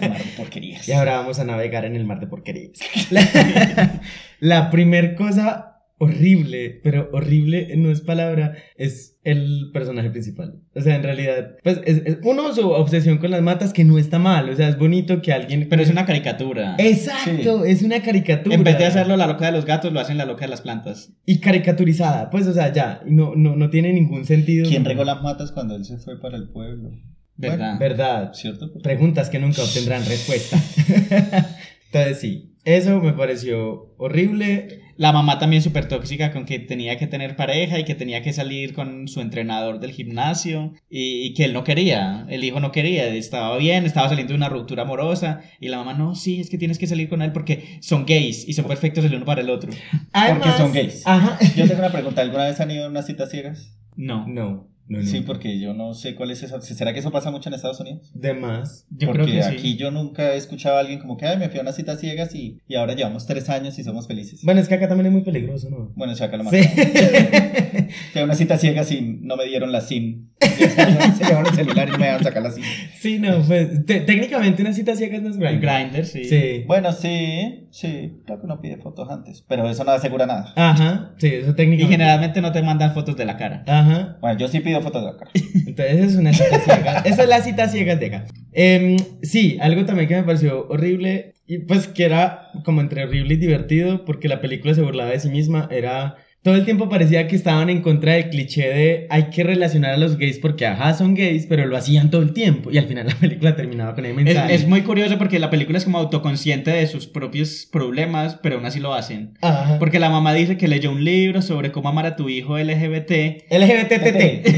Mar 0.00 0.18
de 0.18 0.30
porquerías. 0.36 0.88
Y 0.88 0.92
ahora 0.92 1.16
vamos 1.18 1.38
a 1.38 1.44
navegar 1.44 1.84
en 1.84 1.94
el 1.96 2.04
mar 2.04 2.18
de 2.18 2.26
porquerías. 2.26 2.72
La, 3.10 4.00
la 4.40 4.70
primer 4.70 5.14
cosa 5.14 5.71
horrible, 6.02 6.80
pero 6.82 7.08
horrible 7.12 7.76
no 7.76 7.90
es 7.90 8.00
palabra, 8.00 8.54
es 8.76 9.18
el 9.22 9.70
personaje 9.72 10.10
principal. 10.10 10.60
O 10.74 10.80
sea, 10.80 10.96
en 10.96 11.02
realidad, 11.04 11.56
pues, 11.62 11.80
es, 11.84 12.02
es- 12.04 12.18
uno, 12.24 12.52
su 12.52 12.68
obsesión 12.70 13.18
con 13.18 13.30
las 13.30 13.40
matas, 13.42 13.72
que 13.72 13.84
no 13.84 13.98
está 13.98 14.18
mal. 14.18 14.48
O 14.50 14.56
sea, 14.56 14.68
es 14.68 14.76
bonito 14.78 15.22
que 15.22 15.32
alguien... 15.32 15.68
Pero 15.70 15.80
es 15.82 15.90
una 15.90 16.04
caricatura. 16.04 16.74
Exacto, 16.78 17.64
es 17.64 17.82
una 17.82 18.02
caricatura. 18.02 18.56
En 18.56 18.64
vez 18.64 18.78
de 18.78 18.86
hacerlo 18.86 19.16
la 19.16 19.28
loca 19.28 19.46
de 19.46 19.52
los 19.52 19.64
gatos, 19.64 19.92
lo 19.92 20.00
hacen 20.00 20.18
la 20.18 20.24
loca 20.24 20.44
de 20.44 20.50
las 20.50 20.60
plantas. 20.62 21.12
Y 21.24 21.38
caricaturizada, 21.38 22.30
pues, 22.30 22.46
o 22.48 22.52
sea, 22.52 22.72
ya, 22.72 23.00
no, 23.06 23.34
no, 23.36 23.54
no 23.54 23.70
tiene 23.70 23.92
ningún 23.92 24.24
sentido. 24.24 24.68
¿Quién 24.68 24.84
regó 24.84 25.04
las 25.04 25.22
matas 25.22 25.52
cuando 25.52 25.76
él 25.76 25.84
se 25.84 25.98
fue 25.98 26.20
para 26.20 26.36
el 26.36 26.48
pueblo? 26.48 26.90
¿Verdad? 27.36 27.78
Verdad. 27.78 28.32
¿Cierto? 28.34 28.72
Preguntas 28.82 29.30
que 29.30 29.38
nunca 29.38 29.62
obtendrán 29.62 30.04
respuesta. 30.04 30.58
Entonces 31.86 32.18
sí, 32.20 32.54
eso 32.64 33.00
me 33.00 33.12
pareció 33.12 33.94
horrible. 33.98 34.80
La 35.02 35.10
mamá 35.10 35.40
también 35.40 35.62
súper 35.62 35.88
tóxica 35.88 36.30
con 36.30 36.44
que 36.44 36.60
tenía 36.60 36.96
que 36.96 37.08
tener 37.08 37.34
pareja 37.34 37.76
y 37.76 37.82
que 37.82 37.96
tenía 37.96 38.22
que 38.22 38.32
salir 38.32 38.72
con 38.72 39.08
su 39.08 39.20
entrenador 39.20 39.80
del 39.80 39.90
gimnasio 39.90 40.74
y, 40.88 41.26
y 41.26 41.34
que 41.34 41.44
él 41.44 41.52
no 41.54 41.64
quería, 41.64 42.24
el 42.28 42.44
hijo 42.44 42.60
no 42.60 42.70
quería, 42.70 43.08
estaba 43.08 43.56
bien, 43.56 43.84
estaba 43.84 44.08
saliendo 44.08 44.32
de 44.32 44.36
una 44.36 44.48
ruptura 44.48 44.84
amorosa 44.84 45.40
y 45.58 45.70
la 45.70 45.78
mamá, 45.78 45.94
no, 45.94 46.14
sí, 46.14 46.40
es 46.40 46.48
que 46.48 46.56
tienes 46.56 46.78
que 46.78 46.86
salir 46.86 47.08
con 47.08 47.20
él 47.20 47.32
porque 47.32 47.80
son 47.80 48.06
gays 48.06 48.48
y 48.48 48.52
son 48.52 48.66
perfectos 48.66 49.04
el 49.04 49.16
uno 49.16 49.24
para 49.24 49.40
el 49.40 49.50
otro. 49.50 49.72
Porque 50.12 50.50
son 50.56 50.72
gays. 50.72 51.04
Ajá. 51.04 51.36
Yo 51.56 51.66
tengo 51.66 51.80
una 51.80 51.90
pregunta, 51.90 52.22
¿alguna 52.22 52.44
vez 52.44 52.60
han 52.60 52.70
ido 52.70 52.84
a 52.84 52.88
unas 52.88 53.04
citas 53.04 53.28
ciegas? 53.28 53.76
No. 53.96 54.24
No, 54.28 54.68
no, 54.88 54.98
no. 54.98 55.04
Sí, 55.06 55.20
porque 55.20 55.58
yo 55.58 55.72
no 55.74 55.94
sé 55.94 56.14
cuál 56.14 56.30
es 56.30 56.42
esa. 56.42 56.60
¿Será 56.60 56.92
que 56.92 56.98
eso 57.00 57.10
pasa 57.10 57.30
mucho 57.30 57.48
en 57.48 57.54
Estados 57.54 57.80
Unidos? 57.80 58.10
De 58.14 58.34
más. 58.34 58.86
Yo 58.90 59.08
porque 59.08 59.22
creo 59.24 59.36
que 59.36 59.42
sí. 59.42 59.54
aquí 59.58 59.76
yo 59.76 59.90
nunca 59.90 60.34
he 60.34 60.36
escuchado 60.36 60.76
a 60.76 60.80
alguien 60.80 60.98
como 60.98 61.16
que, 61.16 61.24
ay, 61.26 61.38
me 61.38 61.48
fui 61.48 61.58
a 61.58 61.62
unas 61.62 61.76
citas 61.76 62.00
ciegas 62.00 62.34
y, 62.34 62.58
y 62.68 62.74
ahora 62.74 62.94
llevamos 62.94 63.26
tres 63.26 63.48
años 63.48 63.78
y 63.78 63.84
somos 63.84 64.06
felices. 64.06 64.40
Bueno, 64.44 64.60
es 64.60 64.68
que 64.68 64.74
acá 64.74 64.88
también 64.88 65.06
es 65.06 65.12
muy 65.12 65.22
peligroso, 65.22 65.70
¿no? 65.70 65.92
Bueno, 65.94 66.14
si 66.14 66.22
acá 66.24 66.36
lo 66.36 66.44
Sí. 66.50 66.56
mataron. 66.56 67.88
Fui 68.12 68.20
a 68.20 68.24
una 68.24 68.34
cita 68.34 68.58
ciega 68.58 68.82
y 68.90 69.18
no 69.22 69.36
me 69.36 69.44
dieron 69.46 69.72
la 69.72 69.80
SIM. 69.80 70.30
Se 71.16 71.24
llevaron 71.24 71.46
el 71.46 71.54
celular 71.54 71.88
y 71.88 71.92
no 71.92 71.98
me 71.98 72.04
dejaron 72.06 72.24
sacar 72.24 72.42
la 72.42 72.50
SIM. 72.50 72.64
sí, 72.98 73.18
no, 73.18 73.42
pues 73.46 73.84
te- 73.86 74.00
técnicamente 74.00 74.62
una 74.62 74.72
cita 74.72 74.94
ciega 74.96 75.18
no 75.20 75.28
es 75.30 75.36
grande. 75.38 75.66
Grindr, 75.66 76.04
sí. 76.06 76.24
Sí. 76.24 76.64
Bueno, 76.66 76.92
sí, 76.92 77.68
sí, 77.70 78.20
creo 78.26 78.38
que 78.40 78.46
uno 78.46 78.60
pide 78.60 78.76
fotos 78.78 79.08
antes, 79.10 79.44
pero 79.48 79.68
eso 79.68 79.84
no 79.84 79.92
asegura 79.92 80.26
nada. 80.26 80.52
Ajá, 80.56 81.14
sí, 81.18 81.28
eso 81.28 81.50
Y 81.50 81.54
técnicamente. 81.54 81.92
generalmente 81.92 82.40
no 82.40 82.52
te 82.52 82.62
mandan 82.62 82.94
fotos 82.94 83.16
de 83.16 83.24
la 83.24 83.36
cara. 83.36 83.64
Ajá. 83.66 84.18
Bueno, 84.20 84.38
yo 84.38 84.48
sí 84.48 84.60
pido 84.60 84.80
fotos 84.82 85.02
de 85.04 85.12
la 85.12 85.18
cara. 85.18 85.30
Entonces, 85.66 86.12
es 86.12 86.16
una 86.16 86.32
cita 86.32 86.58
ciega. 86.60 86.98
Esa 87.04 87.22
es 87.22 87.28
la 87.28 87.40
cita 87.40 87.68
ciega 87.68 87.96
de 87.96 88.06
acá. 88.06 88.24
Em, 88.52 88.96
sí, 89.22 89.58
algo 89.60 89.84
también 89.84 90.08
que 90.08 90.16
me 90.16 90.22
pareció 90.24 90.66
horrible, 90.68 91.34
y 91.46 91.58
pues 91.58 91.88
que 91.88 92.04
era 92.04 92.48
como 92.64 92.80
entre 92.80 93.04
horrible 93.04 93.34
y 93.34 93.36
divertido, 93.36 94.04
porque 94.04 94.28
la 94.28 94.40
película 94.40 94.74
se 94.74 94.82
burlaba 94.82 95.10
de 95.10 95.20
sí 95.20 95.28
misma, 95.30 95.68
era... 95.70 96.16
Todo 96.42 96.56
el 96.56 96.64
tiempo 96.64 96.88
parecía 96.88 97.28
que 97.28 97.36
estaban 97.36 97.70
en 97.70 97.82
contra 97.82 98.14
del 98.14 98.28
cliché 98.28 98.68
de 98.68 99.06
hay 99.10 99.30
que 99.30 99.44
relacionar 99.44 99.92
a 99.92 99.96
los 99.96 100.18
gays 100.18 100.40
porque 100.40 100.66
ajá 100.66 100.92
son 100.92 101.14
gays, 101.14 101.46
pero 101.46 101.66
lo 101.66 101.76
hacían 101.76 102.10
todo 102.10 102.20
el 102.20 102.32
tiempo. 102.32 102.72
Y 102.72 102.78
al 102.78 102.86
final 102.86 103.06
la 103.06 103.14
película 103.14 103.54
terminaba 103.54 103.94
con 103.94 104.04
el 104.04 104.14
mensaje. 104.14 104.52
es 104.52 104.66
muy 104.66 104.82
curioso 104.82 105.18
porque 105.18 105.38
la 105.38 105.50
película 105.50 105.78
es 105.78 105.84
como 105.84 105.98
autoconsciente 105.98 106.72
de 106.72 106.88
sus 106.88 107.06
propios 107.06 107.68
problemas, 107.70 108.40
pero 108.42 108.56
aún 108.56 108.66
así 108.66 108.80
lo 108.80 108.92
hacen. 108.92 109.34
Ajá. 109.40 109.78
Porque 109.78 110.00
la 110.00 110.10
mamá 110.10 110.34
dice 110.34 110.56
que 110.56 110.66
leyó 110.66 110.90
un 110.90 111.04
libro 111.04 111.42
sobre 111.42 111.70
cómo 111.70 111.88
amar 111.88 112.06
a 112.06 112.16
tu 112.16 112.28
hijo 112.28 112.58
LGBT 112.58 113.44
LGBTT. 113.48 114.48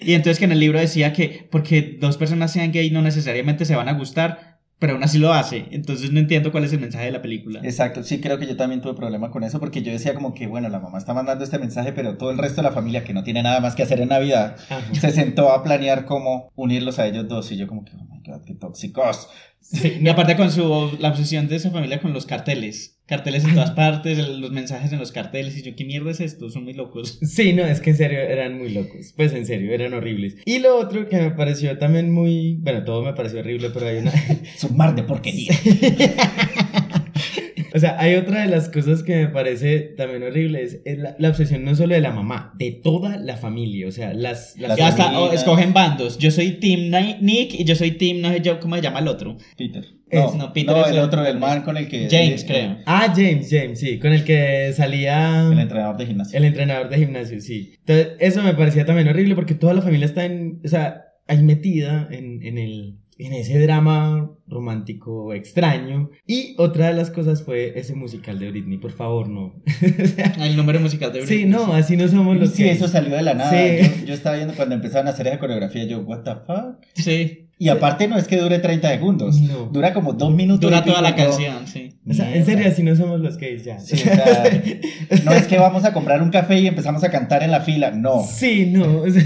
y 0.00 0.14
entonces 0.14 0.38
que 0.38 0.46
en 0.46 0.52
el 0.52 0.60
libro 0.60 0.80
decía 0.80 1.12
que 1.12 1.46
porque 1.50 1.98
dos 2.00 2.16
personas 2.16 2.52
sean 2.52 2.72
gay 2.72 2.90
no 2.90 3.02
necesariamente 3.02 3.66
se 3.66 3.76
van 3.76 3.90
a 3.90 3.92
gustar, 3.92 4.53
pero 4.84 4.96
aún 4.96 5.02
así 5.02 5.18
lo 5.18 5.32
hace. 5.32 5.64
Entonces 5.70 6.12
no 6.12 6.20
entiendo 6.20 6.52
cuál 6.52 6.64
es 6.64 6.72
el 6.74 6.78
mensaje 6.78 7.06
de 7.06 7.12
la 7.12 7.22
película. 7.22 7.60
Exacto, 7.64 8.02
sí 8.02 8.20
creo 8.20 8.38
que 8.38 8.46
yo 8.46 8.54
también 8.54 8.82
tuve 8.82 8.92
problema 8.92 9.30
con 9.30 9.42
eso 9.42 9.58
porque 9.58 9.80
yo 9.80 9.90
decía 9.90 10.12
como 10.12 10.34
que, 10.34 10.46
bueno, 10.46 10.68
la 10.68 10.78
mamá 10.78 10.98
está 10.98 11.14
mandando 11.14 11.42
este 11.42 11.58
mensaje, 11.58 11.94
pero 11.94 12.18
todo 12.18 12.30
el 12.30 12.36
resto 12.36 12.56
de 12.56 12.68
la 12.68 12.74
familia 12.74 13.02
que 13.02 13.14
no 13.14 13.24
tiene 13.24 13.42
nada 13.42 13.60
más 13.60 13.74
que 13.74 13.82
hacer 13.82 13.98
en 14.02 14.10
Navidad 14.10 14.56
Ajá. 14.68 14.82
se 14.92 15.10
sentó 15.10 15.52
a 15.52 15.62
planear 15.62 16.04
cómo 16.04 16.52
unirlos 16.54 16.98
a 16.98 17.06
ellos 17.06 17.26
dos 17.26 17.50
y 17.50 17.56
yo 17.56 17.66
como 17.66 17.82
que, 17.82 17.92
oh 17.92 18.04
my 18.04 18.20
god, 18.26 18.44
qué 18.44 18.52
tóxicos. 18.52 19.30
Sí, 19.62 20.00
Y 20.02 20.08
aparte 20.10 20.36
con 20.36 20.52
su 20.52 20.98
la 21.00 21.08
obsesión 21.08 21.48
de 21.48 21.56
esa 21.56 21.70
familia 21.70 22.02
con 22.02 22.12
los 22.12 22.26
carteles. 22.26 22.93
Carteles 23.06 23.44
en 23.44 23.52
todas 23.54 23.72
partes, 23.72 24.16
los 24.16 24.50
mensajes 24.50 24.90
en 24.92 24.98
los 24.98 25.12
carteles. 25.12 25.58
Y 25.58 25.62
yo, 25.62 25.76
¿qué 25.76 25.84
mierda 25.84 26.10
es 26.10 26.20
esto? 26.20 26.48
Son 26.48 26.64
muy 26.64 26.72
locos. 26.72 27.18
Sí, 27.34 27.52
no, 27.52 27.64
es 27.64 27.80
que 27.80 27.90
en 27.90 27.96
serio 27.96 28.18
eran 28.20 28.56
muy 28.56 28.70
locos. 28.70 29.12
Pues 29.16 29.32
en 29.34 29.44
serio, 29.44 29.72
eran 29.72 29.92
horribles. 29.92 30.36
Y 30.46 30.60
lo 30.60 30.76
otro 30.76 31.08
que 31.08 31.16
me 31.16 31.30
pareció 31.32 31.76
también 31.78 32.12
muy. 32.12 32.56
Bueno, 32.60 32.84
todo 32.84 33.02
me 33.02 33.12
pareció 33.12 33.40
horrible, 33.40 33.70
pero 33.70 33.88
hay 33.88 33.98
una. 33.98 34.12
Es 34.54 34.64
un 34.64 34.76
mar 34.76 34.94
de 34.94 35.02
porquería. 35.02 35.52
o 37.74 37.78
sea, 37.78 37.96
hay 37.98 38.14
otra 38.14 38.42
de 38.42 38.48
las 38.48 38.68
cosas 38.68 39.02
que 39.02 39.16
me 39.16 39.28
parece 39.28 39.80
también 39.80 40.22
horrible: 40.22 40.62
es, 40.62 40.80
es 40.84 40.98
la, 40.98 41.16
la 41.18 41.28
obsesión 41.28 41.64
no 41.64 41.74
solo 41.74 41.94
de 41.94 42.00
la 42.00 42.12
mamá, 42.12 42.52
de 42.56 42.70
toda 42.70 43.16
la 43.18 43.36
familia. 43.36 43.88
O 43.88 43.92
sea, 43.92 44.14
las. 44.14 44.56
las 44.58 44.78
Ya 44.78 44.88
hasta 44.88 45.18
oh, 45.18 45.32
escogen 45.32 45.72
bandos. 45.72 46.18
Yo 46.18 46.30
soy 46.30 46.52
Team 46.52 46.90
Ni- 46.90 47.18
Nick 47.20 47.54
y 47.54 47.64
yo 47.64 47.74
soy 47.74 47.92
Team, 47.92 48.20
no 48.20 48.30
sé 48.30 48.40
yo, 48.40 48.60
¿cómo 48.60 48.76
se 48.76 48.82
llama 48.82 49.00
el 49.00 49.08
otro? 49.08 49.36
Peter. 49.58 49.84
No, 50.12 50.34
no, 50.34 50.52
Peter 50.52 50.76
no, 50.76 50.86
el 50.86 50.98
otro, 50.98 51.26
el 51.26 51.38
man 51.38 51.62
con 51.62 51.76
el 51.76 51.88
que... 51.88 52.08
James, 52.08 52.44
creo. 52.44 52.78
Ah, 52.86 53.12
James, 53.14 53.48
James, 53.50 53.80
sí, 53.80 53.98
con 53.98 54.12
el 54.12 54.22
que 54.22 54.72
salía. 54.72 55.48
El 55.50 55.58
entrenador 55.58 55.96
de 55.96 56.06
gimnasio. 56.06 56.38
El 56.38 56.44
entrenador 56.44 56.88
de 56.88 56.98
gimnasio, 56.98 57.40
sí. 57.40 57.72
Entonces, 57.80 58.12
eso 58.20 58.42
me 58.42 58.54
parecía 58.54 58.84
también 58.84 59.08
horrible 59.08 59.34
porque 59.34 59.54
toda 59.54 59.74
la 59.74 59.82
familia 59.82 60.06
está 60.06 60.24
en, 60.24 60.60
o 60.64 60.68
sea, 60.68 61.06
ahí 61.26 61.42
metida 61.42 62.06
en, 62.12 62.42
en 62.44 62.58
el, 62.58 62.98
en 63.18 63.32
ese 63.32 63.58
drama 63.60 64.30
romántico 64.46 65.32
extraño. 65.34 66.10
Y 66.26 66.54
otra 66.58 66.88
de 66.88 66.94
las 66.94 67.10
cosas 67.10 67.42
fue 67.42 67.78
ese 67.78 67.94
musical 67.94 68.38
de 68.38 68.50
Britney, 68.50 68.78
por 68.78 68.92
favor, 68.92 69.28
no. 69.28 69.54
El 70.40 70.56
número 70.56 70.80
musical 70.80 71.12
de 71.12 71.20
Britney. 71.20 71.38
sí, 71.42 71.44
no, 71.46 71.72
así 71.74 71.96
no 71.96 72.08
somos 72.08 72.36
los 72.36 72.50
Sí, 72.50 72.64
que... 72.64 72.72
eso 72.72 72.88
salió 72.88 73.14
de 73.16 73.22
la 73.22 73.34
nada. 73.34 73.50
Sí. 73.50 73.88
Yo, 74.00 74.06
yo 74.08 74.14
estaba 74.14 74.36
viendo 74.36 74.54
cuando 74.54 74.74
empezaron 74.74 75.06
a 75.06 75.10
hacer 75.10 75.26
esa 75.28 75.38
coreografía, 75.38 75.84
yo, 75.84 76.00
what 76.00 76.22
the 76.22 76.32
fuck. 76.46 76.84
Sí. 76.94 77.40
Y 77.56 77.68
aparte 77.68 78.08
no 78.08 78.18
es 78.18 78.26
que 78.26 78.36
dure 78.36 78.58
30 78.58 78.88
segundos, 78.88 79.40
No. 79.40 79.66
dura 79.66 79.94
como 79.94 80.12
dos 80.14 80.34
minutos. 80.34 80.60
Dura 80.60 80.84
toda 80.84 81.00
la 81.00 81.14
canción, 81.14 81.68
sí. 81.68 81.90
O 82.08 82.12
sea, 82.12 82.34
en 82.34 82.44
serio, 82.44 82.66
así 82.66 82.82
no 82.82 82.96
somos 82.96 83.20
los 83.20 83.36
gays 83.38 83.64
ya. 83.64 83.78
Sí, 83.78 83.94
o 83.94 83.98
sea, 83.98 84.44
no 85.24 85.32
es 85.32 85.46
que 85.46 85.56
vamos 85.58 85.84
a 85.84 85.92
comprar 85.92 86.20
un 86.20 86.30
café 86.30 86.58
y 86.58 86.66
empezamos 86.66 87.04
a 87.04 87.10
cantar 87.12 87.44
en 87.44 87.52
la 87.52 87.60
fila, 87.60 87.92
no. 87.92 88.24
Sí, 88.24 88.66
no. 88.66 89.02
o 89.02 89.08
sea, 89.08 89.22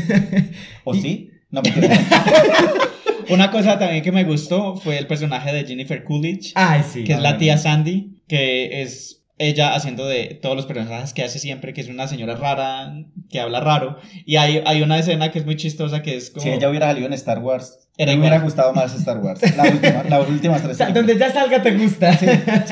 ¿O 0.84 0.94
Y- 0.94 1.00
sí? 1.00 1.30
No 1.50 1.62
me 1.62 1.70
Una 3.30 3.50
cosa 3.50 3.78
también 3.78 4.02
que 4.02 4.12
me 4.12 4.24
gustó 4.24 4.76
fue 4.76 4.98
el 4.98 5.06
personaje 5.06 5.52
de 5.52 5.64
Jennifer 5.66 6.04
Coolidge, 6.04 6.52
Ay, 6.54 6.82
sí. 6.90 7.04
que 7.04 7.12
es 7.14 7.20
la 7.20 7.38
tía 7.38 7.58
Sandy, 7.58 8.22
que 8.28 8.82
es 8.82 9.14
ella 9.40 9.74
haciendo 9.74 10.04
de 10.06 10.38
todos 10.42 10.56
los 10.56 10.66
personajes 10.66 11.12
que 11.14 11.22
hace 11.22 11.38
siempre, 11.38 11.72
que 11.72 11.80
es 11.80 11.88
una 11.88 12.08
señora 12.08 12.34
rara, 12.34 12.92
que 13.30 13.38
habla 13.38 13.60
raro. 13.60 13.98
Y 14.26 14.34
hay, 14.34 14.62
hay 14.66 14.82
una 14.82 14.98
escena 14.98 15.30
que 15.30 15.38
es 15.38 15.44
muy 15.46 15.54
chistosa, 15.56 16.02
que 16.02 16.16
es 16.16 16.30
como... 16.30 16.42
Si 16.42 16.50
ella 16.50 16.68
hubiera 16.68 16.88
salido 16.88 17.06
en 17.06 17.12
Star 17.12 17.38
Wars, 17.38 17.88
Era 17.96 18.12
me 18.14 18.18
hubiera 18.18 18.40
gustado 18.40 18.72
más 18.72 18.92
Star 18.98 19.18
Wars. 19.18 19.40
La 19.56 19.62
última, 19.70 20.02
las 20.08 20.28
últimas 20.28 20.60
O 20.62 20.64
tres. 20.64 20.76
sea, 20.76 20.90
donde 20.90 21.16
ya 21.16 21.30
salga 21.32 21.62
te 21.62 21.70
gusta. 21.76 22.16
Sí, 22.18 22.26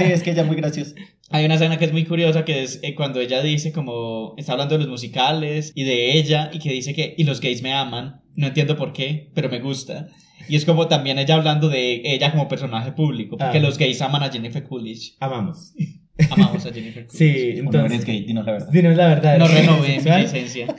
es 0.05 0.25
que 0.25 0.33
ella 0.33 0.43
es 0.43 0.49
muy 0.49 0.57
graciosa. 0.57 0.93
Hay 1.31 1.45
una 1.45 1.55
escena 1.55 1.77
que 1.79 1.85
es 1.85 1.93
muy 1.93 2.05
curiosa 2.05 2.45
que 2.45 2.65
es 2.65 2.81
eh, 2.83 2.97
cuando 2.97 3.21
ella 3.21 3.43
dice 3.43 3.71
como 3.73 4.35
está 4.37 4.53
hablando 4.53 4.75
de 4.75 4.81
los 4.81 4.89
musicales 4.89 5.71
y 5.75 5.85
de 5.85 6.17
ella 6.19 6.51
y 6.53 6.59
que 6.59 6.71
dice 6.71 6.95
que 6.95 7.15
y 7.17 7.23
los 7.25 7.41
gays 7.41 7.63
me 7.63 7.73
aman, 7.75 8.23
no 8.35 8.49
entiendo 8.49 8.77
por 8.77 8.93
qué, 8.93 9.31
pero 9.35 9.49
me 9.49 9.61
gusta. 9.61 10.09
Y 10.49 10.57
es 10.57 10.65
como 10.65 10.89
también 10.89 11.19
ella 11.19 11.35
hablando 11.37 11.69
de 11.69 12.03
ella 12.05 12.31
como 12.33 12.49
personaje 12.49 12.93
público, 12.93 13.37
porque 13.37 13.59
Ah. 13.59 13.61
los 13.61 13.79
gays 13.79 14.01
aman 14.03 14.23
a 14.23 14.31
Jennifer 14.31 14.63
Coolidge. 14.65 15.15
Amamos. 15.21 15.73
Amamos 16.31 16.65
a 16.67 16.73
Jennifer 16.73 17.07
Coolidge. 17.09 17.19
Sí, 17.19 17.61
O 17.61 17.63
no 17.65 17.71
entonces... 17.71 17.93
eres 17.93 18.05
gay, 18.07 18.25
dinos 18.25 18.47
la 18.47 18.53
verdad. 18.53 18.69
Dinos 18.71 18.97
la 18.97 19.07
verdad. 19.09 19.39
No 19.39 19.47
¿eres 19.47 19.67
renové 19.67 19.89
mi 20.01 20.23
licencia. 20.23 20.67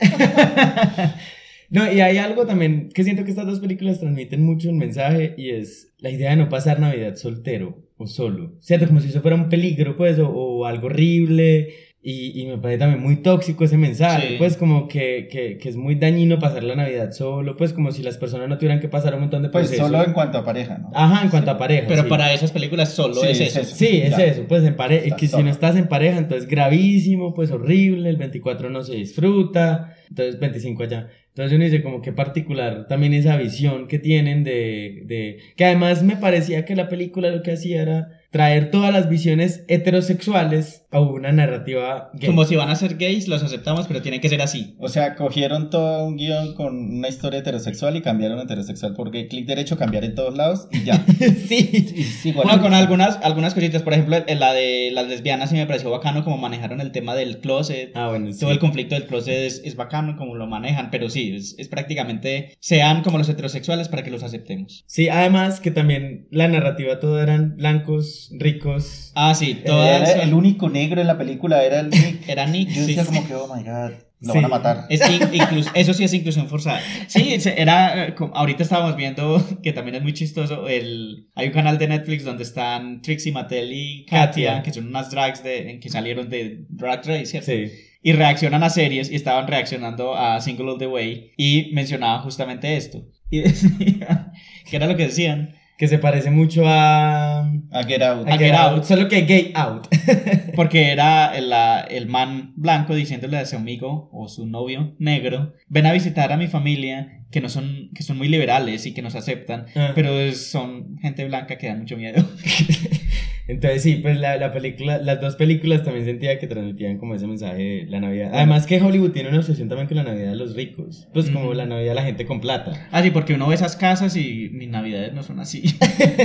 No, 1.70 1.92
y 1.92 2.00
hay 2.00 2.16
algo 2.16 2.46
también 2.46 2.88
que 2.94 3.04
siento 3.04 3.24
que 3.24 3.30
estas 3.30 3.44
dos 3.44 3.60
películas 3.60 4.00
transmiten 4.00 4.42
mucho 4.42 4.70
un 4.70 4.78
mensaje 4.78 5.34
y 5.36 5.50
es 5.50 5.92
la 5.98 6.08
idea 6.08 6.30
de 6.30 6.36
no 6.36 6.48
pasar 6.48 6.80
Navidad 6.80 7.16
soltero 7.16 7.84
o 7.98 8.06
solo. 8.06 8.54
¿Cierto? 8.60 8.86
Como 8.86 9.00
si 9.00 9.08
eso 9.08 9.20
fuera 9.20 9.36
un 9.36 9.50
peligro, 9.50 9.94
pues, 9.94 10.18
o, 10.18 10.30
o 10.30 10.64
algo 10.64 10.86
horrible. 10.86 11.68
Y, 12.10 12.40
y 12.40 12.46
me 12.46 12.56
parece 12.58 12.78
también 12.78 13.02
muy 13.02 13.16
tóxico 13.16 13.64
ese 13.64 13.76
mensaje, 13.76 14.28
Sí. 14.28 14.34
pues 14.38 14.56
como 14.56 14.88
que, 14.88 15.28
que, 15.30 15.58
que 15.58 15.68
es 15.68 15.76
muy 15.76 15.94
dañino 15.96 16.38
pasar 16.38 16.62
la 16.64 16.74
Navidad 16.74 17.10
solo, 17.12 17.56
pues 17.56 17.72
como 17.74 17.92
si 17.92 18.02
las 18.02 18.16
personas 18.16 18.48
no 18.48 18.56
tuvieran 18.56 18.80
que 18.80 18.88
pasar 18.88 19.14
un 19.14 19.20
montón 19.20 19.42
de 19.42 19.50
Pues 19.50 19.66
procesos. 19.68 19.90
solo 19.90 20.02
en 20.04 20.12
cuanto 20.14 20.38
a 20.38 20.44
pareja, 20.44 20.78
¿no? 20.78 20.90
Ajá, 20.94 21.22
en 21.24 21.28
cuanto 21.28 21.50
a 21.50 21.58
pareja. 21.58 21.84
Pero 21.86 22.04
sí. 22.04 22.08
para 22.08 22.32
esas 22.32 22.50
películas 22.52 22.92
solo 22.94 23.14
Sí, 23.16 23.26
es 23.28 23.40
es 23.40 23.48
eso. 23.50 23.60
eso. 23.60 23.74
Sí, 23.76 24.00
es 24.02 24.16
Ya. 24.16 24.24
eso, 24.24 24.44
pues 24.48 24.64
en 24.64 24.74
pareja, 24.76 25.16
que 25.16 25.26
si 25.26 25.42
no 25.42 25.50
estás 25.50 25.76
en 25.76 25.86
pareja, 25.88 26.16
entonces 26.18 26.48
gravísimo, 26.48 27.34
pues 27.34 27.50
horrible, 27.50 28.08
el 28.08 28.16
24 28.16 28.70
no 28.70 28.82
se 28.84 28.94
disfruta, 28.94 29.94
entonces 30.08 30.38
25 30.40 30.82
allá. 30.84 31.08
Entonces 31.28 31.54
uno 31.56 31.64
dice 31.64 31.82
como 31.82 32.00
que 32.00 32.12
particular 32.12 32.86
también 32.88 33.12
esa 33.14 33.36
visión 33.36 33.86
que 33.86 33.98
tienen 33.98 34.44
de, 34.44 35.02
de... 35.04 35.38
Que 35.56 35.66
además 35.66 36.02
me 36.02 36.16
parecía 36.16 36.64
que 36.64 36.74
la 36.74 36.88
película 36.88 37.30
lo 37.30 37.42
que 37.42 37.52
hacía 37.52 37.82
era 37.82 38.17
traer 38.30 38.70
todas 38.70 38.92
las 38.92 39.08
visiones 39.08 39.64
heterosexuales 39.68 40.84
a 40.90 41.00
una 41.00 41.32
narrativa 41.32 42.10
gay. 42.14 42.28
Como 42.28 42.44
si 42.44 42.56
van 42.56 42.70
a 42.70 42.74
ser 42.74 42.96
gays, 42.96 43.28
los 43.28 43.42
aceptamos, 43.42 43.86
pero 43.86 44.02
tienen 44.02 44.20
que 44.20 44.28
ser 44.28 44.40
así. 44.42 44.74
O 44.78 44.88
sea, 44.88 45.16
cogieron 45.16 45.70
todo 45.70 46.06
un 46.06 46.16
guion 46.16 46.54
con 46.54 46.76
una 46.76 47.08
historia 47.08 47.40
heterosexual 47.40 47.96
y 47.96 48.02
cambiaron 48.02 48.38
heterosexual 48.40 48.94
porque 48.94 49.28
clic 49.28 49.46
derecho, 49.46 49.76
cambiar 49.76 50.04
en 50.04 50.14
todos 50.14 50.36
lados 50.36 50.68
y 50.70 50.84
ya. 50.84 51.04
sí. 51.48 52.20
Igual. 52.24 52.46
Bueno, 52.46 52.62
con 52.62 52.74
algunas, 52.74 53.18
algunas 53.22 53.54
cositas, 53.54 53.82
por 53.82 53.92
ejemplo, 53.92 54.16
en 54.26 54.40
la 54.40 54.52
de 54.52 54.90
las 54.92 55.08
lesbianas 55.08 55.50
sí 55.50 55.56
me 55.56 55.66
pareció 55.66 55.90
bacano 55.90 56.24
como 56.24 56.36
manejaron 56.38 56.80
el 56.80 56.92
tema 56.92 57.14
del 57.14 57.38
closet. 57.40 57.92
Ah, 57.94 58.08
bueno, 58.08 58.32
sí. 58.32 58.40
Todo 58.40 58.50
el 58.50 58.58
conflicto 58.58 58.94
del 58.94 59.06
closet 59.06 59.38
es, 59.38 59.62
es 59.64 59.76
bacano 59.76 60.16
como 60.16 60.34
lo 60.36 60.46
manejan, 60.46 60.90
pero 60.90 61.08
sí, 61.10 61.34
es, 61.34 61.54
es 61.58 61.68
prácticamente 61.68 62.56
sean 62.60 63.02
como 63.02 63.18
los 63.18 63.28
heterosexuales 63.28 63.88
para 63.88 64.02
que 64.02 64.10
los 64.10 64.22
aceptemos. 64.22 64.84
Sí, 64.86 65.08
además 65.08 65.60
que 65.60 65.70
también 65.70 66.28
la 66.30 66.48
narrativa 66.48 67.00
todo 67.00 67.22
eran 67.22 67.56
blancos 67.56 68.17
ricos. 68.38 69.12
Ah, 69.14 69.34
sí, 69.34 69.52
Era 69.62 69.64
todas 69.64 70.16
el 70.16 70.34
único 70.34 70.68
negro 70.68 71.00
en 71.00 71.06
la 71.06 71.18
película, 71.18 71.62
era 71.64 71.80
el 71.80 71.90
Nick. 71.90 72.28
Era 72.28 72.46
Nick, 72.46 72.68
Yo 72.68 72.82
sí. 72.82 72.94
decía 72.94 73.04
como 73.04 73.26
que, 73.26 73.34
oh 73.34 73.46
my 73.54 73.62
god, 73.62 73.92
lo 74.20 74.32
Sí. 74.32 74.38
van 74.38 74.44
a 74.46 74.48
matar. 74.48 74.86
Es 74.90 75.00
in- 75.08 75.22
inclus- 75.32 75.70
eso 75.74 75.94
sí 75.94 76.02
es 76.04 76.12
inclusión 76.12 76.48
forzada. 76.48 76.80
Sí, 77.06 77.36
era. 77.56 78.06
eh, 78.08 78.14
Ahorita 78.34 78.62
estábamos 78.64 78.96
viendo 78.96 79.40
que 79.62 79.72
también 79.72 79.94
es 79.96 80.02
muy 80.02 80.12
chistoso. 80.12 80.66
El, 80.68 81.28
hay 81.36 81.46
un 81.48 81.52
canal 81.52 81.78
de 81.78 81.86
Netflix 81.88 82.24
donde 82.24 82.42
están 82.42 83.00
Trixie 83.02 83.30
Mattel 83.32 83.72
y 83.72 84.04
Katia, 84.06 84.56
Katia. 84.56 84.62
que 84.62 84.72
son 84.72 84.88
unas 84.88 85.10
drags 85.10 85.42
de, 85.44 85.78
que 85.80 85.88
salieron 85.88 86.28
de 86.28 86.64
Drag 86.68 86.98
Race, 87.06 87.26
¿cierto? 87.26 87.52
Sí. 87.52 87.70
Y 88.02 88.12
reaccionan 88.12 88.62
a 88.62 88.70
series 88.70 89.10
y 89.10 89.16
estaban 89.16 89.46
reaccionando 89.48 90.16
a 90.16 90.40
Single 90.40 90.70
of 90.70 90.78
the 90.78 90.86
Way 90.86 91.32
y 91.36 91.70
mencionaban 91.72 92.22
justamente 92.22 92.76
esto. 92.76 93.04
Y 93.30 93.40
decían, 93.42 94.32
que 94.68 94.76
era 94.76 94.86
lo 94.86 94.96
que 94.96 95.06
decían, 95.06 95.54
Que 95.78 95.86
se 95.86 95.98
parece 95.98 96.30
mucho 96.32 96.62
a. 96.66 97.37
A 97.70 97.82
Get 97.84 98.02
Out. 98.02 98.26
a 98.28 98.34
A 98.34 98.38
Get 98.38 98.46
Get 98.50 98.54
Out, 98.54 98.72
Out. 98.78 98.84
Solo 98.84 99.08
que 99.08 99.22
Gay 99.22 99.52
Out. 99.54 99.86
porque 100.56 100.90
era 100.90 101.36
el, 101.36 101.50
la- 101.50 101.80
el 101.82 102.06
man 102.06 102.52
blanco 102.56 102.94
diciéndole 102.94 103.36
a 103.38 103.46
su 103.46 103.56
amigo 103.56 104.08
o 104.12 104.28
su 104.28 104.46
novio 104.46 104.94
negro, 104.98 105.54
ven 105.68 105.86
a 105.86 105.92
visitar 105.92 106.32
a 106.32 106.36
mi 106.36 106.46
familia 106.46 107.14
que 107.30 107.40
no 107.42 107.48
son, 107.50 107.90
que 107.94 108.02
son 108.02 108.16
muy 108.16 108.28
liberales 108.28 108.86
y 108.86 108.94
que 108.94 109.02
nos 109.02 109.14
aceptan, 109.14 109.66
Ah. 109.76 109.92
pero 109.94 110.32
son 110.32 110.96
gente 111.02 111.24
blanca 111.26 111.58
que 111.58 111.66
da 111.68 111.74
mucho 111.74 111.96
miedo. 111.96 112.24
Entonces 113.48 113.82
sí, 113.82 113.96
pues 113.96 114.20
la, 114.20 114.36
la 114.36 114.52
película, 114.52 114.98
las 114.98 115.20
dos 115.20 115.36
películas 115.36 115.82
también 115.82 116.04
sentía 116.04 116.38
que 116.38 116.46
transmitían 116.46 116.98
como 116.98 117.14
ese 117.14 117.26
mensaje 117.26 117.62
de 117.62 117.86
la 117.88 117.98
Navidad. 118.00 118.30
Además 118.34 118.66
que 118.66 118.80
Hollywood 118.80 119.12
tiene 119.12 119.30
una 119.30 119.38
obsesión 119.38 119.68
también 119.68 119.88
con 119.88 119.96
la 119.96 120.04
Navidad 120.04 120.30
de 120.30 120.36
los 120.36 120.54
ricos. 120.54 121.08
Pues 121.14 121.30
como 121.30 121.54
la 121.54 121.66
Navidad 121.66 121.90
de 121.90 121.94
la 121.94 122.02
gente 122.02 122.26
con 122.26 122.40
plata. 122.40 122.88
Ah, 122.92 123.02
sí, 123.02 123.10
porque 123.10 123.34
uno 123.34 123.48
ve 123.48 123.54
esas 123.54 123.74
casas 123.74 124.16
y 124.16 124.50
mis 124.52 124.68
navidades 124.68 125.14
no 125.14 125.22
son 125.22 125.40
así. 125.40 125.62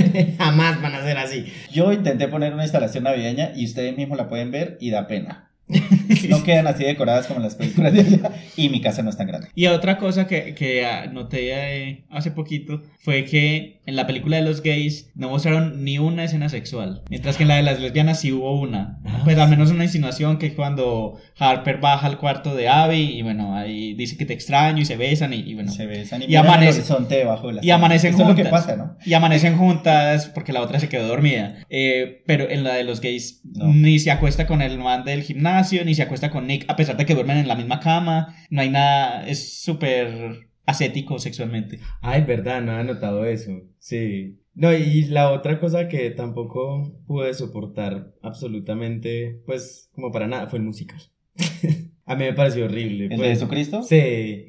Jamás 0.38 0.80
van 0.82 0.94
a 0.94 1.02
ser 1.02 1.18
así. 1.18 1.46
Yo 1.72 1.92
intenté 1.92 2.28
poner 2.28 2.52
una 2.52 2.64
instalación 2.64 3.04
navideña 3.04 3.52
y 3.56 3.64
ustedes 3.64 3.96
mismos 3.96 4.18
la 4.18 4.28
pueden 4.28 4.50
ver 4.50 4.76
y 4.80 4.90
da 4.90 5.06
pena. 5.06 5.50
No 6.28 6.42
quedan 6.42 6.66
así 6.66 6.84
decoradas 6.84 7.26
como 7.26 7.40
las 7.40 7.54
películas 7.54 7.92
de 7.92 8.00
allá 8.00 8.32
y 8.56 8.68
mi 8.68 8.80
casa 8.80 9.02
no 9.02 9.10
es 9.10 9.16
tan 9.16 9.26
grande. 9.26 9.48
Y 9.54 9.66
otra 9.66 9.98
cosa 9.98 10.26
que, 10.26 10.54
que 10.54 10.86
noté 11.12 11.52
eh, 11.52 12.04
hace 12.10 12.30
poquito 12.30 12.82
fue 12.98 13.24
que 13.24 13.80
en 13.86 13.96
la 13.96 14.06
película 14.06 14.36
de 14.36 14.42
los 14.42 14.62
gays 14.62 15.10
no 15.14 15.28
mostraron 15.28 15.84
ni 15.84 15.98
una 15.98 16.24
escena 16.24 16.48
sexual, 16.48 17.02
mientras 17.10 17.36
que 17.36 17.42
en 17.42 17.48
la 17.48 17.56
de 17.56 17.62
las 17.62 17.80
lesbianas 17.80 18.20
sí 18.20 18.32
hubo 18.32 18.58
una. 18.60 18.98
Ah, 19.04 19.20
Pues 19.24 19.36
al 19.38 19.48
menos 19.50 19.70
una 19.70 19.84
insinuación 19.84 20.38
que 20.38 20.46
es 20.46 20.54
cuando 20.54 21.18
Harper 21.38 21.78
baja 21.78 22.06
al 22.06 22.18
cuarto 22.18 22.54
de 22.54 22.68
Abby 22.68 22.96
y 23.18 23.22
bueno, 23.22 23.56
ahí 23.56 23.94
dice 23.94 24.16
que 24.16 24.24
te 24.26 24.32
extraño 24.32 24.80
y 24.80 24.84
se 24.84 24.96
besan 24.96 25.32
y, 25.34 25.36
y 25.40 25.54
bueno. 25.54 25.70
Se 25.72 25.86
besan 25.86 26.22
y, 26.22 26.24
Y 26.24 26.28
miran 26.28 26.44
el 26.46 26.50
amanece- 26.52 26.78
horizonte 26.78 27.14
debajo 27.16 27.48
de 27.48 27.54
la 27.54 27.64
y 27.64 27.70
amanecen 27.70 28.14
Eso 28.14 28.22
es 28.22 28.28
lo 28.28 28.34
que 28.34 28.42
juntas. 28.44 28.62
pasa, 28.64 28.76
¿no? 28.76 28.96
Y 29.04 29.12
amanecen 29.14 29.56
juntas 29.58 30.30
porque 30.34 30.52
la 30.52 30.62
otra 30.62 30.80
se 30.80 30.88
quedó 30.88 31.06
dormida. 31.08 31.56
Eh, 31.68 32.22
pero 32.26 32.48
en 32.48 32.64
la 32.64 32.74
de 32.74 32.84
los 32.84 33.00
gays 33.00 33.42
No. 33.44 33.66
ni 33.72 33.98
se 33.98 34.10
acuesta 34.10 34.46
con 34.46 34.62
el 34.62 34.78
man 34.78 35.04
del 35.04 35.22
gimnasio, 35.22 35.84
ni 35.84 35.94
se 35.94 36.02
acuesta 36.02 36.30
con 36.30 36.46
Nick, 36.46 36.64
a 36.68 36.76
pesar 36.76 36.96
de 36.96 37.04
que 37.06 37.14
duermen 37.14 37.36
en 37.38 37.48
la 37.48 37.54
misma 37.56 37.80
cama. 37.80 38.34
No 38.50 38.62
hay 38.62 38.70
nada, 38.70 39.26
es 39.26 39.62
súper 39.62 40.48
ascético 40.66 41.18
sexualmente. 41.18 41.80
Ay, 42.00 42.22
verdad, 42.22 42.62
no 42.62 42.72
había 42.72 42.92
notado 42.94 43.24
eso. 43.24 43.52
Sí. 43.78 44.40
No, 44.54 44.72
y 44.72 45.04
la 45.06 45.32
otra 45.32 45.58
cosa 45.58 45.88
que 45.88 46.10
tampoco 46.10 46.96
pude 47.06 47.34
soportar 47.34 48.14
absolutamente, 48.22 49.42
pues, 49.46 49.90
como 49.92 50.12
para 50.12 50.28
nada, 50.28 50.48
fue 50.48 50.58
el 50.58 50.64
musical. 50.64 51.00
A 52.06 52.16
mí 52.16 52.24
me 52.24 52.32
pareció 52.34 52.66
horrible. 52.66 53.04
¿El 53.04 53.10
de 53.10 53.16
pues. 53.16 53.28
Jesucristo? 53.30 53.82
Sí. 53.82 54.44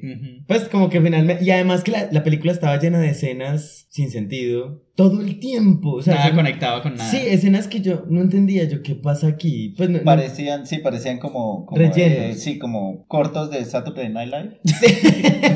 Pues 0.46 0.64
como 0.68 0.90
que 0.90 1.00
finalmente, 1.00 1.42
y 1.44 1.50
además 1.50 1.82
que 1.84 1.90
la, 1.90 2.08
la 2.12 2.22
película 2.22 2.52
estaba 2.52 2.78
llena 2.78 2.98
de 3.00 3.08
escenas 3.10 3.86
sin 3.88 4.10
sentido 4.10 4.82
todo 4.94 5.22
el 5.22 5.38
tiempo. 5.40 5.92
O 5.94 6.02
sea, 6.02 6.14
nada 6.16 6.26
son- 6.28 6.36
conectado 6.36 6.82
con 6.82 6.96
nada. 6.96 7.10
Sí, 7.10 7.16
escenas 7.18 7.66
que 7.66 7.80
yo 7.80 8.04
no 8.10 8.20
entendía 8.20 8.64
yo 8.64 8.82
qué 8.82 8.94
pasa 8.94 9.28
aquí. 9.28 9.72
Pues 9.76 9.88
no, 9.88 9.98
no- 9.98 10.04
Parecían, 10.04 10.66
sí, 10.66 10.78
parecían 10.78 11.18
como, 11.18 11.64
como 11.64 11.78
Rellenos. 11.80 12.18
eh, 12.18 12.34
sí, 12.38 12.58
como 12.58 13.06
cortos 13.06 13.50
de 13.50 13.64
Saturday 13.64 14.10
Night 14.10 14.30
Live. 14.30 14.60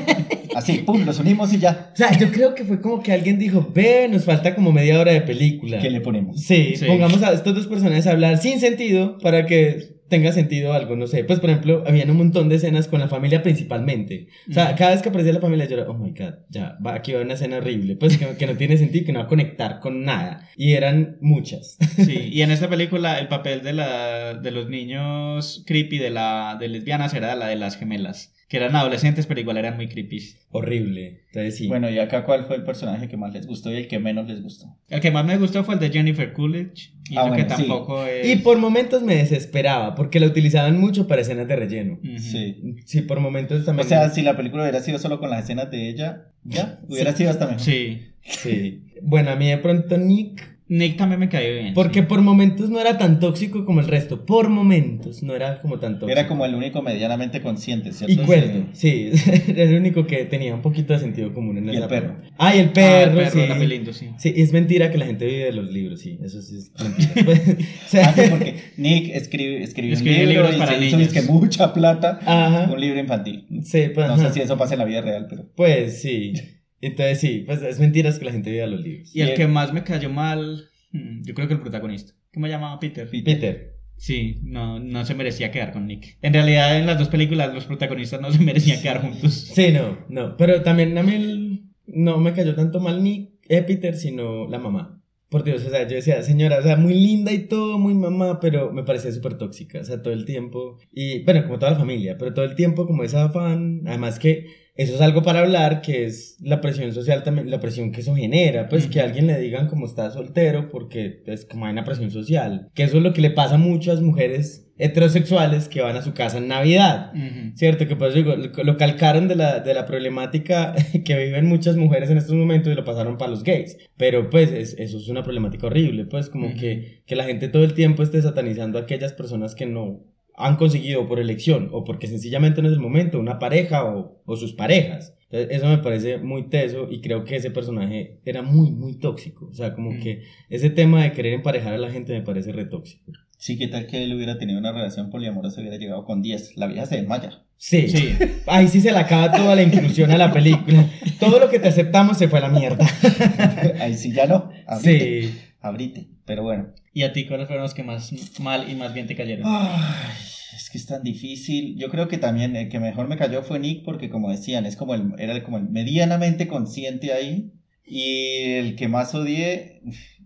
Así, 0.54 0.78
pum, 0.78 1.04
los 1.04 1.18
unimos 1.20 1.52
y 1.52 1.58
ya. 1.58 1.90
O 1.92 1.96
sea, 1.96 2.16
yo 2.18 2.30
creo 2.32 2.54
que 2.54 2.64
fue 2.64 2.80
como 2.80 3.02
que 3.02 3.12
alguien 3.12 3.38
dijo, 3.38 3.70
ve, 3.74 4.08
nos 4.10 4.24
falta 4.24 4.54
como 4.54 4.72
media 4.72 4.98
hora 4.98 5.12
de 5.12 5.20
película. 5.20 5.78
¿Qué 5.78 5.90
le 5.90 6.00
ponemos? 6.00 6.40
Sí, 6.42 6.74
Sí. 6.76 6.86
pongamos 6.86 7.22
a 7.22 7.32
estos 7.32 7.54
dos 7.54 7.66
personajes 7.66 8.06
a 8.06 8.12
hablar 8.12 8.38
sin 8.38 8.58
sentido 8.58 9.18
para 9.18 9.46
que 9.46 9.99
tenga 10.10 10.32
sentido 10.32 10.74
algo, 10.74 10.96
no 10.96 11.06
sé. 11.06 11.24
Pues, 11.24 11.40
por 11.40 11.48
ejemplo, 11.48 11.84
habían 11.86 12.10
un 12.10 12.18
montón 12.18 12.50
de 12.50 12.56
escenas 12.56 12.88
con 12.88 13.00
la 13.00 13.08
familia 13.08 13.42
principalmente. 13.42 14.26
O 14.50 14.52
sea, 14.52 14.74
cada 14.74 14.90
vez 14.90 15.00
que 15.00 15.08
aparecía 15.08 15.32
la 15.32 15.40
familia 15.40 15.66
yo 15.66 15.78
era, 15.78 15.88
oh 15.88 15.94
my 15.94 16.10
god, 16.10 16.34
ya, 16.50 16.76
va, 16.84 16.94
aquí 16.94 17.12
va 17.12 17.22
una 17.22 17.34
escena 17.34 17.56
horrible. 17.56 17.96
Pues 17.96 18.18
que, 18.18 18.26
que 18.36 18.46
no 18.46 18.54
tiene 18.56 18.76
sentido, 18.76 19.06
que 19.06 19.12
no 19.12 19.20
va 19.20 19.24
a 19.24 19.28
conectar 19.28 19.80
con 19.80 20.04
nada. 20.04 20.48
Y 20.56 20.74
eran 20.74 21.16
muchas. 21.22 21.78
Sí, 21.96 22.28
y 22.32 22.42
en 22.42 22.50
esta 22.50 22.68
película 22.68 23.18
el 23.18 23.28
papel 23.28 23.62
de, 23.62 23.72
la, 23.72 24.34
de 24.34 24.50
los 24.50 24.68
niños 24.68 25.64
creepy 25.66 25.98
de, 25.98 26.10
la, 26.10 26.56
de 26.58 26.68
lesbianas 26.68 27.14
era 27.14 27.34
la 27.36 27.46
de 27.46 27.56
las 27.56 27.76
gemelas, 27.76 28.34
que 28.50 28.56
eran 28.56 28.74
adolescentes 28.74 29.26
pero 29.26 29.38
igual 29.38 29.58
eran 29.58 29.76
muy 29.76 29.86
creepy. 29.88 30.34
Horrible. 30.50 31.20
Entonces 31.28 31.56
sí. 31.56 31.68
Bueno, 31.68 31.88
y 31.88 32.00
acá, 32.00 32.24
¿cuál 32.24 32.46
fue 32.46 32.56
el 32.56 32.64
personaje 32.64 33.06
que 33.08 33.16
más 33.16 33.32
les 33.32 33.46
gustó 33.46 33.70
y 33.72 33.76
el 33.76 33.86
que 33.88 34.00
menos 34.00 34.26
les 34.28 34.42
gustó? 34.42 34.76
El 34.88 35.00
que 35.00 35.12
más 35.12 35.24
me 35.24 35.38
gustó 35.38 35.62
fue 35.62 35.74
el 35.74 35.80
de 35.80 35.90
Jennifer 35.90 36.32
Coolidge, 36.32 36.92
y 37.08 37.16
Ah, 37.16 37.28
bueno, 37.28 37.36
que 37.36 37.42
sí. 37.42 37.48
tampoco 37.62 38.04
es... 38.04 38.26
Y 38.28 38.36
por 38.42 38.58
momentos 38.58 39.02
me 39.04 39.14
desesperaba, 39.14 39.94
porque 39.94 40.18
la 40.18 40.26
utilizaban 40.26 40.80
mucho 40.80 41.06
para 41.06 41.22
escenas 41.22 41.46
de 41.46 41.54
relleno. 41.56 42.00
Sí. 42.18 42.74
Sí, 42.84 43.02
por 43.02 43.20
momentos 43.20 43.62
O 43.62 43.64
también. 43.64 43.86
sea, 43.88 44.10
si 44.10 44.22
la 44.22 44.36
película 44.36 44.64
hubiera 44.64 44.80
sido 44.80 44.98
solo 44.98 45.20
con 45.20 45.30
las 45.30 45.44
escenas 45.44 45.70
de 45.70 45.88
ella, 45.88 46.24
ya, 46.42 46.80
hubiera 46.88 47.12
sido 47.12 47.30
hasta 47.30 47.46
mejor. 47.46 47.60
Sí. 47.62 48.00
Sí. 48.22 48.82
Bueno, 49.00 49.30
a 49.30 49.36
mí 49.36 49.48
de 49.48 49.58
pronto 49.58 49.96
Nick 49.96 50.58
Nick 50.70 50.96
también 50.96 51.18
me 51.18 51.28
cayó 51.28 51.52
bien. 51.52 51.74
Porque 51.74 52.00
sí. 52.00 52.06
por 52.06 52.22
momentos 52.22 52.70
no 52.70 52.80
era 52.80 52.96
tan 52.96 53.18
tóxico 53.18 53.64
como 53.64 53.80
el 53.80 53.88
resto. 53.88 54.24
Por 54.24 54.48
momentos 54.48 55.20
no 55.22 55.34
era 55.34 55.60
como 55.60 55.80
tan 55.80 55.98
tóxico. 55.98 56.12
Era 56.18 56.28
como 56.28 56.46
el 56.46 56.54
único 56.54 56.80
medianamente 56.80 57.40
consciente, 57.42 57.92
¿cierto? 57.92 58.22
Y 58.22 58.24
cuerdo, 58.24 58.66
sí. 58.72 59.10
Era 59.48 59.64
el 59.64 59.74
único 59.74 60.06
que 60.06 60.24
tenía 60.26 60.54
un 60.54 60.62
poquito 60.62 60.92
de 60.92 61.00
sentido 61.00 61.34
común 61.34 61.58
en 61.58 61.66
Y 61.66 61.70
esa 61.70 61.82
el 61.82 61.88
perro. 61.88 62.16
Ah, 62.38 62.54
y 62.54 62.60
el 62.60 62.68
Ah, 62.68 62.72
perro, 62.72 63.10
el 63.10 63.16
perro 63.18 63.30
sí. 63.32 63.40
era 63.40 63.54
muy 63.56 63.66
lindo, 63.66 63.92
sí. 63.92 64.10
Sí, 64.16 64.32
es 64.36 64.52
mentira 64.52 64.90
que 64.92 64.98
la 64.98 65.06
gente 65.06 65.26
vive 65.26 65.44
de 65.46 65.52
los 65.52 65.70
libros, 65.72 66.00
sí. 66.00 66.18
Eso 66.22 66.40
sí 66.40 66.56
es 66.58 66.72
mentira. 66.80 67.10
Pues, 67.24 67.40
o 67.48 67.88
sea, 67.88 68.08
Ah, 68.08 68.12
sí, 68.14 68.22
porque 68.30 68.54
Nick 68.76 69.10
escribe, 69.14 69.62
escribió 69.64 69.94
Escribe 69.94 70.22
un 70.22 70.28
libro 70.28 70.42
libros 70.44 70.56
y 70.56 70.58
para 70.60 70.78
se 70.78 70.86
hizo 70.86 70.96
niños. 70.96 71.12
dizque 71.12 71.28
mucha 71.32 71.74
plata. 71.74 72.20
Ajá. 72.24 72.70
Un 72.72 72.80
libro 72.80 73.00
infantil. 73.00 73.46
Sí, 73.64 73.90
pues, 73.92 74.06
No 74.06 74.14
ajá. 74.14 74.28
sé 74.28 74.34
si 74.34 74.40
eso 74.40 74.56
pasa 74.56 74.74
en 74.74 74.78
la 74.78 74.84
vida 74.84 75.00
real, 75.00 75.26
pero... 75.28 75.46
Pues 75.56 76.00
sí. 76.00 76.32
Entonces 76.80 77.20
sí, 77.20 77.42
pues 77.46 77.62
es 77.62 77.78
mentira 77.78 78.10
que 78.18 78.24
la 78.24 78.32
gente 78.32 78.50
vive 78.50 78.62
de 78.62 78.68
los 78.68 78.80
libros. 78.80 79.14
Y 79.14 79.20
el 79.20 79.28
Y 79.28 79.30
el- 79.32 79.36
que 79.36 79.46
más 79.46 79.72
me 79.72 79.84
cayó 79.84 80.10
mal, 80.10 80.64
mm, 80.92 81.22
yo 81.24 81.34
creo 81.34 81.48
que 81.48 81.54
el 81.54 81.60
protagonista. 81.60 82.12
¿Cómo 82.32 82.46
se 82.46 82.52
llamaba 82.52 82.78
Peter? 82.80 83.08
Peter. 83.10 83.74
Sí, 83.96 84.40
no, 84.44 84.78
no 84.80 85.04
se 85.04 85.14
merecía 85.14 85.50
quedar 85.50 85.72
con 85.72 85.86
Nick. 85.86 86.16
En 86.22 86.32
realidad, 86.32 86.78
en 86.78 86.86
las 86.86 86.98
dos 86.98 87.08
películas, 87.08 87.52
los 87.52 87.66
protagonistas 87.66 88.20
no 88.20 88.32
se 88.32 88.38
merecían 88.42 88.80
quedar 88.80 89.02
juntos. 89.02 89.32
Sí, 89.54 89.72
no, 89.72 89.98
no. 90.08 90.36
Pero 90.38 90.62
también 90.62 90.96
a 90.96 91.02
mí 91.02 91.14
el- 91.14 91.60
no 91.86 92.16
me 92.18 92.32
cayó 92.32 92.54
tanto 92.54 92.80
mal 92.80 93.02
ni 93.02 93.34
eh, 93.48 93.62
Peter, 93.62 93.94
sino 93.96 94.48
la 94.48 94.58
mamá. 94.58 94.96
Por 95.28 95.44
Dios, 95.44 95.64
o 95.66 95.70
sea, 95.70 95.86
yo 95.86 95.96
decía, 95.96 96.22
señora, 96.22 96.58
o 96.58 96.62
sea, 96.62 96.76
muy 96.76 96.94
linda 96.94 97.30
y 97.32 97.40
todo, 97.46 97.78
muy 97.78 97.94
mamá, 97.94 98.40
pero 98.40 98.72
me 98.72 98.82
parecía 98.84 99.12
súper 99.12 99.34
tóxica, 99.34 99.80
o 99.80 99.84
sea, 99.84 100.00
todo 100.02 100.12
el 100.14 100.24
tiempo. 100.24 100.78
Y 100.92 101.22
bueno, 101.24 101.42
como 101.44 101.58
toda 101.58 101.72
la 101.72 101.78
familia, 101.78 102.16
pero 102.18 102.32
todo 102.32 102.44
el 102.44 102.54
tiempo 102.54 102.86
como 102.86 103.04
esa 103.04 103.24
afán. 103.26 103.82
Además 103.86 104.18
que 104.18 104.46
eso 104.76 104.94
es 104.94 105.00
algo 105.00 105.22
para 105.22 105.40
hablar, 105.40 105.82
que 105.82 106.04
es 106.06 106.36
la 106.40 106.60
presión 106.60 106.92
social 106.92 107.22
también, 107.22 107.50
la 107.50 107.60
presión 107.60 107.92
que 107.92 108.00
eso 108.00 108.14
genera, 108.14 108.68
pues 108.68 108.86
que 108.86 109.00
a 109.00 109.04
alguien 109.04 109.26
le 109.26 109.38
digan 109.38 109.66
como 109.68 109.86
está 109.86 110.10
soltero, 110.10 110.70
porque 110.70 111.22
es 111.26 111.44
como 111.44 111.66
hay 111.66 111.72
una 111.72 111.84
presión 111.84 112.10
social. 112.10 112.68
Que 112.74 112.84
eso 112.84 112.96
es 112.98 113.02
lo 113.02 113.12
que 113.12 113.20
le 113.20 113.30
pasa 113.30 113.56
a 113.56 113.58
muchas 113.58 114.00
mujeres 114.00 114.66
heterosexuales 114.78 115.68
que 115.68 115.82
van 115.82 115.96
a 115.96 116.02
su 116.02 116.14
casa 116.14 116.38
en 116.38 116.48
Navidad. 116.48 117.12
Cierto, 117.56 117.86
que 117.86 117.96
pues 117.96 118.14
digo, 118.14 118.34
lo, 118.36 118.76
calcaron 118.78 119.28
de 119.28 119.36
la, 119.36 119.60
de 119.60 119.74
la 119.74 119.84
problemática 119.86 120.74
que 121.04 121.16
viven 121.26 121.46
muchas 121.46 121.76
mujeres 121.76 122.08
en 122.10 122.16
estos 122.18 122.34
momentos 122.34 122.72
y 122.72 122.76
lo 122.76 122.84
pasaron 122.84 123.18
para 123.18 123.30
los 123.30 123.42
gays. 123.44 123.76
Pero 123.98 124.30
pues 124.30 124.50
es- 124.52 124.74
eso 124.78 124.96
es 124.98 125.08
una 125.08 125.22
problemática 125.22 125.66
horrible, 125.66 126.06
pues 126.06 126.30
como 126.30 126.54
que, 126.54 127.02
que 127.06 127.16
la 127.16 127.24
gente 127.24 127.48
todo 127.48 127.64
el 127.64 127.74
tiempo 127.74 128.02
esté 128.02 128.22
satanizando 128.22 128.78
a 128.78 128.82
aquellas 128.82 129.12
personas 129.12 129.54
que 129.54 129.66
no 129.66 130.00
han 130.40 130.56
conseguido 130.56 131.06
por 131.06 131.20
elección 131.20 131.68
o 131.72 131.84
porque 131.84 132.06
sencillamente 132.06 132.62
no 132.62 132.68
es 132.68 132.74
el 132.74 132.80
momento, 132.80 133.18
una 133.20 133.38
pareja 133.38 133.84
o, 133.84 134.20
o 134.24 134.36
sus 134.36 134.52
parejas. 134.52 135.14
Entonces, 135.30 135.56
eso 135.58 135.68
me 135.68 135.78
parece 135.78 136.18
muy 136.18 136.48
teso 136.48 136.88
y 136.90 137.00
creo 137.00 137.24
que 137.24 137.36
ese 137.36 137.50
personaje 137.52 138.18
era 138.24 138.42
muy, 138.42 138.72
muy 138.72 138.94
tóxico. 138.98 139.46
O 139.50 139.54
sea, 139.54 139.74
como 139.74 139.92
Mm. 139.92 140.00
que 140.00 140.22
ese 140.48 140.70
tema 140.70 141.02
de 141.04 141.12
querer 141.12 141.34
emparejar 141.34 141.74
a 141.74 141.78
la 141.78 141.90
gente 141.90 142.12
me 142.12 142.22
parece 142.22 142.50
re 142.52 142.64
tóxico. 142.64 143.12
Sí, 143.38 143.56
¿qué 143.56 143.68
tal 143.68 143.86
que 143.86 144.02
él 144.02 144.12
hubiera 144.14 144.38
tenido 144.38 144.58
una 144.58 144.72
relación 144.72 145.08
poliamorosa 145.08 145.60
y 145.60 145.62
hubiera 145.62 145.78
llegado 145.78 146.04
con 146.04 146.20
10? 146.20 146.56
La 146.56 146.66
vieja 146.66 146.84
se 146.86 146.96
desmaya. 146.96 147.44
Sí. 147.56 147.88
Sí. 147.88 148.14
Ahí 148.46 148.66
sí 148.68 148.80
se 148.80 148.90
le 148.90 148.98
acaba 148.98 149.30
toda 149.32 149.54
la 149.54 149.62
inclusión 149.62 150.10
a 150.10 150.18
la 150.18 150.32
película. 150.32 150.90
Todo 151.20 151.38
lo 151.38 151.48
que 151.48 151.58
te 151.58 151.68
aceptamos 151.68 152.18
se 152.18 152.28
fue 152.28 152.38
a 152.40 152.42
la 152.42 152.48
mierda. 152.48 152.84
Ahí 153.80 153.94
sí 153.94 154.12
ya 154.12 154.26
no. 154.26 154.50
Abrite. 154.66 155.22
Sí. 155.22 155.38
Abrite. 155.60 156.08
Pero 156.30 156.44
bueno. 156.44 156.68
¿Y 156.94 157.02
a 157.02 157.12
ti 157.12 157.26
cuáles 157.26 157.48
fueron 157.48 157.64
los 157.64 157.74
que 157.74 157.82
más 157.82 158.12
mal 158.38 158.70
y 158.70 158.76
más 158.76 158.94
bien 158.94 159.08
te 159.08 159.16
cayeron? 159.16 159.42
Ay, 159.48 160.14
es 160.54 160.70
que 160.70 160.78
es 160.78 160.86
tan 160.86 161.02
difícil. 161.02 161.76
Yo 161.76 161.90
creo 161.90 162.06
que 162.06 162.18
también 162.18 162.54
el 162.54 162.68
que 162.68 162.78
mejor 162.78 163.08
me 163.08 163.16
cayó 163.16 163.42
fue 163.42 163.58
Nick 163.58 163.84
porque 163.84 164.10
como 164.10 164.30
decían, 164.30 164.64
es 164.64 164.76
como 164.76 164.94
el, 164.94 165.12
era 165.18 165.42
como 165.42 165.56
el 165.56 165.68
medianamente 165.68 166.46
consciente 166.46 167.12
ahí. 167.12 167.50
Y 167.84 168.52
el 168.52 168.76
que 168.76 168.86
más 168.86 169.12
odié, 169.12 169.82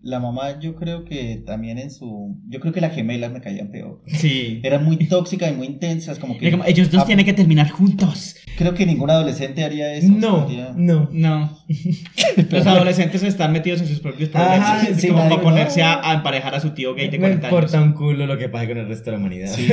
La 0.07 0.19
mamá, 0.19 0.59
yo 0.59 0.75
creo 0.75 1.03
que 1.03 1.41
también 1.47 1.79
en 1.79 1.89
su. 1.89 2.37
Yo 2.47 2.59
creo 2.59 2.71
que 2.71 2.79
las 2.79 2.93
gemelas 2.93 3.31
me 3.31 3.41
caían 3.41 3.69
peor. 3.71 4.03
Sí. 4.05 4.59
Eran 4.63 4.85
muy 4.85 4.97
tóxicas 4.97 5.51
y 5.51 5.55
muy 5.55 5.65
intensas, 5.65 6.19
como 6.19 6.37
que. 6.37 6.51
Como, 6.51 6.63
Ellos 6.63 6.91
dos 6.91 7.01
Ah, 7.01 7.05
tienen 7.07 7.25
que 7.25 7.33
terminar 7.33 7.71
juntos. 7.71 8.35
Creo 8.55 8.75
que 8.75 8.85
ningún 8.85 9.09
adolescente 9.09 9.63
haría 9.63 9.91
eso. 9.95 10.07
No, 10.11 10.47
Sería- 10.47 10.73
no. 10.77 11.09
No. 11.11 11.57
Los 12.51 12.67
adolescentes 12.67 13.23
están 13.23 13.51
metidos 13.51 13.81
en 13.81 13.87
sus 13.87 13.99
propios 13.99 14.29
problemas. 14.29 14.59
Ajá, 14.59 14.87
Es 14.87 15.01
sí, 15.01 15.07
como 15.07 15.23
para 15.27 15.41
ponerse 15.41 15.81
a, 15.81 16.07
a 16.07 16.13
emparejar 16.13 16.53
a 16.53 16.59
su 16.59 16.69
tío 16.75 16.93
gay 16.93 17.07
de 17.09 17.17
Me 17.17 17.27
40 17.39 17.47
años. 17.47 17.57
importa 17.57 17.81
un 17.81 17.93
culo 17.93 18.27
lo 18.27 18.37
que 18.37 18.47
pase 18.47 18.67
con 18.67 18.77
el 18.77 18.87
resto 18.87 19.05
de 19.05 19.11
la 19.13 19.17
humanidad. 19.17 19.47
Sí, 19.47 19.67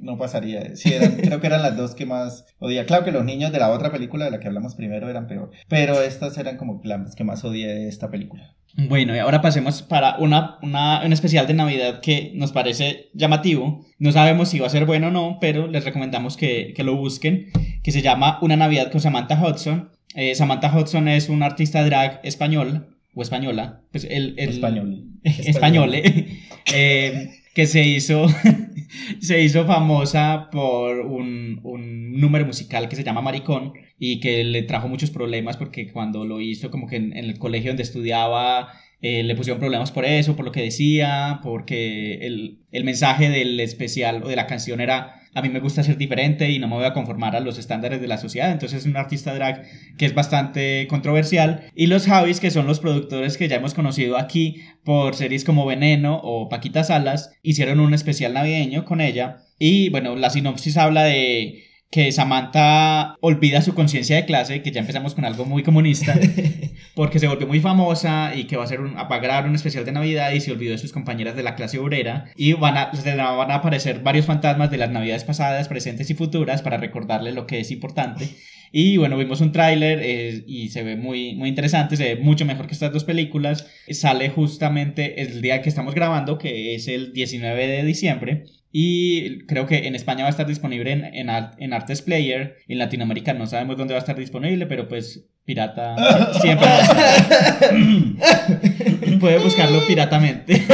no 0.00 0.16
pasaría. 0.16 0.74
Sí, 0.74 0.92
eran- 0.92 1.16
creo 1.22 1.40
que 1.40 1.46
eran 1.48 1.60
las 1.62 1.76
dos 1.76 1.94
que 1.94 2.06
más 2.06 2.46
odiaba. 2.58 2.86
Claro 2.86 3.04
que 3.04 3.12
los 3.12 3.24
niños 3.26 3.52
de 3.52 3.58
la 3.58 3.70
otra 3.70 3.92
película 3.92 4.24
de 4.24 4.30
la 4.30 4.40
que 4.40 4.46
hablamos 4.48 4.74
primero 4.74 5.08
eran 5.10 5.26
peor. 5.26 5.50
Pero 5.68 6.00
estas 6.02 6.36
eran 6.38 6.56
como 6.56 6.80
las 6.82 7.14
que 7.14 7.24
más 7.24 7.44
odié 7.44 7.66
de 7.68 7.88
esta 7.88 8.10
película. 8.10 8.55
Bueno, 8.78 9.16
y 9.16 9.18
ahora 9.18 9.40
pasemos 9.40 9.80
para 9.82 10.16
una, 10.18 10.58
una, 10.62 11.02
un 11.04 11.12
especial 11.12 11.46
de 11.46 11.54
Navidad 11.54 12.00
que 12.00 12.32
nos 12.34 12.52
parece 12.52 13.08
llamativo. 13.14 13.86
No 13.98 14.12
sabemos 14.12 14.50
si 14.50 14.58
va 14.58 14.66
a 14.66 14.70
ser 14.70 14.84
bueno 14.84 15.06
o 15.08 15.10
no, 15.10 15.38
pero 15.40 15.66
les 15.66 15.84
recomendamos 15.84 16.36
que, 16.36 16.74
que 16.76 16.84
lo 16.84 16.94
busquen, 16.96 17.46
que 17.82 17.90
se 17.92 18.02
llama 18.02 18.38
Una 18.42 18.56
Navidad 18.56 18.90
con 18.92 19.00
Samantha 19.00 19.42
Hudson. 19.42 19.90
Eh, 20.14 20.34
Samantha 20.34 20.76
Hudson 20.76 21.08
es 21.08 21.30
una 21.30 21.46
artista 21.46 21.82
drag 21.84 22.20
español, 22.22 22.86
o 23.14 23.22
española, 23.22 23.80
pues 23.92 24.04
el, 24.04 24.34
el- 24.38 24.50
Español. 24.50 25.04
español, 25.24 25.94
eh, 25.94 26.26
eh, 26.74 27.30
que 27.54 27.66
se 27.66 27.82
hizo, 27.82 28.26
se 29.20 29.40
hizo 29.42 29.64
famosa 29.64 30.48
por 30.52 31.00
un, 31.00 31.60
un 31.62 32.20
número 32.20 32.44
musical 32.44 32.88
que 32.90 32.96
se 32.96 33.04
llama 33.04 33.22
Maricón 33.22 33.72
y 33.98 34.20
que 34.20 34.44
le 34.44 34.62
trajo 34.62 34.88
muchos 34.88 35.10
problemas 35.10 35.56
porque 35.56 35.92
cuando 35.92 36.24
lo 36.24 36.40
hizo 36.40 36.70
como 36.70 36.86
que 36.86 36.96
en, 36.96 37.16
en 37.16 37.24
el 37.24 37.38
colegio 37.38 37.70
donde 37.70 37.82
estudiaba 37.82 38.72
eh, 39.02 39.22
le 39.22 39.36
pusieron 39.36 39.60
problemas 39.60 39.92
por 39.92 40.04
eso, 40.04 40.36
por 40.36 40.44
lo 40.44 40.52
que 40.52 40.62
decía, 40.62 41.40
porque 41.42 42.26
el, 42.26 42.60
el 42.72 42.84
mensaje 42.84 43.28
del 43.28 43.60
especial 43.60 44.22
o 44.22 44.28
de 44.28 44.36
la 44.36 44.46
canción 44.46 44.80
era 44.80 45.20
a 45.36 45.42
mí 45.42 45.50
me 45.50 45.60
gusta 45.60 45.82
ser 45.82 45.98
diferente 45.98 46.50
y 46.50 46.58
no 46.58 46.66
me 46.66 46.76
voy 46.76 46.86
a 46.86 46.94
conformar 46.94 47.36
a 47.36 47.40
los 47.40 47.58
estándares 47.58 48.00
de 48.00 48.08
la 48.08 48.16
sociedad. 48.16 48.50
Entonces 48.50 48.80
es 48.80 48.86
un 48.86 48.96
artista 48.96 49.34
drag 49.34 49.64
que 49.98 50.06
es 50.06 50.14
bastante 50.14 50.86
controversial. 50.88 51.70
Y 51.74 51.88
los 51.88 52.06
Javis, 52.06 52.40
que 52.40 52.50
son 52.50 52.66
los 52.66 52.80
productores 52.80 53.36
que 53.36 53.46
ya 53.46 53.56
hemos 53.56 53.74
conocido 53.74 54.16
aquí 54.16 54.62
por 54.82 55.14
series 55.14 55.44
como 55.44 55.66
Veneno 55.66 56.18
o 56.22 56.48
Paquita 56.48 56.84
Salas, 56.84 57.32
hicieron 57.42 57.80
un 57.80 57.92
especial 57.92 58.32
navideño 58.32 58.86
con 58.86 59.02
ella. 59.02 59.42
Y 59.58 59.90
bueno, 59.90 60.16
la 60.16 60.30
sinopsis 60.30 60.78
habla 60.78 61.04
de 61.04 61.65
que 61.90 62.10
Samantha 62.12 63.16
olvida 63.20 63.62
su 63.62 63.74
conciencia 63.74 64.16
de 64.16 64.24
clase, 64.24 64.62
que 64.62 64.70
ya 64.70 64.80
empezamos 64.80 65.14
con 65.14 65.24
algo 65.24 65.44
muy 65.44 65.62
comunista, 65.62 66.18
porque 66.94 67.18
se 67.18 67.28
volvió 67.28 67.46
muy 67.46 67.60
famosa 67.60 68.34
y 68.34 68.44
que 68.44 68.56
va 68.56 68.64
a 68.64 68.66
ser 68.66 68.80
un, 68.80 68.96
a 68.98 69.44
un 69.44 69.54
especial 69.54 69.84
de 69.84 69.92
Navidad 69.92 70.32
y 70.32 70.40
se 70.40 70.52
olvidó 70.52 70.72
de 70.72 70.78
sus 70.78 70.92
compañeras 70.92 71.36
de 71.36 71.42
la 71.42 71.54
clase 71.54 71.78
obrera 71.78 72.26
y 72.36 72.52
van 72.54 72.76
a, 72.76 72.90
van 72.90 73.50
a 73.50 73.54
aparecer 73.56 74.00
varios 74.00 74.26
fantasmas 74.26 74.70
de 74.70 74.78
las 74.78 74.90
Navidades 74.90 75.24
pasadas, 75.24 75.68
presentes 75.68 76.10
y 76.10 76.14
futuras 76.14 76.62
para 76.62 76.76
recordarle 76.76 77.32
lo 77.32 77.46
que 77.46 77.60
es 77.60 77.70
importante. 77.70 78.28
Y 78.72 78.96
bueno, 78.96 79.16
vimos 79.16 79.40
un 79.40 79.52
tráiler 79.52 80.00
eh, 80.02 80.44
y 80.46 80.68
se 80.68 80.82
ve 80.82 80.96
muy, 80.96 81.34
muy 81.34 81.48
interesante, 81.48 81.96
se 81.96 82.14
ve 82.14 82.20
mucho 82.22 82.44
mejor 82.44 82.66
que 82.66 82.74
estas 82.74 82.92
dos 82.92 83.04
películas. 83.04 83.66
Sale 83.88 84.28
justamente 84.28 85.22
el 85.22 85.40
día 85.40 85.62
que 85.62 85.68
estamos 85.68 85.94
grabando, 85.94 86.36
que 86.38 86.74
es 86.74 86.88
el 86.88 87.12
19 87.12 87.66
de 87.68 87.84
diciembre. 87.84 88.44
Y 88.72 89.46
creo 89.46 89.66
que 89.66 89.86
en 89.86 89.94
España 89.94 90.22
va 90.22 90.28
a 90.28 90.30
estar 90.30 90.46
disponible 90.46 90.92
en, 90.92 91.04
en, 91.04 91.30
en 91.30 91.72
Artes 91.72 92.02
Player. 92.02 92.56
En 92.68 92.78
Latinoamérica 92.78 93.32
no 93.32 93.46
sabemos 93.46 93.76
dónde 93.76 93.94
va 93.94 93.98
a 93.98 94.00
estar 94.00 94.16
disponible, 94.16 94.66
pero 94.66 94.88
pues 94.88 95.26
pirata 95.44 96.32
siempre. 96.40 96.66
va 96.66 96.76
a 96.76 97.18
estar. 97.18 99.18
Puede 99.20 99.38
buscarlo 99.38 99.80
piratamente. 99.86 100.62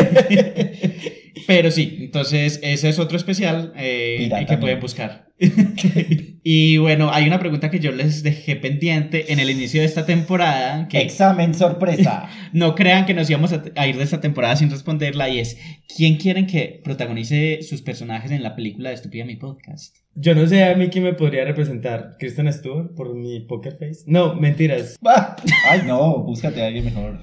Pero 1.47 1.71
sí, 1.71 1.99
entonces 2.03 2.61
ese 2.63 2.89
es 2.89 2.99
otro 2.99 3.17
especial 3.17 3.73
eh, 3.77 4.31
que 4.49 4.59
pueden 4.59 4.81
buscar. 4.81 5.27
y 6.45 6.79
bueno, 6.79 7.11
hay 7.13 7.27
una 7.27 7.39
pregunta 7.39 7.71
que 7.71 7.81
yo 7.81 7.93
les 7.93 8.23
dejé 8.23 8.57
pendiente 8.57 9.33
en 9.33 9.41
el 9.41 9.51
inicio 9.51 9.81
de 9.81 9.87
esta 9.87 10.07
temporada. 10.07 10.89
Que 10.89 11.01
Examen 11.01 11.55
sorpresa. 11.55 12.29
no 12.53 12.75
crean 12.75 13.07
que 13.07 13.15
nos 13.15 13.29
íbamos 13.29 13.53
a, 13.53 13.63
a 13.77 13.87
ir 13.87 13.97
de 13.97 14.05
esta 14.05 14.21
temporada 14.21 14.57
sin 14.57 14.71
responderla 14.71 15.29
y 15.29 15.41
es 15.41 15.59
¿quién 15.97 16.17
quieren 16.17 16.47
que 16.47 16.81
protagonice 16.85 17.63
sus 17.63 17.83
personajes 17.83 18.31
en 18.31 18.43
la 18.43 18.55
película 18.55 18.91
de 18.91 18.95
Estúpida 18.95 19.25
Mi 19.25 19.37
Podcast? 19.37 19.97
Yo 20.15 20.35
no 20.35 20.47
sé 20.47 20.63
a 20.65 20.75
mí 20.75 20.89
quién 20.89 21.05
me 21.05 21.15
podría 21.15 21.45
representar. 21.45 22.17
¿Kristen 22.19 22.53
Stewart 22.53 22.95
por 22.95 23.15
mi 23.15 23.41
poker 23.41 23.79
face? 23.79 24.03
No, 24.07 24.35
mentiras. 24.35 24.99
Bah. 25.01 25.37
Ay, 25.71 25.83
no, 25.87 26.23
búscate 26.23 26.63
a 26.63 26.67
alguien 26.67 26.85
mejor. 26.85 27.19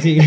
Sí. 0.00 0.18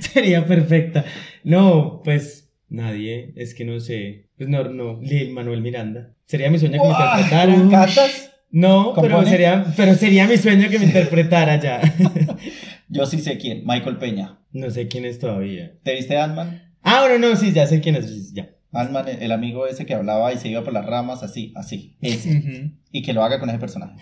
Sería 0.00 0.46
perfecta. 0.46 1.04
No, 1.42 2.00
pues 2.04 2.48
nadie. 2.68 3.32
Es 3.34 3.54
que 3.54 3.64
no 3.64 3.80
sé. 3.80 4.27
Pues 4.38 4.48
no, 4.48 4.64
no. 4.64 5.00
Lil 5.02 5.32
Manuel 5.32 5.60
Miranda. 5.60 6.14
Sería 6.24 6.50
mi 6.50 6.58
sueño 6.58 6.80
que 6.80 6.88
me 6.88 6.94
Uah, 6.94 7.20
interpretara. 7.20 7.54
¿Cantas? 7.70 8.30
No, 8.50 8.94
pero 8.98 9.24
sería, 9.26 9.64
pero 9.76 9.94
sería 9.94 10.26
mi 10.26 10.36
sueño 10.36 10.70
que 10.70 10.78
me 10.78 10.84
interpretara 10.86 11.60
ya. 11.60 11.80
Yo 12.88 13.04
sí 13.04 13.18
sé 13.18 13.36
quién. 13.36 13.64
Michael 13.66 13.98
Peña. 13.98 14.38
No 14.52 14.70
sé 14.70 14.88
quién 14.88 15.04
es 15.04 15.18
todavía. 15.18 15.72
¿Te 15.82 15.94
viste 15.94 16.16
Ant-Man? 16.16 16.62
Ah, 16.82 17.00
bueno, 17.06 17.28
no, 17.28 17.36
sí, 17.36 17.52
ya 17.52 17.66
sé 17.66 17.80
quién 17.80 17.96
es. 17.96 18.32
Ya. 18.32 18.48
Ant-Man, 18.72 19.06
el 19.20 19.32
amigo 19.32 19.66
ese 19.66 19.84
que 19.84 19.94
hablaba 19.94 20.32
y 20.32 20.38
se 20.38 20.48
iba 20.48 20.62
por 20.62 20.72
las 20.72 20.86
ramas, 20.86 21.22
así, 21.22 21.52
así. 21.56 21.96
Ese. 22.00 22.70
Y 22.92 23.02
que 23.02 23.12
lo 23.12 23.22
haga 23.22 23.40
con 23.40 23.50
ese 23.50 23.58
personaje. 23.58 23.96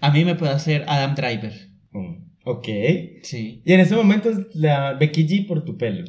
A 0.00 0.10
mí 0.10 0.24
me 0.24 0.34
puede 0.34 0.52
hacer 0.52 0.84
Adam 0.86 1.14
Driver. 1.14 1.52
Mm, 1.90 2.14
Ok. 2.48 2.68
Sí. 3.22 3.60
Y 3.64 3.72
en 3.72 3.80
estos 3.80 3.98
momentos 3.98 4.36
la 4.54 4.92
Becky 4.92 5.26
G 5.26 5.48
por 5.48 5.64
tu 5.64 5.76
pelo. 5.76 6.04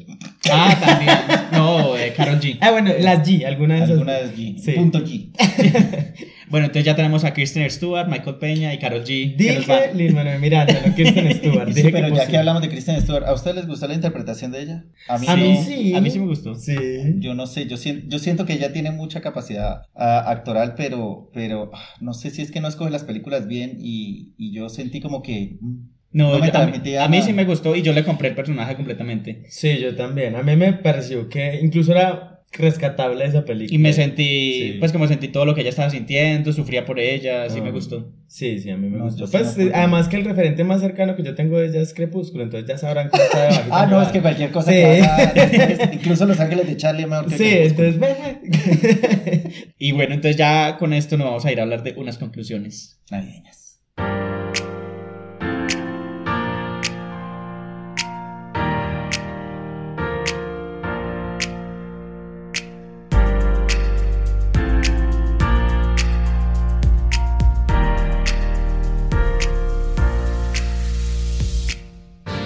Ah, 0.48 0.78
también. 0.80 1.16
No, 1.50 1.96
eh, 1.96 2.12
Karol 2.16 2.38
G. 2.38 2.58
Ah, 2.60 2.70
bueno, 2.70 2.92
las 3.00 3.28
G, 3.28 3.44
alguna 3.44 3.74
de 3.74 3.80
esas. 3.80 3.90
Alguna 3.90 4.12
vez 4.12 4.36
G. 4.36 4.56
Sí. 4.56 4.72
Punto 4.72 5.00
G. 5.04 5.32
Bueno, 6.50 6.64
entonces 6.64 6.86
ya 6.86 6.96
tenemos 6.96 7.24
a 7.24 7.34
Kristen 7.34 7.68
Stewart, 7.68 8.08
Michael 8.08 8.36
Peña 8.36 8.72
y 8.72 8.78
Karol 8.78 9.04
G. 9.04 9.36
Dije 9.36 9.92
Lin 9.94 10.14
Manuel 10.14 10.40
Miranda, 10.40 10.80
no 10.86 10.94
Kristen 10.94 11.30
Stewart. 11.34 11.68
Sí, 11.68 11.74
Dije 11.74 11.90
pero 11.90 12.08
ya 12.08 12.26
que 12.26 12.38
hablamos 12.38 12.62
de 12.62 12.70
Kristen 12.70 12.98
Stewart, 13.02 13.24
¿a 13.26 13.34
ustedes 13.34 13.56
les 13.56 13.66
gustó 13.66 13.86
la 13.86 13.92
interpretación 13.92 14.52
de 14.52 14.62
ella? 14.62 14.84
A 15.08 15.18
mí, 15.18 15.26
A 15.28 15.36
no. 15.36 15.42
mí 15.44 15.56
sí. 15.62 15.94
A 15.94 16.00
mí 16.00 16.10
sí 16.10 16.18
me 16.18 16.24
gustó. 16.26 16.54
Sí. 16.54 16.74
Yo 17.18 17.34
no 17.34 17.46
sé, 17.46 17.66
yo 17.66 17.76
siento, 17.76 18.06
yo 18.08 18.18
siento 18.18 18.46
que 18.46 18.54
ella 18.54 18.72
tiene 18.72 18.92
mucha 18.92 19.20
capacidad 19.20 19.82
actoral, 19.94 20.72
pero, 20.74 21.30
pero 21.34 21.70
ah, 21.74 21.82
no 22.00 22.14
sé 22.14 22.30
si 22.30 22.40
es 22.40 22.50
que 22.50 22.62
no 22.62 22.68
escoge 22.68 22.90
las 22.90 23.04
películas 23.04 23.46
bien 23.46 23.76
y, 23.78 24.32
y 24.38 24.52
yo 24.54 24.70
sentí 24.70 25.00
como 25.02 25.20
que... 25.22 25.58
mm, 25.60 25.97
No, 26.10 26.38
yo- 26.38 26.52
a, 26.98 27.04
a 27.04 27.08
mí 27.08 27.22
sí 27.22 27.32
me 27.32 27.44
gustó 27.44 27.76
y 27.76 27.82
yo 27.82 27.92
le 27.92 28.02
compré 28.04 28.28
el 28.28 28.34
personaje 28.34 28.74
completamente. 28.76 29.42
Sí, 29.48 29.78
yo 29.78 29.94
también. 29.94 30.36
A 30.36 30.42
mí 30.42 30.56
me 30.56 30.72
pareció 30.72 31.28
que 31.28 31.58
incluso 31.62 31.92
era 31.92 32.34
rescatable 32.50 33.26
esa 33.26 33.44
película. 33.44 33.74
Y 33.74 33.78
me 33.78 33.92
sentí, 33.92 34.52
Sí. 34.72 34.76
pues 34.78 34.90
como 34.90 35.06
sentí 35.06 35.28
todo 35.28 35.44
lo 35.44 35.54
que 35.54 35.60
ella 35.60 35.68
estaba 35.68 35.90
sintiendo, 35.90 36.50
sufría 36.54 36.86
por 36.86 36.98
ella, 36.98 37.50
sí 37.50 37.58
Ah. 37.60 37.64
me 37.64 37.70
gustó. 37.72 38.10
Sí, 38.26 38.58
sí, 38.58 38.70
a 38.70 38.78
mí 38.78 38.88
me 38.88 38.96
No, 38.96 39.04
gustó. 39.04 39.26
sí 39.26 39.32
Pues 39.36 39.54
además 39.74 40.08
que 40.08 40.16
el 40.16 40.24
referente 40.24 40.64
más 40.64 40.80
cercano 40.80 41.14
que 41.14 41.22
yo 41.22 41.34
tengo 41.34 41.58
de 41.58 41.66
ella 41.66 41.82
es 41.82 41.92
Crepúsculo, 41.92 42.44
entonces 42.44 42.66
ya 42.66 42.78
sabrán 42.78 43.10
que 43.10 43.18
está 43.22 43.42
debajo. 43.42 43.68
Ah, 43.70 43.86
no, 43.86 44.00
es 44.00 44.08
que 44.08 44.22
cualquier 44.22 44.50
cosa 44.50 44.70
Sí. 44.70 44.78
que 44.78 45.02
haga 45.02 45.90
incluso 45.92 46.24
Los 46.24 46.40
Ángeles 46.40 46.66
de 46.68 46.76
Charlie 46.78 47.02
es 47.02 47.08
mejor 47.10 47.26
que 47.28 47.36
Sí, 47.36 47.44
entonces. 47.50 48.00
Y 49.78 49.92
bueno, 49.92 50.14
entonces 50.14 50.36
ya 50.36 50.76
con 50.78 50.94
esto 50.94 51.18
nos 51.18 51.26
vamos 51.26 51.44
a 51.44 51.52
ir 51.52 51.60
a 51.60 51.64
hablar 51.64 51.82
de 51.82 51.92
unas 51.98 52.16
conclusiones. 52.16 52.98
Navideñas. 53.10 53.57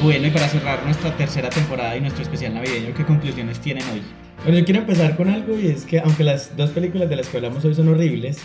Bueno, 0.03 0.27
y 0.27 0.31
para 0.31 0.49
cerrar 0.49 0.85
nuestra 0.85 1.17
tercera 1.17 1.49
temporada 1.49 1.97
y 1.97 2.01
nuestro 2.01 2.25
especial 2.25 2.55
navideño, 2.55 2.93
¿qué 2.93 3.05
conclusiones 3.05 3.61
tienen 3.61 3.85
hoy? 3.85 4.03
Bueno, 4.43 4.59
yo 4.59 4.65
quiero 4.65 4.81
empezar 4.81 5.17
con 5.17 5.29
algo 5.31 5.57
y 5.57 5.69
es 5.69 5.85
que 5.85 6.01
aunque 6.01 6.25
las 6.25 6.57
dos 6.57 6.71
películas 6.71 7.09
de 7.09 7.15
las 7.15 7.29
que 7.29 7.37
hablamos 7.37 7.65
hoy 7.65 7.73
son 7.77 7.87
horribles, 7.87 8.39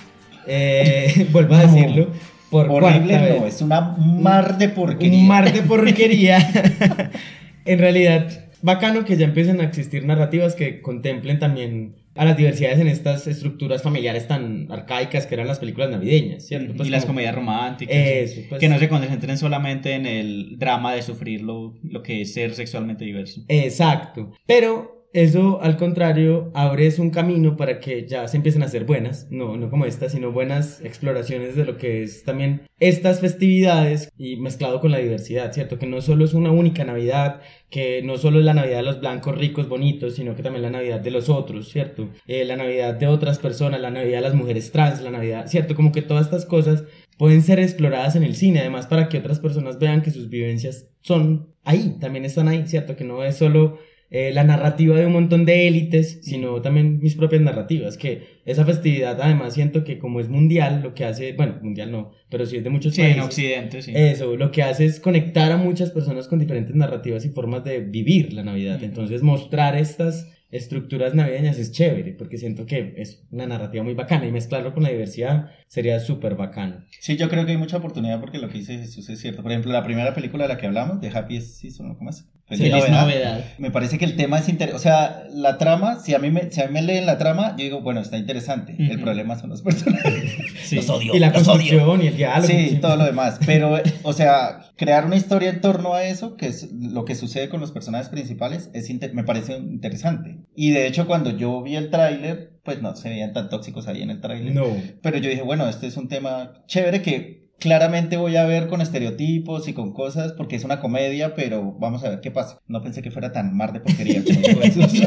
eh, 0.46 1.28
vuelvo 1.32 1.56
a 1.56 1.66
decirlo 1.66 2.10
por 2.52 2.70
Horrible 2.70 3.40
no, 3.40 3.48
es 3.48 3.62
una 3.64 3.82
mar 3.98 4.60
de 4.60 4.70
porquería. 4.70 5.20
un 5.20 5.28
mar 5.28 5.52
de 5.52 5.64
porquería. 5.64 6.38
en 7.66 7.80
realidad, 7.80 8.46
bacano 8.62 9.06
que 9.06 9.18
ya 9.18 9.26
empiecen 9.26 9.62
a 9.62 9.66
existir 9.66 10.06
narrativas 10.06 10.56
que 10.56 10.82
contemplen 10.82 11.40
también 11.40 11.96
a 12.16 12.26
las 12.26 12.36
diversidades 12.36 12.80
en 12.80 12.88
estas 12.88 13.28
estructuras 13.28 13.84
familiares 13.84 14.28
tan 14.28 14.72
arcaicas 14.72 15.28
que 15.28 15.36
eran 15.36 15.48
las 15.48 15.60
películas 15.60 15.92
navideñas, 15.92 16.48
¿cierto? 16.48 16.74
Pues 16.76 16.90
y 16.90 16.92
las 16.92 17.06
comedias 17.06 17.36
románticas. 17.36 17.96
Eso, 17.96 18.42
pues. 18.50 18.60
Que 18.60 18.70
no 18.70 18.80
se 18.80 18.90
concentren 18.90 19.38
solamente 19.38 19.94
en 19.94 20.06
el 20.06 20.58
drama 20.58 20.94
de 20.94 21.04
sufrir 21.04 21.42
lo, 21.42 21.76
lo 21.84 22.02
que 22.02 22.22
es 22.22 22.34
ser 22.34 22.56
sexualmente 22.56 23.06
diverso. 23.06 23.42
Exacto. 23.48 24.32
Pero 24.48 24.97
eso 25.18 25.60
al 25.64 25.78
contrario 25.78 26.52
abre 26.54 26.88
un 27.00 27.10
camino 27.10 27.58
para 27.58 27.80
que 27.80 28.06
ya 28.08 28.28
se 28.28 28.38
empiecen 28.38 28.62
a 28.62 28.68
hacer 28.68 28.86
buenas, 28.86 29.28
no, 29.32 29.58
no 29.58 29.72
como 29.72 29.86
esta, 29.86 30.10
sino 30.10 30.32
buenas 30.32 30.80
exploraciones 30.82 31.56
de 31.56 31.66
lo 31.66 31.78
que 31.78 32.04
es 32.04 32.24
también 32.24 32.62
estas 32.80 33.20
festividades 33.20 34.12
y 34.16 34.36
mezclado 34.36 34.80
con 34.80 34.92
la 34.92 35.00
diversidad, 35.00 35.52
¿cierto? 35.54 35.80
Que 35.80 35.88
no 35.88 36.02
solo 36.02 36.24
es 36.24 36.36
una 36.36 36.52
única 36.52 36.84
Navidad, 36.84 37.42
que 37.72 38.04
no 38.04 38.18
solo 38.20 38.38
es 38.38 38.46
la 38.46 38.54
Navidad 38.54 38.78
de 38.78 38.84
los 38.84 39.00
blancos 39.00 39.36
ricos 39.36 39.68
bonitos, 39.68 40.14
sino 40.14 40.36
que 40.36 40.44
también 40.44 40.62
la 40.62 40.70
Navidad 40.70 41.00
de 41.00 41.10
los 41.10 41.30
otros, 41.30 41.70
¿cierto? 41.70 42.10
Eh, 42.28 42.46
la 42.46 42.56
Navidad 42.56 42.94
de 42.94 43.08
otras 43.08 43.40
personas, 43.40 43.82
la 43.82 43.90
Navidad 43.90 44.20
de 44.20 44.30
las 44.30 44.36
mujeres 44.36 44.72
trans, 44.72 45.02
la 45.02 45.10
Navidad, 45.10 45.48
¿cierto? 45.48 45.74
Como 45.74 45.92
que 45.92 46.04
todas 46.04 46.26
estas 46.28 46.46
cosas 46.46 46.84
pueden 47.18 47.42
ser 47.42 47.60
exploradas 47.60 48.16
en 48.16 48.22
el 48.22 48.36
cine, 48.36 48.60
además 48.60 48.86
para 48.86 49.10
que 49.10 49.18
otras 49.18 49.40
personas 49.40 49.80
vean 49.80 50.04
que 50.04 50.12
sus 50.12 50.30
vivencias 50.30 50.88
son 51.02 51.56
ahí, 51.64 51.98
también 52.00 52.24
están 52.24 52.48
ahí, 52.48 52.68
¿cierto? 52.68 52.96
Que 52.96 53.04
no 53.04 53.24
es 53.24 53.36
solo 53.36 53.80
eh, 54.10 54.32
la 54.34 54.44
narrativa 54.44 54.96
de 54.98 55.06
un 55.06 55.14
montón 55.14 55.44
de 55.46 55.68
élites, 55.68 56.20
sino 56.24 56.62
también 56.62 57.00
mis 57.00 57.16
propias 57.16 57.42
narrativas, 57.42 57.98
que 57.98 58.40
esa 58.46 58.64
festividad 58.66 59.20
además 59.22 59.54
siento 59.54 59.84
que 59.84 60.00
como 60.00 60.20
es 60.22 60.30
mundial, 60.30 60.82
lo 60.82 60.94
que 60.94 61.04
hace, 61.06 61.34
bueno, 61.34 61.60
mundial 61.62 61.92
no, 61.92 62.12
pero 62.30 62.46
sí 62.46 62.58
es 62.58 62.64
de 62.64 62.70
muchos 62.70 62.94
Sí, 62.96 63.02
países. 63.02 63.18
en 63.18 63.24
Occidente, 63.24 63.82
sí. 63.82 63.92
Eso, 63.94 64.36
lo 64.38 64.52
que 64.52 64.64
hace 64.64 64.86
es 64.86 65.00
conectar 65.00 65.52
a 65.52 65.58
muchas 65.58 65.92
personas 65.92 66.28
con 66.28 66.40
diferentes 66.40 66.76
narrativas 66.76 67.26
y 67.26 67.30
formas 67.30 67.64
de 67.66 67.80
vivir 67.82 68.32
la 68.34 68.44
Navidad. 68.44 68.82
Entonces, 68.84 69.22
mostrar 69.24 69.76
estas 69.76 70.34
estructuras 70.50 71.14
navideñas 71.14 71.60
es 71.60 71.74
chévere, 71.74 72.14
porque 72.14 72.38
siento 72.38 72.66
que 72.66 72.94
es 72.96 73.28
una 73.32 73.46
narrativa 73.48 73.84
muy 73.84 73.94
bacana 73.96 74.26
y 74.26 74.32
mezclarlo 74.32 74.74
con 74.74 74.84
la 74.84 74.90
diversidad 74.90 75.52
sería 75.68 76.00
súper 76.00 76.36
bacano. 76.36 76.86
Sí, 77.02 77.18
yo 77.18 77.28
creo 77.28 77.46
que 77.46 77.52
hay 77.52 77.58
mucha 77.58 77.76
oportunidad 77.76 78.22
porque 78.22 78.38
lo 78.38 78.48
que 78.48 78.60
dice 78.60 78.78
Jesús 78.78 79.10
es 79.10 79.20
cierto. 79.20 79.44
Por 79.44 79.52
ejemplo, 79.52 79.74
la 79.74 79.84
primera 79.84 80.14
película 80.14 80.46
de 80.46 80.54
la 80.54 80.58
que 80.58 80.68
hablamos, 80.68 81.02
de 81.02 81.10
Happy 81.10 81.42
Season, 81.42 81.94
¿cómo 81.96 82.10
es? 82.12 82.26
Feliz 82.48 82.90
novedad. 82.90 83.44
Me 83.58 83.72
parece 83.72 83.98
que 83.98 84.06
el 84.06 84.16
tema 84.16 84.40
es 84.40 84.48
interesante. 84.48 84.76
O 84.76 84.80
sea, 84.80 85.26
la 85.32 85.58
trama, 85.58 86.00
si 86.00 86.14
a, 86.14 86.20
mí 86.20 86.32
me, 86.32 86.50
si 86.50 86.62
a 86.62 86.68
mí 86.68 86.74
me 86.74 86.82
leen 86.82 87.06
la 87.06 87.18
trama, 87.18 87.56
yo 87.58 87.64
digo, 87.66 87.82
bueno, 87.82 88.00
está 88.00 88.18
interesante. 88.18 88.74
El 88.80 89.02
problema 89.02 89.38
son 89.38 89.50
los 89.50 89.62
personajes. 89.62 90.24
Sí. 90.68 90.76
Los 90.76 90.90
odio. 90.90 91.16
y 91.16 91.20
la 91.20 91.30
los 91.30 91.48
odio. 91.48 91.52
construcción 91.54 92.04
y 92.04 92.08
el 92.08 92.18
diálogo. 92.18 92.48
Sí, 92.48 92.78
todo 92.82 92.98
lo 92.98 93.06
demás. 93.06 93.40
Pero, 93.46 93.80
o 94.04 94.12
sea, 94.12 94.66
crear 94.76 95.06
una 95.06 95.16
historia 95.16 95.50
en 95.50 95.62
torno 95.62 95.94
a 95.94 96.04
eso, 96.04 96.36
que 96.36 96.48
es 96.48 96.74
lo 96.74 97.06
que 97.06 97.16
sucede 97.16 97.48
con 97.48 97.62
los 97.62 97.72
personajes 97.72 98.10
principales, 98.10 98.70
es 98.74 98.90
me 99.14 99.24
parece 99.24 99.56
interesante. 99.58 100.40
Y 100.56 100.72
de 100.72 100.88
hecho, 100.88 101.08
cuando 101.08 101.38
yo 101.38 101.62
vi 101.62 101.78
el 101.78 101.90
tráiler, 101.90 102.52
pues 102.64 102.82
no 102.82 102.94
se 102.98 103.08
veían 103.08 103.32
tan 103.32 103.48
tóxicos 103.48 103.88
ahí 103.88 104.02
en 104.02 104.10
el 104.10 104.20
tráiler. 104.20 104.54
No. 104.54 104.66
Pero 105.02 105.18
yo 105.20 105.30
dije, 105.30 105.42
bueno, 105.42 105.70
este 105.70 105.88
es 105.88 105.96
un 105.96 106.10
tema 106.10 106.52
chévere 106.68 107.02
que 107.02 107.47
claramente 107.60 108.18
voy 108.18 108.36
a 108.36 108.46
ver 108.46 108.68
con 108.68 108.82
estereotipos 108.82 109.68
y 109.68 109.74
con 109.74 109.94
cosas, 109.94 110.34
porque 110.34 110.56
es 110.56 110.64
una 110.64 110.80
comedia, 110.80 111.36
pero 111.36 111.74
vamos 111.80 112.04
a 112.04 112.10
ver 112.10 112.22
qué 112.22 112.32
pasa. 112.32 112.60
No 112.68 112.82
pensé 112.82 113.02
que 113.02 113.12
fuera 113.12 113.32
tan 113.32 113.56
mar 113.56 113.74
de 113.74 113.80
porquería 113.80 114.24
como. 114.24 114.38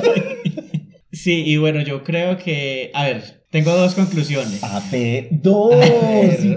Sí, 1.13 1.43
y 1.45 1.57
bueno, 1.57 1.81
yo 1.83 2.05
creo 2.05 2.39
que, 2.39 2.93
a 2.95 3.05
ver, 3.05 3.40
tengo 3.51 3.73
dos 3.75 3.95
conclusiones. 3.95 4.63
A 4.63 4.81
ver, 4.93 5.29
dos. 5.31 5.75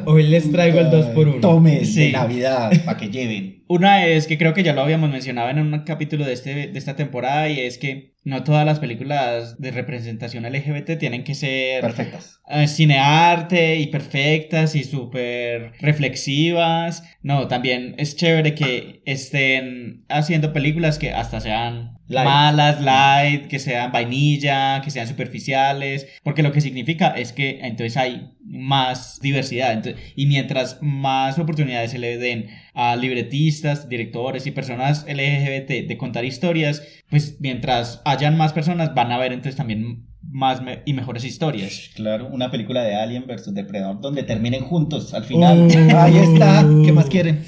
Hoy 0.05 0.23
les 0.27 0.51
traigo 0.51 0.79
el 0.79 0.89
2 0.91 1.05
por 1.07 1.27
1 1.27 1.39
Tomen 1.41 1.85
Sí. 1.85 2.05
de 2.07 2.11
Navidad 2.11 2.71
para 2.85 2.97
que 2.97 3.09
lleven. 3.09 3.63
Una 3.67 4.05
es 4.05 4.27
que 4.27 4.37
creo 4.37 4.53
que 4.53 4.61
ya 4.63 4.73
lo 4.73 4.81
habíamos 4.81 5.09
mencionado 5.09 5.49
en 5.49 5.57
un 5.59 5.79
capítulo 5.83 6.25
de, 6.25 6.33
este, 6.33 6.67
de 6.67 6.77
esta 6.77 6.95
temporada 6.95 7.49
y 7.49 7.59
es 7.59 7.77
que 7.79 8.13
no 8.25 8.43
todas 8.43 8.65
las 8.65 8.79
películas 8.79 9.59
de 9.59 9.71
representación 9.71 10.43
LGBT 10.45 10.97
tienen 10.99 11.23
que 11.23 11.33
ser 11.33 11.81
Perfectas. 11.81 12.39
eh, 12.49 12.67
cinearte 12.67 13.77
y 13.77 13.87
perfectas 13.87 14.75
y 14.75 14.83
súper 14.83 15.71
reflexivas. 15.79 17.03
No, 17.21 17.47
también 17.47 17.95
es 17.97 18.15
chévere 18.15 18.53
que 18.53 19.01
estén 19.05 20.05
haciendo 20.09 20.53
películas 20.53 20.99
que 20.99 21.11
hasta 21.11 21.39
sean 21.39 21.92
Light. 22.09 22.25
malas, 22.27 22.81
light, 22.81 23.47
que 23.47 23.59
sean 23.59 23.91
vainilla, 23.91 24.81
que 24.81 24.91
sean 24.91 25.07
superficiales, 25.07 26.05
porque 26.23 26.43
lo 26.43 26.51
que 26.51 26.59
significa 26.61 27.09
es 27.09 27.31
que 27.31 27.59
entonces 27.61 27.95
hay 27.97 28.31
más 28.43 29.19
diversidad. 29.21 29.71
Entonces, 29.73 30.01
y 30.15 30.25
mientras 30.25 30.79
más 30.81 31.39
oportunidades 31.39 31.91
se 31.91 31.99
le 31.99 32.17
den 32.17 32.49
a 32.73 32.95
libretistas, 32.97 33.87
directores 33.89 34.45
y 34.47 34.51
personas 34.51 35.05
LGBT 35.07 35.87
de 35.87 35.97
contar 35.97 36.25
historias, 36.25 36.83
pues 37.09 37.37
mientras 37.39 38.01
hayan 38.05 38.37
más 38.37 38.51
personas 38.53 38.93
van 38.93 39.11
a 39.11 39.17
ver 39.17 39.31
entonces 39.31 39.55
también 39.55 40.05
más 40.29 40.61
me- 40.61 40.81
y 40.85 40.93
mejores 40.93 41.23
historias. 41.25 41.89
Claro, 41.95 42.27
una 42.27 42.51
película 42.51 42.83
de 42.83 42.95
Alien 42.95 43.25
versus 43.27 43.53
Depredador 43.53 44.01
donde 44.01 44.23
terminen 44.23 44.63
juntos 44.65 45.13
al 45.13 45.23
final. 45.23 45.67
Oh. 45.71 45.97
Ahí 46.01 46.17
está. 46.17 46.65
¿Qué 46.85 46.91
más 46.91 47.05
quieren? 47.05 47.43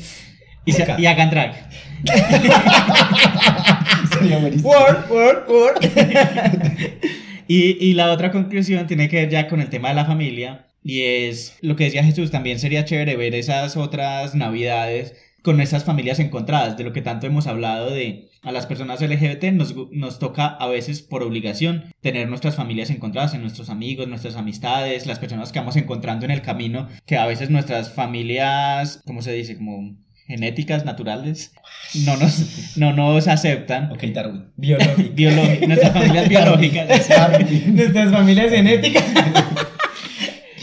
Y, 0.66 0.72
se- 0.72 0.86
y 0.98 1.06
hagan 1.06 1.30
drag. 1.30 1.70
Sería 4.20 4.40
buenísimo. 4.40 4.70
Word, 4.70 5.12
word, 5.12 5.50
word. 5.50 5.78
Y, 7.48 7.78
y 7.80 7.94
la 7.94 8.12
otra 8.12 8.32
conclusión 8.32 8.88
tiene 8.88 9.08
que 9.08 9.18
ver 9.18 9.30
ya 9.30 9.48
con 9.48 9.62
el 9.62 9.70
tema 9.70 9.90
de 9.90 9.96
la 9.96 10.06
familia. 10.06 10.66
Y 10.84 11.02
es 11.02 11.58
lo 11.62 11.76
que 11.76 11.86
decía 11.86 12.04
Jesús, 12.04 12.32
también 12.32 12.60
sería 12.60 12.86
chévere 12.86 13.16
ver 13.16 13.36
esas 13.36 13.78
otras 13.78 14.34
navidades 14.34 15.14
con 15.46 15.62
esas 15.62 15.84
familias 15.84 16.18
encontradas, 16.18 16.76
de 16.76 16.84
lo 16.84 16.92
que 16.92 17.04
tanto 17.04 17.28
hemos 17.28 17.46
hablado 17.46 17.92
de 17.92 18.30
a 18.42 18.52
las 18.52 18.66
personas 18.66 19.02
LGBT 19.02 19.46
nos, 19.54 19.76
nos 19.92 20.18
toca 20.18 20.48
a 20.48 20.68
veces 20.68 21.04
por 21.04 21.22
obligación 21.22 21.86
tener 22.02 22.28
nuestras 22.30 22.56
familias 22.56 22.90
encontradas 22.90 23.36
en 23.36 23.42
nuestros 23.42 23.70
amigos, 23.70 24.08
nuestras 24.08 24.36
amistades, 24.36 25.06
las 25.06 25.20
personas 25.20 25.52
que 25.52 25.60
vamos 25.60 25.76
encontrando 25.76 26.26
en 26.26 26.32
el 26.32 26.42
camino, 26.42 26.88
que 27.06 27.18
a 27.18 27.28
veces 27.28 27.52
nuestras 27.52 27.94
familias, 27.94 29.02
¿cómo 29.06 29.22
se 29.22 29.34
dice? 29.34 29.56
Como 29.56 29.96
genéticas, 30.28 30.86
naturales, 30.86 31.54
no 32.06 32.18
nos, 32.18 32.78
no 32.78 32.94
nos 32.94 33.28
aceptan. 33.28 33.92
Ok, 33.92 34.04
Darwin. 34.14 34.46
Biológico. 34.58 35.14
Biológi- 35.16 35.68
nuestras 35.68 35.94
familias 35.94 36.28
biológicas. 36.30 36.88
Nuestras 37.68 38.12
familias 38.12 38.50
genéticas. 38.52 39.04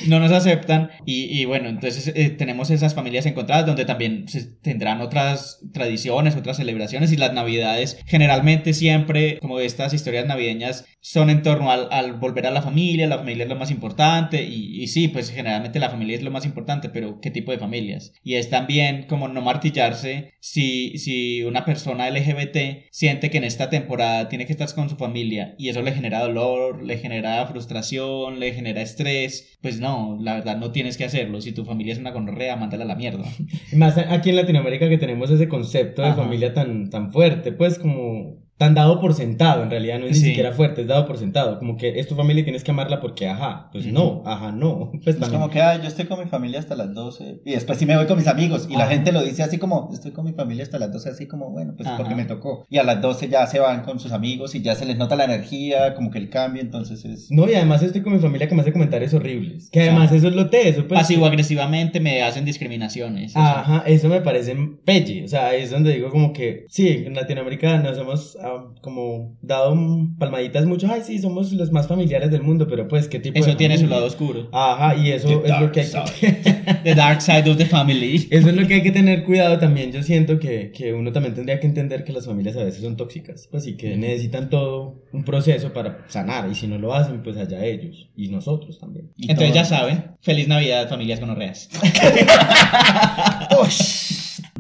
no 0.07 0.21
nos 0.21 0.33
aceptan 0.33 0.91
y, 1.07 1.25
y 1.25 1.45
bueno, 1.45 1.69
entonces 1.69 2.13
eh, 2.15 2.31
tenemos 2.31 2.71
esas 2.71 2.95
familias 2.95 3.27
encontradas 3.27 3.67
donde 3.67 3.85
también 3.85 4.29
se 4.29 4.45
tendrán 4.45 5.01
otras 5.01 5.61
tradiciones, 5.73 6.37
otras 6.37 6.57
celebraciones 6.57 7.13
y 7.13 7.17
las 7.17 7.33
navidades 7.33 7.99
generalmente 8.07 8.73
siempre 8.75 9.39
como 9.39 9.61
estas 9.61 9.95
historias 9.95 10.27
navideñas 10.27 10.85
son 11.01 11.31
en 11.31 11.43
torno 11.43 11.71
al, 11.71 11.89
al 11.91 12.15
volver 12.15 12.47
a 12.47 12.51
la 12.51 12.63
familia, 12.63 13.07
la 13.07 13.19
familia 13.19 13.45
es 13.45 13.49
lo 13.49 13.57
más 13.57 13.71
importante 13.71 14.45
y, 14.45 14.83
y 14.83 14.87
sí, 14.87 15.09
pues 15.09 15.31
generalmente 15.31 15.79
la 15.79 15.91
familia 15.91 16.17
es 16.17 16.23
lo 16.23 16.31
más 16.31 16.45
importante, 16.45 16.89
pero 16.89 17.21
¿qué 17.21 17.31
tipo 17.31 17.53
de 17.53 17.59
familias? 17.59 18.13
Y 18.23 18.35
es 18.35 18.51
también 18.51 19.07
como 19.09 19.29
no 19.29 19.41
martillarse 19.41 20.33
si, 20.41 20.99
si 20.99 21.43
una 21.45 21.65
persona 21.65 22.11
LGBT 22.11 22.89
siente 22.91 23.31
que 23.31 23.39
en 23.39 23.45
esta 23.45 23.71
temporada 23.71 24.29
tiene 24.29 24.47
que 24.47 24.53
estar 24.53 24.63
con 24.75 24.89
su 24.89 24.97
familia 24.97 25.55
y 25.59 25.69
eso 25.69 25.83
le 25.83 25.93
genera 25.93 26.21
dolor, 26.21 26.83
le 26.83 26.99
genera 26.99 27.45
frustración, 27.47 28.39
le 28.39 28.53
genera 28.53 28.81
estrés, 28.81 29.59
pues 29.61 29.81
no, 29.81 29.92
la 30.21 30.35
verdad 30.35 30.57
no 30.59 30.73
tienes 30.73 30.97
que 30.97 31.05
hacerlo. 31.05 31.41
Si 31.41 31.53
tu 31.53 31.65
familia 31.65 31.93
es 31.93 31.99
una 31.99 32.11
gonorrea, 32.11 32.57
mándala 32.57 32.85
a 32.85 32.87
la 32.89 32.97
mierda. 32.97 33.25
Más 33.77 33.97
aquí 33.99 34.31
en 34.31 34.37
Latinoamérica 34.37 34.89
que 34.89 34.99
tenemos 34.99 35.31
ese 35.31 35.49
concepto 35.49 36.03
de 36.03 36.09
Ajá. 36.09 36.23
familia 36.23 36.55
tan, 36.55 36.91
tan 36.91 37.13
fuerte, 37.13 37.53
pues 37.53 37.79
como 37.79 38.37
tan 38.63 38.75
dado 38.75 39.01
por 39.01 39.13
sentado, 39.15 39.65
en 39.65 39.71
realidad 39.71 39.99
no 39.99 40.07
es 40.07 40.17
Sí. 40.19 40.23
ni 40.23 40.29
siquiera 40.29 40.53
fuerte, 40.53 40.83
es 40.83 40.87
dado 40.87 41.05
por 41.05 41.19
sentado, 41.19 41.59
como 41.59 41.77
que 41.77 41.99
es 41.99 42.07
tu 42.07 42.15
familia 42.15 42.43
y 42.43 42.45
tienes 42.45 42.63
que 42.63 42.71
amarla 42.71 43.01
porque 43.01 43.27
ajá, 43.29 43.69
pues 43.73 43.87
Ujú. 43.87 43.93
no, 43.95 44.23
ajá, 44.25 44.53
no, 44.53 44.91
pues 45.03 45.17
Es 45.17 45.21
también. 45.21 45.41
como 45.41 45.51
que, 45.53 45.61
ah, 45.61 45.81
yo 45.83 45.89
estoy 45.89 46.05
con 46.05 46.21
mi 46.21 46.27
familia 46.27 46.61
hasta 46.61 46.77
las 46.77 46.95
12 46.95 47.41
y 47.45 47.51
después 47.51 47.77
sí 47.79 47.87
me 47.87 47.97
voy 47.97 48.07
con 48.07 48.17
mis 48.19 48.29
amigos. 48.29 48.69
Y 48.71 48.77
la 48.77 48.85
Ajá. 48.85 48.93
gente 48.93 49.11
lo 49.11 49.21
dice 49.25 49.43
así 49.43 49.59
como, 49.59 49.91
estoy 49.93 50.13
con 50.13 50.25
mi 50.25 50.33
familia 50.33 50.63
hasta 50.63 50.79
las 50.79 50.93
12, 50.93 51.09
así 51.11 51.27
como, 51.27 51.51
bueno, 51.51 51.75
pues 51.77 51.89
Ajá. 51.89 51.97
porque 51.97 52.15
me 52.15 52.25
tocó. 52.25 52.65
Y 52.71 52.79
a 52.79 52.85
las 52.85 53.01
12 53.03 53.29
ya 53.29 53.45
se 53.49 53.59
van 53.59 53.83
con 53.83 53.99
sus 53.99 54.13
amigos 54.13 54.55
y 54.55 54.63
ya 54.63 54.77
se 54.77 54.87
les 54.87 54.97
nota 54.97 55.17
la 55.17 55.25
energía, 55.25 55.95
como 55.95 56.11
que 56.13 56.19
el 56.19 56.31
cambio, 56.31 56.63
entonces 56.63 57.05
es... 57.05 57.33
No, 57.33 57.49
y 57.51 57.55
además 57.55 57.83
estoy 57.83 58.03
con 58.03 58.13
mi 58.13 58.21
familia 58.21 58.49
que 58.49 58.55
me 58.55 58.61
hace 58.63 58.73
comentarios 58.73 59.13
horribles. 59.15 59.71
Que 59.71 59.81
además 59.81 60.13
eso 60.13 60.29
es 60.29 60.35
lo 60.37 60.49
teso, 60.51 60.87
pues. 60.87 61.01
Pasivo-agresivamente 61.01 61.99
me 62.01 62.23
hacen 62.23 62.45
discriminaciones. 62.45 63.31
o 63.33 63.41
sea, 63.41 63.61
Ajá, 63.61 63.83
eso 63.87 64.09
me 64.09 64.21
parece 64.21 64.55
pelle. 64.85 65.25
O 65.25 65.29
sea, 65.29 65.55
es 65.55 65.71
donde 65.71 65.93
digo 65.95 66.11
como 66.11 66.33
que, 66.33 66.67
sí, 66.69 66.89
en 67.07 67.15
Latinoamérica 67.15 67.79
nos 67.79 67.99
hemos 67.99 68.37
ah, 68.43 68.52
como 68.81 69.37
dado 69.43 69.73
un- 69.73 70.17
palmaditas 70.17 70.67
mucho. 70.67 70.89
Ay, 70.91 71.03
sí, 71.05 71.19
somos 71.19 71.53
los 71.53 71.71
más 71.73 71.87
familiares 71.89 72.31
del 72.31 72.43
mundo, 72.43 72.67
pero 72.69 72.89
pues, 72.89 73.09
¿qué 73.09 73.19
tipo 73.19 73.35
de 73.35 73.41
Eso 73.41 73.57
tiene 73.57 73.79
su 73.79 73.87
lado 73.87 74.07
oscuro. 74.07 74.49
Ajá, 74.53 74.97
y 74.97 75.11
eso 75.11 75.29
The 75.29 75.35
es 75.35 75.41
lo 75.43 75.49
dark 75.49 75.73
que 75.73 75.81
hay 75.81 75.87
que... 76.21 76.33
The 76.85 76.95
dark 76.95 77.21
side 77.23 77.49
of 77.51 77.57
the 77.57 77.67
family. 77.67 78.29
Eso 78.31 78.49
es 78.49 78.55
lo 78.57 78.67
que 78.67 78.75
hay 78.75 78.83
que 78.83 78.91
tener 78.93 79.25
cuidado 79.25 79.59
también. 79.59 79.93
Yo 79.93 80.03
siento 80.03 80.39
que, 80.39 80.73
que 80.73 80.93
uno 80.93 81.13
también 81.13 81.35
tendría 81.35 81.61
que 81.61 81.67
entender 81.67 82.05
que 82.05 82.13
las 82.13 82.27
familias 82.27 82.57
a 82.57 82.65
veces 82.65 82.83
son 82.83 82.97
tóxicas, 82.97 83.49
pues 83.51 83.67
y 83.67 83.77
que 83.77 83.97
necesitan 83.97 84.51
todo 84.51 85.03
un 85.13 85.25
proceso 85.25 85.73
para 85.73 86.05
sanar. 86.09 86.49
Y 86.51 86.55
si 86.55 86.67
no 86.67 86.79
lo 86.79 86.95
hacen, 86.95 87.23
pues 87.23 87.37
allá 87.37 87.65
ellos 87.65 88.11
y 88.17 88.29
nosotros 88.29 88.79
también. 88.79 89.11
y 89.17 89.31
Entonces 89.31 89.53
todo- 89.53 89.63
ya 89.63 89.65
saben, 89.65 90.05
feliz 90.21 90.49
Navidad, 90.49 90.89
familias 90.89 91.21
gonorreas. 91.21 91.69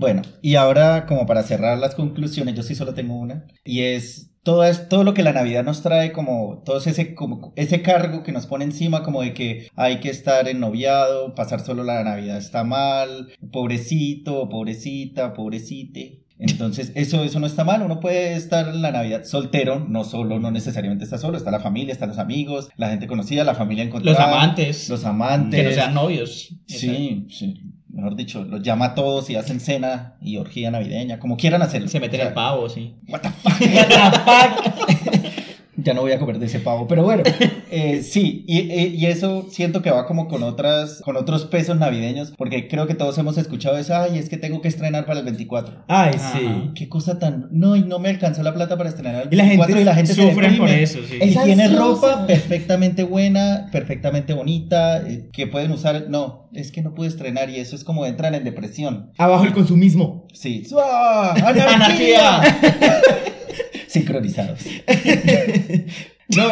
Bueno, 0.03 0.23
y 0.43 0.57
ahora 0.57 1.07
como 1.07 1.27
para 1.27 1.43
cerrar 1.45 1.79
las 1.79 1.95
conclusiones, 1.95 2.55
yo 2.55 2.63
sí 2.63 2.75
solo 2.75 2.93
tengo 2.93 3.15
una, 3.15 3.47
y 3.65 3.83
es 3.83 4.33
todo, 4.43 4.65
es, 4.65 4.89
todo 4.89 5.05
lo 5.05 5.15
que 5.15 5.23
la 5.23 5.33
Navidad 5.33 5.63
nos 5.65 5.83
trae, 5.83 6.11
como 6.11 6.63
todo 6.65 6.79
ese, 6.79 7.15
como, 7.15 7.53
ese 7.55 7.83
cargo 7.83 8.25
que 8.25 8.33
nos 8.33 8.47
pone 8.47 8.65
encima, 8.65 9.05
como 9.05 9.23
de 9.23 9.33
que 9.33 9.69
hay 9.77 10.01
que 10.01 10.11
estar 10.11 10.49
ennoviado, 10.49 11.37
pasar 11.37 11.61
solo 11.61 11.85
la 11.85 12.03
Navidad 12.03 12.39
está 12.39 12.65
mal, 12.65 13.29
pobrecito, 13.53 14.49
pobrecita, 14.49 15.33
pobrecite. 15.35 16.23
Entonces, 16.39 16.91
eso, 16.97 17.23
eso 17.23 17.39
no 17.39 17.47
está 17.47 17.63
mal. 17.63 17.83
Uno 17.83 18.01
puede 18.01 18.35
estar 18.35 18.69
en 18.69 18.83
la 18.83 18.91
Navidad 18.91 19.23
soltero, 19.23 19.87
no 19.89 20.03
solo, 20.03 20.41
no 20.41 20.51
necesariamente 20.51 21.05
está 21.05 21.17
solo. 21.17 21.37
Está 21.37 21.53
la 21.53 21.61
familia, 21.61 21.93
están 21.93 22.09
los 22.09 22.19
amigos, 22.19 22.69
la 22.77 22.89
gente 22.91 23.07
conocida, 23.07 23.45
la 23.45 23.55
familia 23.55 23.85
encontrada. 23.85 24.19
Los 24.19 24.27
amantes. 24.27 24.89
Los 24.89 25.05
amantes. 25.05 25.61
Que 25.61 25.69
no 25.69 25.73
sean 25.73 25.95
novios. 25.95 26.57
Sí, 26.67 27.27
sí. 27.31 27.61
Mejor 27.93 28.17
dicho, 28.17 28.43
los 28.45 28.63
llama 28.63 28.87
a 28.87 28.95
todos 28.95 29.29
y 29.29 29.37
hacen 29.37 29.61
cena 29.61 30.15
y 30.21 30.39
orgía 30.39 30.71
navideña, 30.71 31.19
como 31.19 31.37
quieran 31.37 31.61
hacerlo. 31.61 31.89
Se 31.89 32.01
meten 32.01 32.21
O 32.21 32.23
sea, 32.23 32.29
al 32.29 32.35
pavo, 32.35 32.69
sí. 32.69 32.95
What 33.09 33.21
the 33.21 33.29
fuck? 33.31 33.53
ya 35.83 35.95
no 35.95 36.01
voy 36.03 36.13
a 36.13 36.19
comer 36.19 36.39
de 36.39 36.47
ese 36.47 36.61
pavo, 36.61 36.87
pero 36.89 37.03
bueno, 37.03 37.23
eh, 37.71 38.03
sí, 38.03 38.45
y, 38.47 38.61
y- 38.61 38.95
y 38.97 39.07
eso 39.07 39.47
siento 39.51 39.83
que 39.83 39.91
va 39.91 40.07
como 40.07 40.29
con 40.29 40.43
otras, 40.43 41.01
con 41.05 41.17
otros 41.17 41.45
pesos 41.47 41.77
navideños, 41.79 42.33
porque 42.37 42.69
creo 42.69 42.87
que 42.87 42.95
todos 42.95 43.17
hemos 43.19 43.39
escuchado 43.39 43.79
eso, 43.79 43.95
ay, 43.97 44.19
es 44.19 44.29
que 44.29 44.37
tengo 44.37 44.61
que 44.61 44.69
estrenar 44.69 45.05
para 45.07 45.19
el 45.21 45.25
24. 45.25 45.85
Ay, 45.89 46.13
Ajá. 46.15 46.39
sí. 46.39 46.71
Qué 46.75 46.89
cosa 46.89 47.19
tan, 47.19 47.49
no, 47.51 47.77
y 47.77 47.83
no 47.83 47.99
me 47.99 48.09
alcanzó 48.11 48.43
la 48.43 48.55
plata 48.55 48.77
para 48.77 48.89
estrenar 48.89 49.23
el 49.27 49.33
Y 49.33 49.37
la 49.37 49.45
gente 49.45 49.59
24 49.67 49.81
y 49.81 49.85
la 49.85 49.95
gente 49.95 50.15
se 50.15 50.23
Sufren 50.31 50.57
por 50.59 50.69
eso, 50.69 50.99
sí. 51.09 51.19
Y 51.21 51.35
tiene 51.45 51.69
ropa 51.69 52.27
perfectamente 52.27 53.03
buena, 53.05 53.69
perfectamente 53.73 54.33
bonita, 54.35 54.99
eh, 55.09 55.29
que 55.33 55.47
pueden 55.47 55.73
usar. 55.73 56.07
No, 56.09 56.49
es 56.53 56.71
que 56.71 56.83
no 56.83 56.95
pude 56.95 57.09
estrenar 57.09 57.51
y 57.51 57.57
eso 57.57 57.75
es 57.77 57.85
como 57.85 58.07
entran 58.07 58.35
en 58.35 58.45
depresión. 58.45 59.11
Abajo 59.19 59.45
el 59.45 59.53
consumismo. 59.53 60.27
Sí. 60.33 60.67
¡Ah! 60.79 61.35
¡Anarquía! 61.45 62.41
Sincronizados. 63.93 64.61
No. 66.35 66.49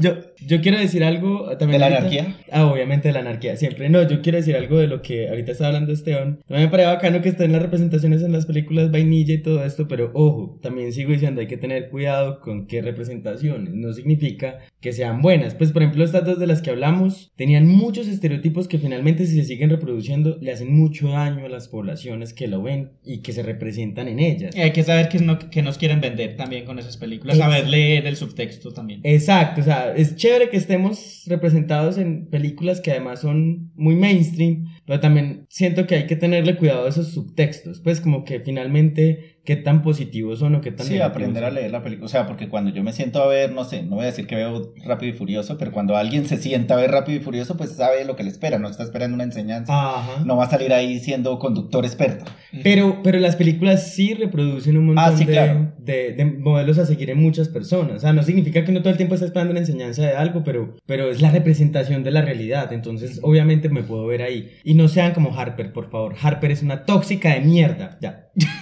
Yo, 0.00 0.16
yo 0.46 0.60
quiero 0.60 0.78
decir 0.78 1.04
algo 1.04 1.48
también. 1.58 1.72
¿De 1.72 1.78
la 1.78 1.86
ahorita. 1.98 2.00
anarquía? 2.22 2.36
Ah, 2.50 2.66
obviamente 2.66 3.08
de 3.08 3.14
la 3.14 3.20
anarquía, 3.20 3.56
siempre. 3.56 3.88
No, 3.88 4.06
yo 4.08 4.20
quiero 4.22 4.38
decir 4.38 4.56
algo 4.56 4.78
de 4.78 4.86
lo 4.86 5.02
que 5.02 5.28
ahorita 5.28 5.52
estaba 5.52 5.68
hablando 5.68 5.92
Esteban. 5.92 6.40
También 6.46 6.68
me 6.68 6.70
parece 6.70 6.88
bacano 6.88 7.20
que 7.22 7.28
estén 7.30 7.52
las 7.52 7.62
representaciones 7.62 8.22
en 8.22 8.32
las 8.32 8.46
películas 8.46 8.90
vainilla 8.90 9.34
y 9.34 9.42
todo 9.42 9.64
esto, 9.64 9.88
pero 9.88 10.10
ojo, 10.14 10.58
también 10.62 10.92
sigo 10.92 11.12
diciendo, 11.12 11.40
hay 11.40 11.46
que 11.46 11.56
tener 11.56 11.88
cuidado 11.90 12.40
con 12.40 12.66
qué 12.66 12.82
representaciones. 12.82 13.74
No 13.74 13.92
significa 13.92 14.58
que 14.80 14.92
sean 14.92 15.22
buenas. 15.22 15.54
Pues, 15.54 15.72
por 15.72 15.82
ejemplo, 15.82 16.04
estas 16.04 16.24
dos 16.24 16.38
de 16.38 16.46
las 16.46 16.62
que 16.62 16.70
hablamos 16.70 17.32
tenían 17.36 17.66
muchos 17.68 18.08
estereotipos 18.08 18.68
que 18.68 18.78
finalmente, 18.78 19.26
si 19.26 19.36
se 19.36 19.44
siguen 19.44 19.70
reproduciendo, 19.70 20.38
le 20.40 20.52
hacen 20.52 20.72
mucho 20.74 21.08
daño 21.08 21.46
a 21.46 21.48
las 21.48 21.68
poblaciones 21.68 22.32
que 22.34 22.48
lo 22.48 22.62
ven 22.62 22.92
y 23.04 23.22
que 23.22 23.32
se 23.32 23.42
representan 23.42 24.08
en 24.08 24.18
ellas. 24.18 24.54
Y 24.56 24.60
hay 24.60 24.72
que 24.72 24.82
saber 24.82 25.08
qué, 25.08 25.16
es 25.18 25.22
no- 25.22 25.38
qué 25.38 25.62
nos 25.62 25.78
quieren 25.78 26.00
vender 26.00 26.36
también 26.36 26.64
con 26.64 26.78
esas 26.78 26.96
películas. 26.96 27.38
Saber 27.38 27.68
leer 27.68 28.06
el 28.06 28.16
subtexto 28.16 28.72
también. 28.72 29.00
Exacto, 29.04 29.61
o 29.62 29.64
sea, 29.64 29.94
es 29.94 30.16
chévere 30.16 30.50
que 30.50 30.56
estemos 30.56 31.22
representados 31.26 31.96
en 31.96 32.26
películas 32.28 32.80
que 32.80 32.90
además 32.90 33.20
son 33.20 33.70
muy 33.76 33.94
mainstream, 33.94 34.64
pero 34.84 34.98
también 34.98 35.46
siento 35.48 35.86
que 35.86 35.94
hay 35.94 36.06
que 36.08 36.16
tenerle 36.16 36.56
cuidado 36.56 36.84
a 36.84 36.88
esos 36.88 37.12
subtextos, 37.12 37.80
pues 37.80 38.00
como 38.00 38.24
que 38.24 38.40
finalmente 38.40 39.31
qué 39.44 39.56
tan 39.56 39.82
positivos 39.82 40.38
son 40.38 40.54
o 40.54 40.60
qué 40.60 40.70
tan 40.70 40.86
Sí, 40.86 41.00
aprender 41.00 41.42
a 41.44 41.48
son. 41.48 41.56
leer 41.56 41.70
la 41.72 41.82
película. 41.82 42.06
O 42.06 42.08
sea, 42.08 42.26
porque 42.26 42.48
cuando 42.48 42.70
yo 42.70 42.82
me 42.84 42.92
siento 42.92 43.22
a 43.22 43.26
ver, 43.26 43.52
no 43.52 43.64
sé, 43.64 43.82
no 43.82 43.96
voy 43.96 44.04
a 44.04 44.06
decir 44.06 44.26
que 44.26 44.36
veo 44.36 44.72
Rápido 44.84 45.12
y 45.12 45.16
Furioso, 45.16 45.58
pero 45.58 45.72
cuando 45.72 45.96
alguien 45.96 46.26
se 46.26 46.36
sienta 46.36 46.74
a 46.74 46.76
ver 46.76 46.90
Rápido 46.92 47.18
y 47.18 47.22
Furioso, 47.22 47.56
pues 47.56 47.72
sabe 47.72 48.04
lo 48.04 48.14
que 48.14 48.22
le 48.22 48.30
espera, 48.30 48.58
no 48.58 48.68
está 48.68 48.82
esperando 48.84 49.14
una 49.14 49.24
enseñanza. 49.24 49.72
Ajá. 49.72 50.24
No 50.24 50.36
va 50.36 50.44
a 50.44 50.50
salir 50.50 50.72
ahí 50.72 51.00
siendo 51.00 51.38
conductor 51.38 51.84
experto. 51.84 52.24
Pero, 52.62 53.00
pero 53.02 53.18
las 53.18 53.34
películas 53.36 53.92
sí 53.94 54.14
reproducen 54.14 54.76
un 54.76 54.86
montón 54.86 55.04
Ah, 55.04 55.16
sí, 55.16 55.24
de, 55.24 55.32
claro. 55.32 55.72
de- 55.78 56.12
de 56.12 56.24
modelos 56.24 56.78
a 56.78 56.86
seguir 56.86 57.10
en 57.10 57.18
muchas 57.20 57.48
personas. 57.48 57.96
O 57.96 58.00
sea, 58.00 58.12
no 58.12 58.22
significa 58.22 58.64
que 58.64 58.72
no 58.72 58.80
todo 58.80 58.90
el 58.90 58.96
tiempo 58.96 59.14
esté 59.14 59.26
esperando 59.26 59.50
una 59.52 59.60
enseñanza 59.60 60.02
de 60.02 60.12
algo, 60.12 60.44
pero, 60.44 60.76
pero 60.86 61.10
es 61.10 61.20
la 61.20 61.30
representación 61.30 62.04
de 62.04 62.10
la 62.12 62.22
realidad. 62.22 62.72
Entonces, 62.72 63.18
obviamente 63.22 63.68
me 63.68 63.82
puedo 63.82 64.06
ver 64.06 64.22
ahí. 64.22 64.50
Y 64.64 64.74
no 64.74 64.86
sean 64.88 65.12
como 65.14 65.36
Harper, 65.36 65.72
por 65.72 65.90
favor. 65.90 66.14
Harper 66.22 66.50
es 66.52 66.62
una 66.62 66.84
tóxica 66.84 67.34
de 67.34 67.40
mierda. 67.40 67.98
Ya. 68.00 68.28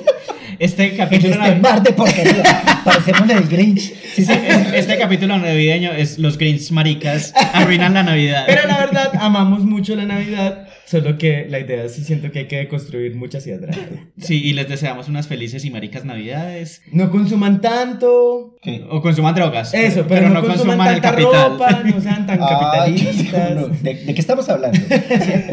Este 0.61 0.95
capítulo, 0.95 1.33
Este 1.43 1.55
mar 1.59 1.81
de 1.81 1.91
porquería. 1.91 2.43
Parecemos 2.85 3.27
el 3.31 3.47
Grinch. 3.47 3.81
Sí, 4.13 4.23
sí. 4.23 4.31
este 4.75 4.95
capítulo 4.99 5.39
navideño 5.39 5.91
es 5.91 6.19
los 6.19 6.37
Grinch 6.37 6.69
maricas 6.69 7.33
arruinan 7.53 7.95
la 7.95 8.03
Navidad. 8.03 8.43
Pero 8.45 8.67
la 8.67 8.77
verdad, 8.77 9.09
amamos 9.19 9.63
mucho 9.63 9.95
la 9.95 10.05
Navidad. 10.05 10.67
Solo 10.85 11.17
que 11.17 11.47
la 11.49 11.57
idea 11.59 11.87
sí 11.89 12.03
siento 12.03 12.31
que 12.31 12.39
hay 12.39 12.47
que 12.47 12.67
construir 12.67 13.15
muchas 13.15 13.41
hacia 13.43 13.55
atrás. 13.55 13.75
Sí, 14.19 14.39
y 14.43 14.53
les 14.53 14.67
deseamos 14.69 15.07
unas 15.07 15.25
felices 15.25 15.65
y 15.65 15.71
maricas 15.71 16.05
Navidades. 16.05 16.83
No 16.91 17.09
consuman 17.09 17.59
tanto. 17.61 18.57
¿Qué? 18.61 18.83
O 18.89 19.01
consuman 19.01 19.33
drogas. 19.33 19.73
Eso, 19.73 20.05
pero, 20.07 20.29
no, 20.29 20.43
consuman, 20.43 20.79
el 20.81 21.01
tanta 21.01 21.09
capital. 21.11 21.51
ropa, 21.53 21.81
no 21.85 22.01
sean 22.01 22.27
tan 22.27 22.37
capitalistas. 22.47 23.55
no, 23.55 23.67
¿De, 23.69 23.93
de 23.95 24.13
qué 24.13 24.19
estamos 24.21 24.47
hablando? 24.49 24.79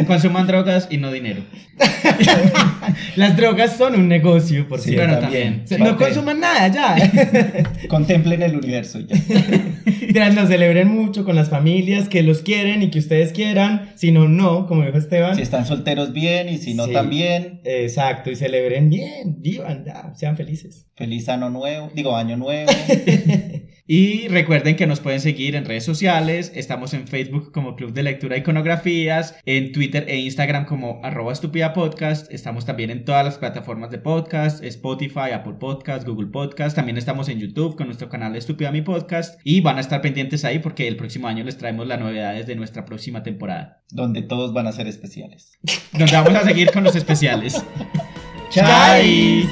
Consuman 0.07 0.47
drogas 0.47 0.89
y 0.91 0.99
no 0.99 1.11
dinero. 1.13 1.41
Las 3.17 3.37
drogas 3.37 3.77
son 3.77 3.95
un 3.95 4.09
negocio, 4.09 4.69
por 4.69 4.81
Sí, 4.81 4.98
bueno, 5.07 5.19
también. 5.19 5.65
no 5.79 5.97
consuman 5.97 6.41
nada 6.41 6.69
ya. 6.69 7.73
Contemplen 7.89 8.43
el 8.43 8.57
universo 8.57 9.01
ya. 9.01 9.17
Nos 10.35 10.49
celebren 10.49 10.89
mucho 10.89 11.25
con 11.25 11.37
las 11.37 11.49
familias 11.49 12.09
que 12.09 12.23
los 12.23 12.43
quieren 12.43 12.83
y 12.83 12.91
que 12.91 12.99
ustedes 12.99 13.33
quieran. 13.33 13.93
Si 13.97 14.11
no, 14.13 14.29
no, 14.29 14.67
como 14.67 14.85
dijo 14.85 14.99
Esteban. 14.99 15.37
Si 15.37 15.43
están 15.43 15.65
solteros, 15.67 16.13
bien, 16.13 16.49
y 16.49 16.59
si 16.59 16.75
no, 16.75 16.87
Sí. 16.87 16.93
también. 16.93 17.61
Exacto, 17.65 18.31
y 18.31 18.37
celebren 18.37 18.91
bien, 18.91 19.37
vivan, 19.41 19.85
ya, 19.85 20.13
sean 20.15 20.37
felices. 20.37 20.87
Feliz 20.97 21.29
año 21.29 21.51
nuevo, 21.51 21.91
digo 21.95 22.17
año 22.17 22.37
nuevo. 22.37 22.71
Y 23.91 24.28
recuerden 24.28 24.76
que 24.76 24.86
nos 24.86 25.01
pueden 25.01 25.18
seguir 25.18 25.57
en 25.57 25.64
redes 25.64 25.82
sociales. 25.82 26.53
Estamos 26.55 26.93
en 26.93 27.09
Facebook 27.09 27.53
como 27.53 27.74
Club 27.74 27.95
de 27.95 28.03
Lectura 28.03 28.36
e 28.36 28.41
Iconografías, 28.41 29.36
en 29.47 29.72
Twitter 29.72 30.05
e 30.09 30.18
Instagram 30.18 30.66
como 30.66 31.01
arroba 31.03 31.32
estúpida 31.32 31.72
podcast. 31.72 32.30
Estamos 32.30 32.66
también 32.66 32.91
en 32.91 33.07
todas 33.07 33.24
las 33.24 33.39
plataformas 33.39 33.91
de 33.91 33.97
podcast, 33.97 34.62
Spotify, 34.62 35.32
Apple 35.32 35.55
Podcast, 35.59 36.07
Google 36.07 36.26
Podcast. 36.26 36.76
También 36.76 36.99
estamos 36.99 37.30
en 37.30 37.41
YouTube 37.41 37.76
con 37.76 37.86
nuestro 37.86 38.11
canal 38.11 38.34
de 38.34 38.41
Estúpida 38.41 38.70
Mi 38.70 38.82
Podcast. 38.82 39.41
Y 39.43 39.62
van 39.62 39.78
a 39.78 39.80
estar 39.80 40.03
pendientes 40.03 40.45
ahí 40.45 40.59
porque 40.59 40.86
el 40.86 40.99
próximo 40.99 41.26
año 41.26 41.43
les 41.43 41.57
traemos 41.57 41.86
las 41.86 41.99
novedades 41.99 42.47
de 42.47 42.57
nuestra 42.57 42.84
próxima 42.84 43.22
temporada. 43.22 43.82
donde 43.91 44.20
todos 44.20 44.53
van 44.53 44.66
a 44.66 44.72
ser 44.72 44.86
especiales. 44.86 45.59
Nos 45.99 46.12
vamos 46.12 46.34
a 46.34 46.45
seguir 46.45 46.70
con 46.72 46.84
los 46.84 46.95
especiales. 46.95 47.64
Chai. 48.51 49.49